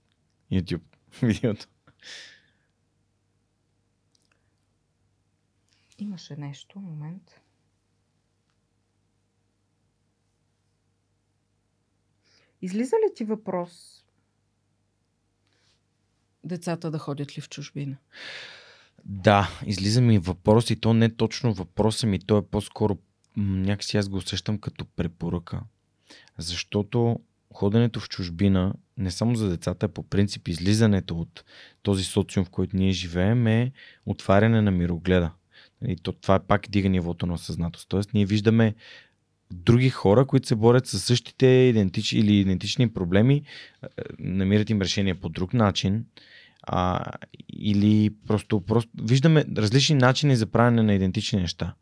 [0.51, 0.81] YouTube
[1.21, 1.67] видеото.
[5.97, 7.41] Имаше нещо, момент.
[12.61, 14.05] Излиза ли ти въпрос
[16.43, 17.97] децата да ходят ли в чужбина?
[19.05, 22.97] Да, излиза ми въпрос и то не е точно въпроса ми, то е по-скоро
[23.37, 25.61] някакси аз го усещам като препоръка.
[26.37, 27.19] Защото
[27.53, 31.43] ходенето в чужбина, не само за децата, а по принцип излизането от
[31.81, 33.71] този социум, в който ние живеем е
[34.05, 35.31] отваряне на мирогледа.
[35.87, 37.89] И то, това е пак дига нивото на осъзнатост.
[37.89, 38.75] Тоест, ние виждаме
[39.51, 43.43] други хора, които се борят с същите идентични или идентични проблеми,
[44.19, 46.05] намират им решение по друг начин.
[46.63, 47.03] А,
[47.53, 51.73] или просто, просто виждаме различни начини за правене на идентични неща.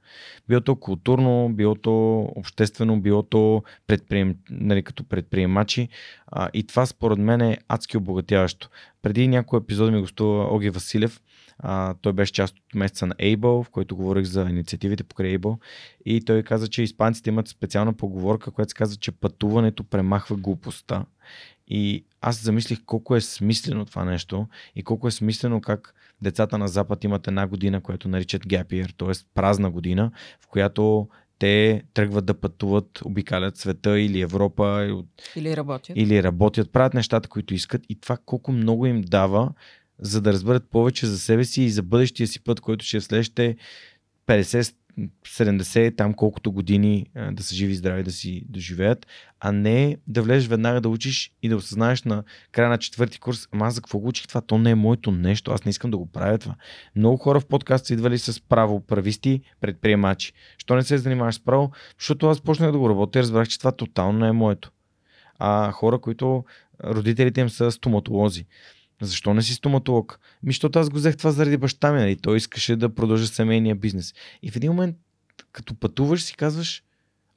[0.48, 5.90] Било то културно, било то обществено, било то предприем, нали, като предприемачи.
[6.28, 8.70] А, и това според мен е адски обогатяващо.
[9.02, 11.22] Преди някой епизод ми гостува Оги Василев,
[11.60, 15.58] а, той беше част от месеца на Able, в който говорих за инициативите покрай Able.
[16.06, 21.06] И той каза, че испанците имат специална поговорка, която се казва, че пътуването премахва глупостта.
[21.68, 26.68] И аз замислих колко е смислено това нещо и колко е смислено как децата на
[26.68, 29.26] Запад имат една година, която наричат gap year, т.е.
[29.34, 31.08] празна година, в която
[31.40, 34.88] те тръгват да пътуват, обикалят света или Европа.
[35.36, 35.98] Или работят.
[35.98, 39.52] Или работят, правят нещата, които искат и това колко много им дава
[40.00, 43.02] за да разберат повече за себе си и за бъдещия си път, който ще е
[43.02, 43.56] следващите
[44.28, 44.76] 50,
[45.28, 49.08] 70, там колкото години да са живи и здрави да си доживеят,
[49.40, 53.48] а не да влезеш веднага да учиш и да осъзнаеш на края на четвърти курс,
[53.52, 54.42] ама аз за какво го учих това?
[54.42, 56.56] То не е моето нещо, аз не искам да го правя това.
[56.96, 60.34] Много хора в подкаст са идвали с право, прависти, предприемачи.
[60.58, 61.72] Що не се занимаваш с право?
[62.00, 64.72] Защото аз почнах да го работя и разбрах, че това тотално не е моето.
[65.40, 66.46] А хора, които
[66.84, 68.46] родителите им са стоматолози
[69.02, 70.20] защо не си стоматолог?
[70.44, 72.16] Ми, защото аз го взех това заради баща ми, нали?
[72.16, 74.14] Той искаше да продължи семейния бизнес.
[74.44, 74.96] И в един момент,
[75.52, 76.84] като пътуваш, си казваш,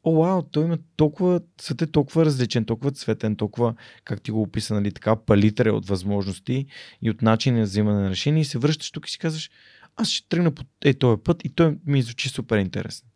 [0.05, 3.75] о, вау, той има толкова, свет е толкова различен, толкова цветен, толкова,
[4.05, 6.67] как ти го описа, нали, така палитра от възможности
[7.03, 9.51] и от начини на взимане на решение и се връщаш тук и си казваш,
[9.97, 13.09] аз ще тръгна по е, този път и той ми звучи супер интересен.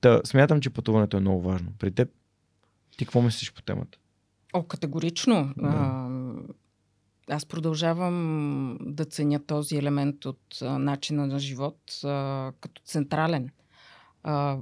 [0.00, 1.72] Та, смятам, че пътуването е много важно.
[1.78, 2.08] При теб,
[2.96, 3.98] ти какво мислиш по темата?
[4.52, 5.54] О, категорично.
[5.56, 5.68] Да.
[5.68, 6.08] А,
[7.28, 13.50] аз продължавам да ценя този елемент от а, начина на живот а, като централен.
[14.22, 14.58] А,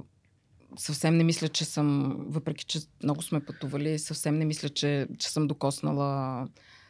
[0.77, 5.29] съвсем не мисля, че съм, въпреки че много сме пътували, съвсем не мисля, че, че
[5.29, 6.47] съм докоснала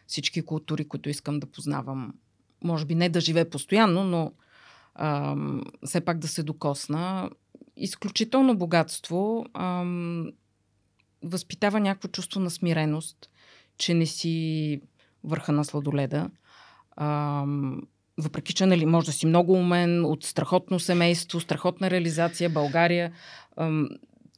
[0.08, 2.14] всички култури, които искам да познавам.
[2.64, 4.34] Може би не да живея постоянно, но
[4.96, 5.36] а,
[5.86, 7.30] все пак да се докосна.
[7.76, 9.86] Изключително богатство а,
[11.24, 13.30] възпитава някакво чувство на смиреност,
[13.78, 14.82] че не си
[15.24, 16.30] върха на сладоледа.
[16.96, 17.46] А,
[18.18, 23.12] въпреки че нали, може да си много умен, от страхотно семейство, страхотна реализация, България,
[23.58, 23.90] ам,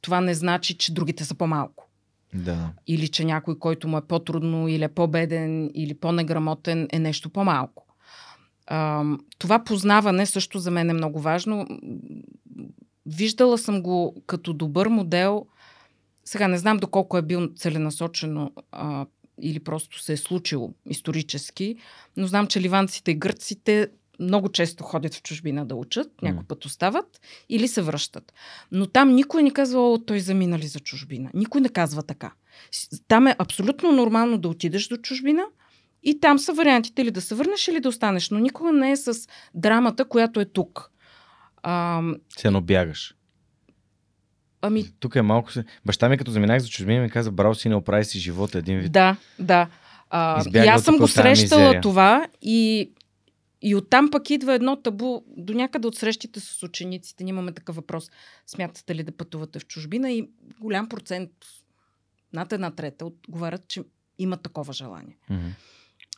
[0.02, 1.88] това не значи, че другите са по-малко.
[2.34, 2.72] Да.
[2.86, 7.86] Или че някой, който му е по-трудно, или е по-беден, или по-неграмотен, е нещо по-малко.
[8.66, 11.66] Ам, това познаване също за мен е много важно.
[13.06, 15.46] Виждала съм го като добър модел.
[16.24, 19.06] Сега не знам доколко е бил целенасочено а,
[19.42, 21.76] или просто се е случило исторически,
[22.16, 23.88] но знам, че ливанците и гърците
[24.20, 28.32] много често ходят в чужбина да учат, някой път остават или се връщат.
[28.72, 31.30] Но там никой не казва, о, той заминали за чужбина.
[31.34, 32.32] Никой не казва така.
[33.08, 35.44] Там е абсолютно нормално да отидеш до чужбина
[36.02, 38.96] и там са вариантите или да се върнеш или да останеш, но никога не е
[38.96, 40.90] с драмата, която е тук.
[41.62, 42.02] А,
[42.38, 43.14] Се едно бягаш.
[44.66, 45.50] Ами, Тук е малко.
[45.86, 48.78] Баща ми като заминах за чужбина ми каза, браво си, не оправи си живота един
[48.78, 48.92] вид.
[48.92, 49.68] Да, да.
[50.10, 51.80] А, и аз съм го срещала мизерия.
[51.80, 52.90] това и,
[53.62, 55.20] и оттам пък идва едно табу.
[55.36, 58.10] До някъде от срещите с учениците ние имаме такъв въпрос.
[58.46, 60.12] Смятате ли да пътувате в чужбина?
[60.12, 60.28] И
[60.60, 61.30] голям процент,
[62.32, 63.82] над една трета, отговарят, че
[64.18, 65.16] имат такова желание.
[65.30, 65.48] Мгм.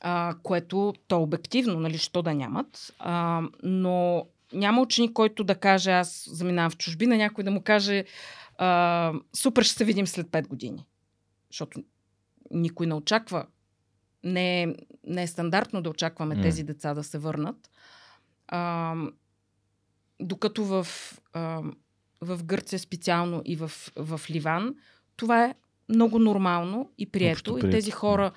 [0.01, 2.95] А, което то обективно, нали, що да нямат.
[2.99, 8.05] А, но няма ученик, който да каже аз заминавам в чужбина, някой да му каже
[8.59, 10.87] а, супер, ще се видим след 5 години.
[11.51, 11.83] Защото
[12.51, 13.47] никой не очаква.
[14.25, 14.75] Не е,
[15.07, 16.43] не е стандартно да очакваме М.
[16.43, 17.71] тези деца да се върнат.
[18.49, 18.95] А,
[20.21, 20.87] докато в,
[21.33, 21.63] а,
[22.21, 24.75] в Гърция специално и в, в Ливан,
[25.17, 25.55] това е
[25.89, 27.59] много нормално и прието.
[27.59, 28.33] И тези хора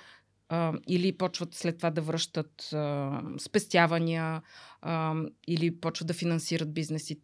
[0.50, 4.42] а, или почват след това да връщат а, спестявания,
[4.82, 5.16] а,
[5.48, 7.20] или почват да финансират бизнеси.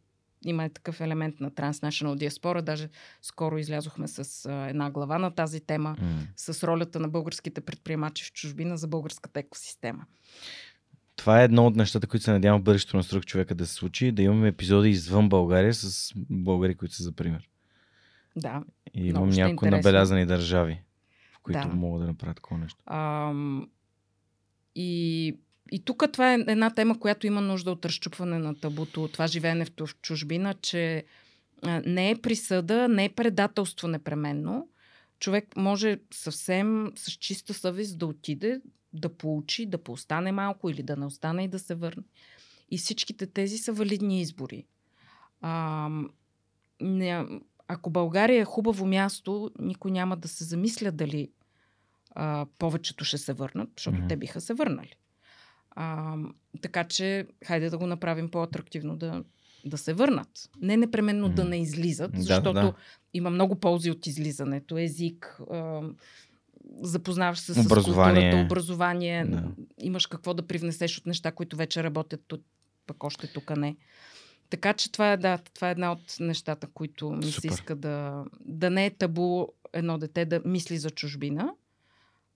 [0.45, 2.61] Има е такъв елемент на Transnational Diaspora.
[2.61, 2.89] Даже
[3.21, 6.21] скоро излязохме с а, една глава на тази тема, М.
[6.35, 10.05] с ролята на българските предприемачи в чужбина за българската екосистема.
[11.15, 13.73] Това е едно от нещата, които се надявам в бъдещето на Сръх човека да се
[13.73, 17.49] случи, да имаме епизоди извън България с българи, които са за пример.
[18.35, 18.63] Да.
[18.93, 19.77] И имам е някои интересно.
[19.77, 20.81] набелязани държави,
[21.45, 21.75] които Да.
[21.75, 22.83] могат да направят такова нещо.
[22.85, 23.69] Ам,
[24.75, 25.37] и,
[25.71, 29.09] и тук това е една тема, която има нужда от разчупване на табуто.
[29.13, 31.05] Това живеене в чужбина, че
[31.63, 34.69] а, не е присъда, не е предателство непременно.
[35.19, 38.61] Човек може съвсем с чиста съвест да отиде,
[38.93, 42.03] да получи, да поостане малко или да не остане и да се върне.
[42.71, 44.65] И всичките тези са валидни избори.
[45.41, 45.89] А,
[46.81, 47.25] не,
[47.67, 51.29] ако България е хубаво място, никой няма да се замисля дали
[52.15, 54.07] а, повечето ще се върнат, защото Мгм.
[54.07, 54.93] те биха се върнали.
[55.71, 56.15] А,
[56.61, 59.23] така че, хайде да го направим по-атрактивно да,
[59.65, 60.49] да се върнат.
[60.61, 61.49] Не непременно да Мгм.
[61.49, 62.73] не излизат, Да, да, защото да.
[63.13, 64.77] има много ползи от излизането.
[64.77, 65.81] Език, а,
[66.81, 69.43] запознаваш се с културата, образование, Да.
[69.81, 72.33] имаш какво да привнесеш от неща, които вече работят
[72.87, 73.75] пък още тук не.
[74.49, 77.41] Така че това е, да, това е една от нещата, които ми Супер.
[77.41, 81.53] се иска да, да не е табу едно дете да мисли за чужбина,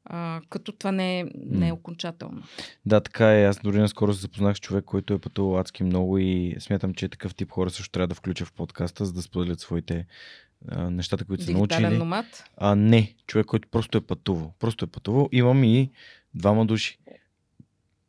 [0.10, 2.44] а, като това не е, не е окончателно.
[2.86, 3.46] Да, така е.
[3.46, 7.10] Аз дори наскоро се запознах с човек, който е пътувал адски много и смятам, че
[7.10, 10.06] такъв тип хора също трябва да включа в подкаста, за да споделят своите
[10.68, 11.98] а, нещата, които са научили.
[11.98, 12.26] номад.
[12.58, 14.54] А, не, човек, който просто е пътувал.
[14.60, 15.30] Просто е пътувал.
[15.32, 15.92] Имам и
[16.34, 16.98] двама души.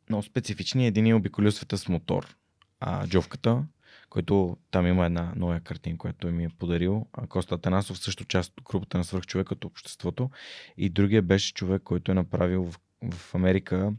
[0.09, 0.87] Много специфични.
[0.87, 2.35] Един е обиколил света с мотор.
[2.79, 3.63] А, Джовката,
[4.11, 7.05] който там има една нова картина, която ми е подарил.
[7.29, 10.29] Коста Атанасов също част от групата на свръхчовека от обществото.
[10.77, 13.93] И другия беше човек, който е направил в, в Америка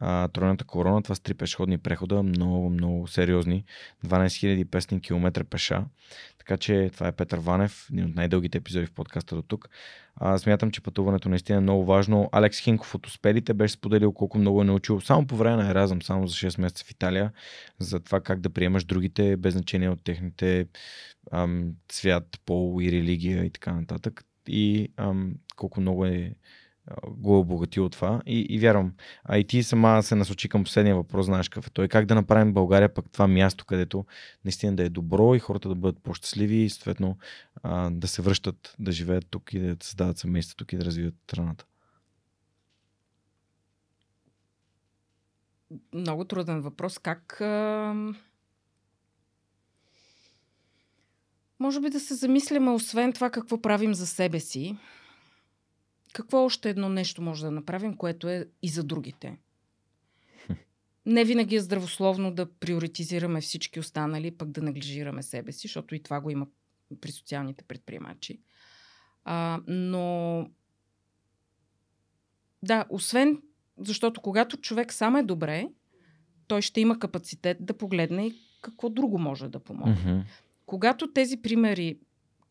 [0.00, 1.02] а, тройната корона.
[1.02, 3.64] Това са три пешеходни прехода, много, много сериозни.
[4.06, 5.84] 12 500 км пеша.
[6.38, 9.68] Така че това е Петър Ванев, един от най-дългите епизоди в подкаста до тук.
[10.16, 12.28] А, смятам, че пътуването наистина е много важно.
[12.32, 16.02] Алекс Хинков от Успелите беше споделил колко много е научил само по време на Еразъм,
[16.02, 17.32] само за 6 месеца в Италия,
[17.78, 20.66] за това как да приемаш другите, без значение от техните
[21.32, 24.24] ам, цвят, пол и религия и така нататък.
[24.46, 26.34] И ам, колко много е
[27.08, 28.92] го е обогатил от това и, и вярвам.
[29.24, 31.88] А и ти сама се насочи към последния въпрос, знаеш какъв е той.
[31.88, 34.04] Как да направим България пък това място, където
[34.44, 37.18] наистина да е добро и хората да бъдат по-щастливи и съответно
[37.62, 41.14] а, да се връщат, да живеят тук и да създават семейства тук и да развиват
[41.26, 41.64] страната.
[45.94, 46.98] Много труден въпрос.
[46.98, 47.40] Как.
[47.40, 47.94] А...
[51.60, 54.76] Може би да се замисляме, освен това, какво правим за себе си,
[56.12, 59.38] какво още едно нещо може да направим, което е и за другите.
[61.06, 66.02] Не винаги е здравословно да приоритизираме всички останали, пък да неглижираме себе си, защото и
[66.02, 66.46] това го има
[67.00, 68.40] при социалните предприемачи.
[69.24, 70.48] А, но
[72.62, 73.42] да, освен,
[73.78, 75.68] защото когато човек сам е добре,
[76.46, 80.12] той ще има капацитет да погледне и какво друго може да помогне.
[80.12, 80.20] Мгм.
[80.66, 81.98] Когато тези примери,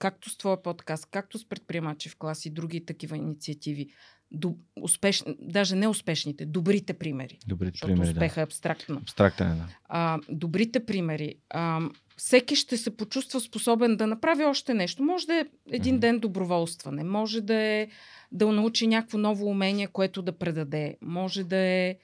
[0.02, 3.90] както с твоя подкаст, както с предприемачи в клас и други такива инициативи,
[4.32, 8.12] до, успешни, даже не успешните, добрите примери, Добрите защото примери, да.
[8.12, 8.98] успеха е абстрактно.
[8.98, 9.68] Абстрактен е, да.
[9.90, 11.36] А, добрите примери.
[11.50, 11.82] А,
[12.18, 15.04] всеки ще се почувства способен да направи още нещо.
[15.04, 17.88] Може да е един ден доброволстване, може да е
[18.32, 21.96] да научи някакво ново умение, което да предаде, може да е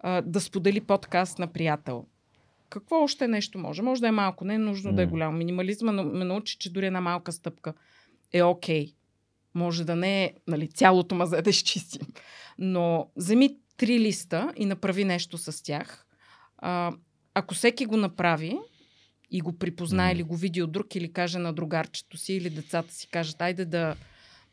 [0.00, 2.06] а, да сподели подкаст на приятел.
[2.70, 3.82] Какво още нещо може?
[3.82, 5.38] Може да е малко, не е нужно да е голямо.
[5.38, 7.74] Минимализма ме научи, че дори една малка стъпка
[8.32, 8.94] е окей.
[9.54, 12.06] Може да не е нали, цялото мазе да изчистим.
[12.58, 16.06] Но вземи три листа и направи нещо с тях.
[16.58, 16.92] А,
[17.34, 18.58] ако всеки го направи
[19.30, 20.16] и го припознае Мгм.
[20.16, 23.64] или го види от друг или каже на другарчето си или децата си кажат, айде
[23.64, 23.96] да,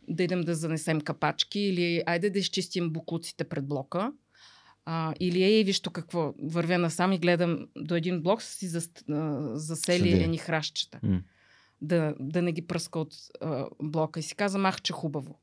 [0.07, 4.11] да идем да занесем капачки или айде да изчистим буклуците пред блока.
[4.85, 8.89] А, или ей, виж какво, вървя насам и гледам до един блок са си зас,
[9.09, 10.99] а, засели едни хращчета.
[11.03, 11.21] М.
[11.81, 14.19] Да, да не ги пръска от а, блока.
[14.19, 15.39] И си казвам, ах, че хубаво.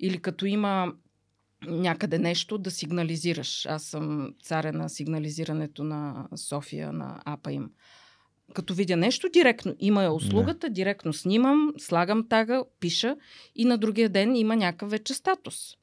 [0.00, 0.92] Или като има
[1.66, 3.66] някъде нещо да сигнализираш.
[3.66, 7.70] Аз съм царя на сигнализирането на София, на апа им.
[8.54, 13.16] Като видя нещо, директно има я услугата, директно снимам, слагам тага, пиша
[13.54, 15.76] и на другия ден има някакъв вече статус.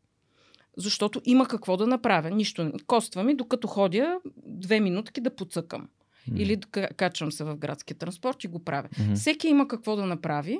[0.79, 2.29] Защото има какво да направя.
[2.29, 2.71] Нищо.
[2.87, 5.81] Коства ми, докато ходя две минутки да поцъкам.
[5.81, 6.35] М.
[6.37, 8.89] Или да качвам се в градския транспорт и го правя.
[8.99, 9.13] Мгм.
[9.15, 10.59] Всеки има какво да направи.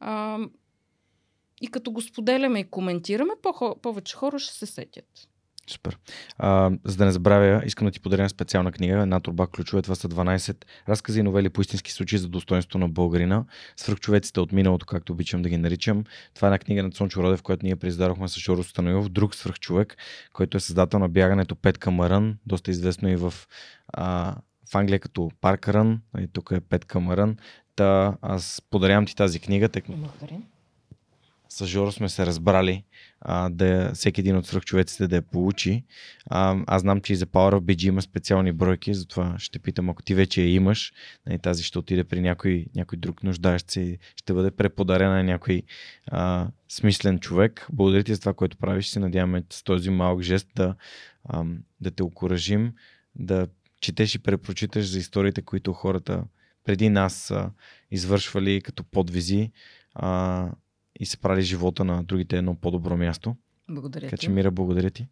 [0.00, 0.38] А,
[1.60, 5.28] и като го споделяме и коментираме, по- повече хора ще се сетят.
[5.68, 5.98] Супер.
[6.38, 9.82] А, за да не забравя, искам да ти подаря една специална книга, една турба ключове.
[9.82, 13.44] Това са 12 разкази и новели по истински случаи за достоинство на българина.
[13.76, 16.04] Свръхчовеците от миналото, както обичам да ги наричам.
[16.34, 19.96] Това е една книга на Цончо Родев, която ние произведохме с Жоро Станоилов, друг свръхчовек,
[20.32, 23.34] който е създател на бягането Пет Камарън, доста известно и в,
[23.88, 24.34] а,
[24.70, 26.00] в Англия като Паркърън.
[26.18, 27.36] И тук е Пет Камарън.
[27.76, 30.40] Та аз подарявам ти тази книга, тъй Благодаря.
[31.48, 32.84] С Жоро сме се разбрали
[33.20, 35.84] а, да всеки един от свръхчовеците да я получи.
[36.26, 39.90] А, аз знам, че и за Power of BG има специални бройки, затова ще питам,
[39.90, 40.92] ако ти вече я имаш,
[41.26, 45.62] нали, тази ще отиде при някой, някой друг нуждаещ се ще бъде преподарена на някой
[46.06, 47.66] а, смислен човек.
[47.72, 48.88] Благодаря ти за това, което правиш.
[48.88, 50.74] Се надяваме с този малък жест да,
[51.28, 52.72] ам, да те окоръжим,
[53.14, 53.46] да
[53.80, 56.24] четеш и препрочиташ за историите, които хората
[56.64, 57.50] преди нас са
[57.90, 59.52] извършвали като подвизи.
[59.94, 60.50] А,
[60.98, 63.36] и се прави живота на другите едно по-добро място.
[63.70, 64.24] Благодаря Така ти.
[64.24, 65.08] че, Мира, благодаря ти.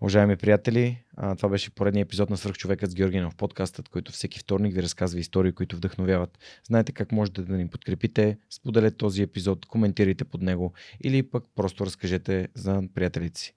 [0.00, 1.02] Уважаеми приятели,
[1.36, 5.52] това беше поредният епизод на Свърхчовекът с Георгинов, подкастът, който всеки вторник ви разказва истории,
[5.52, 6.38] които вдъхновяват.
[6.66, 10.72] Знаете как можете да ни подкрепите, споделете този епизод, коментирайте под него
[11.04, 13.54] или пък просто разкажете за приятелите си.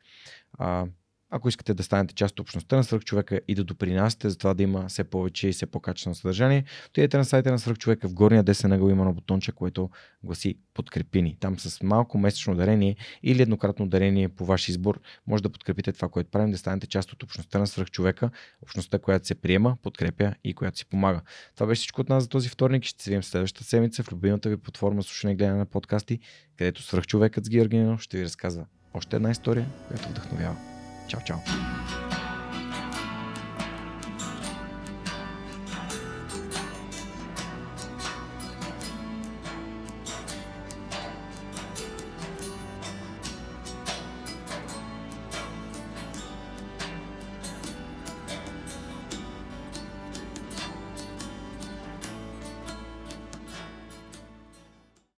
[1.29, 4.63] Ако искате да станете част от общността на Свърхчовека и да допринасяте за това да
[4.63, 8.71] има все повече и все по-качествено съдържание, отидете на сайта на Свърхчовека в горния десен
[8.71, 9.89] ъгъл има на бутонче, което
[10.23, 11.37] гласи подкрепи ни.
[11.39, 16.09] Там с малко месечно дарение или еднократно дарение по ваш избор може да подкрепите това,
[16.09, 18.29] което правим, да станете част от общността на свръхчовека,
[18.61, 21.21] общността, която се приема, подкрепя и която си помага.
[21.55, 22.83] Това беше всичко от нас за този вторник.
[22.83, 26.19] Ще се видим следващата седмица в любимата ви платформа слушане и гледане на подкасти,
[26.57, 30.76] където свръхчовекът с Георгинов ще ви разказва още една история, която вдъхновява.
[31.07, 31.41] Chọc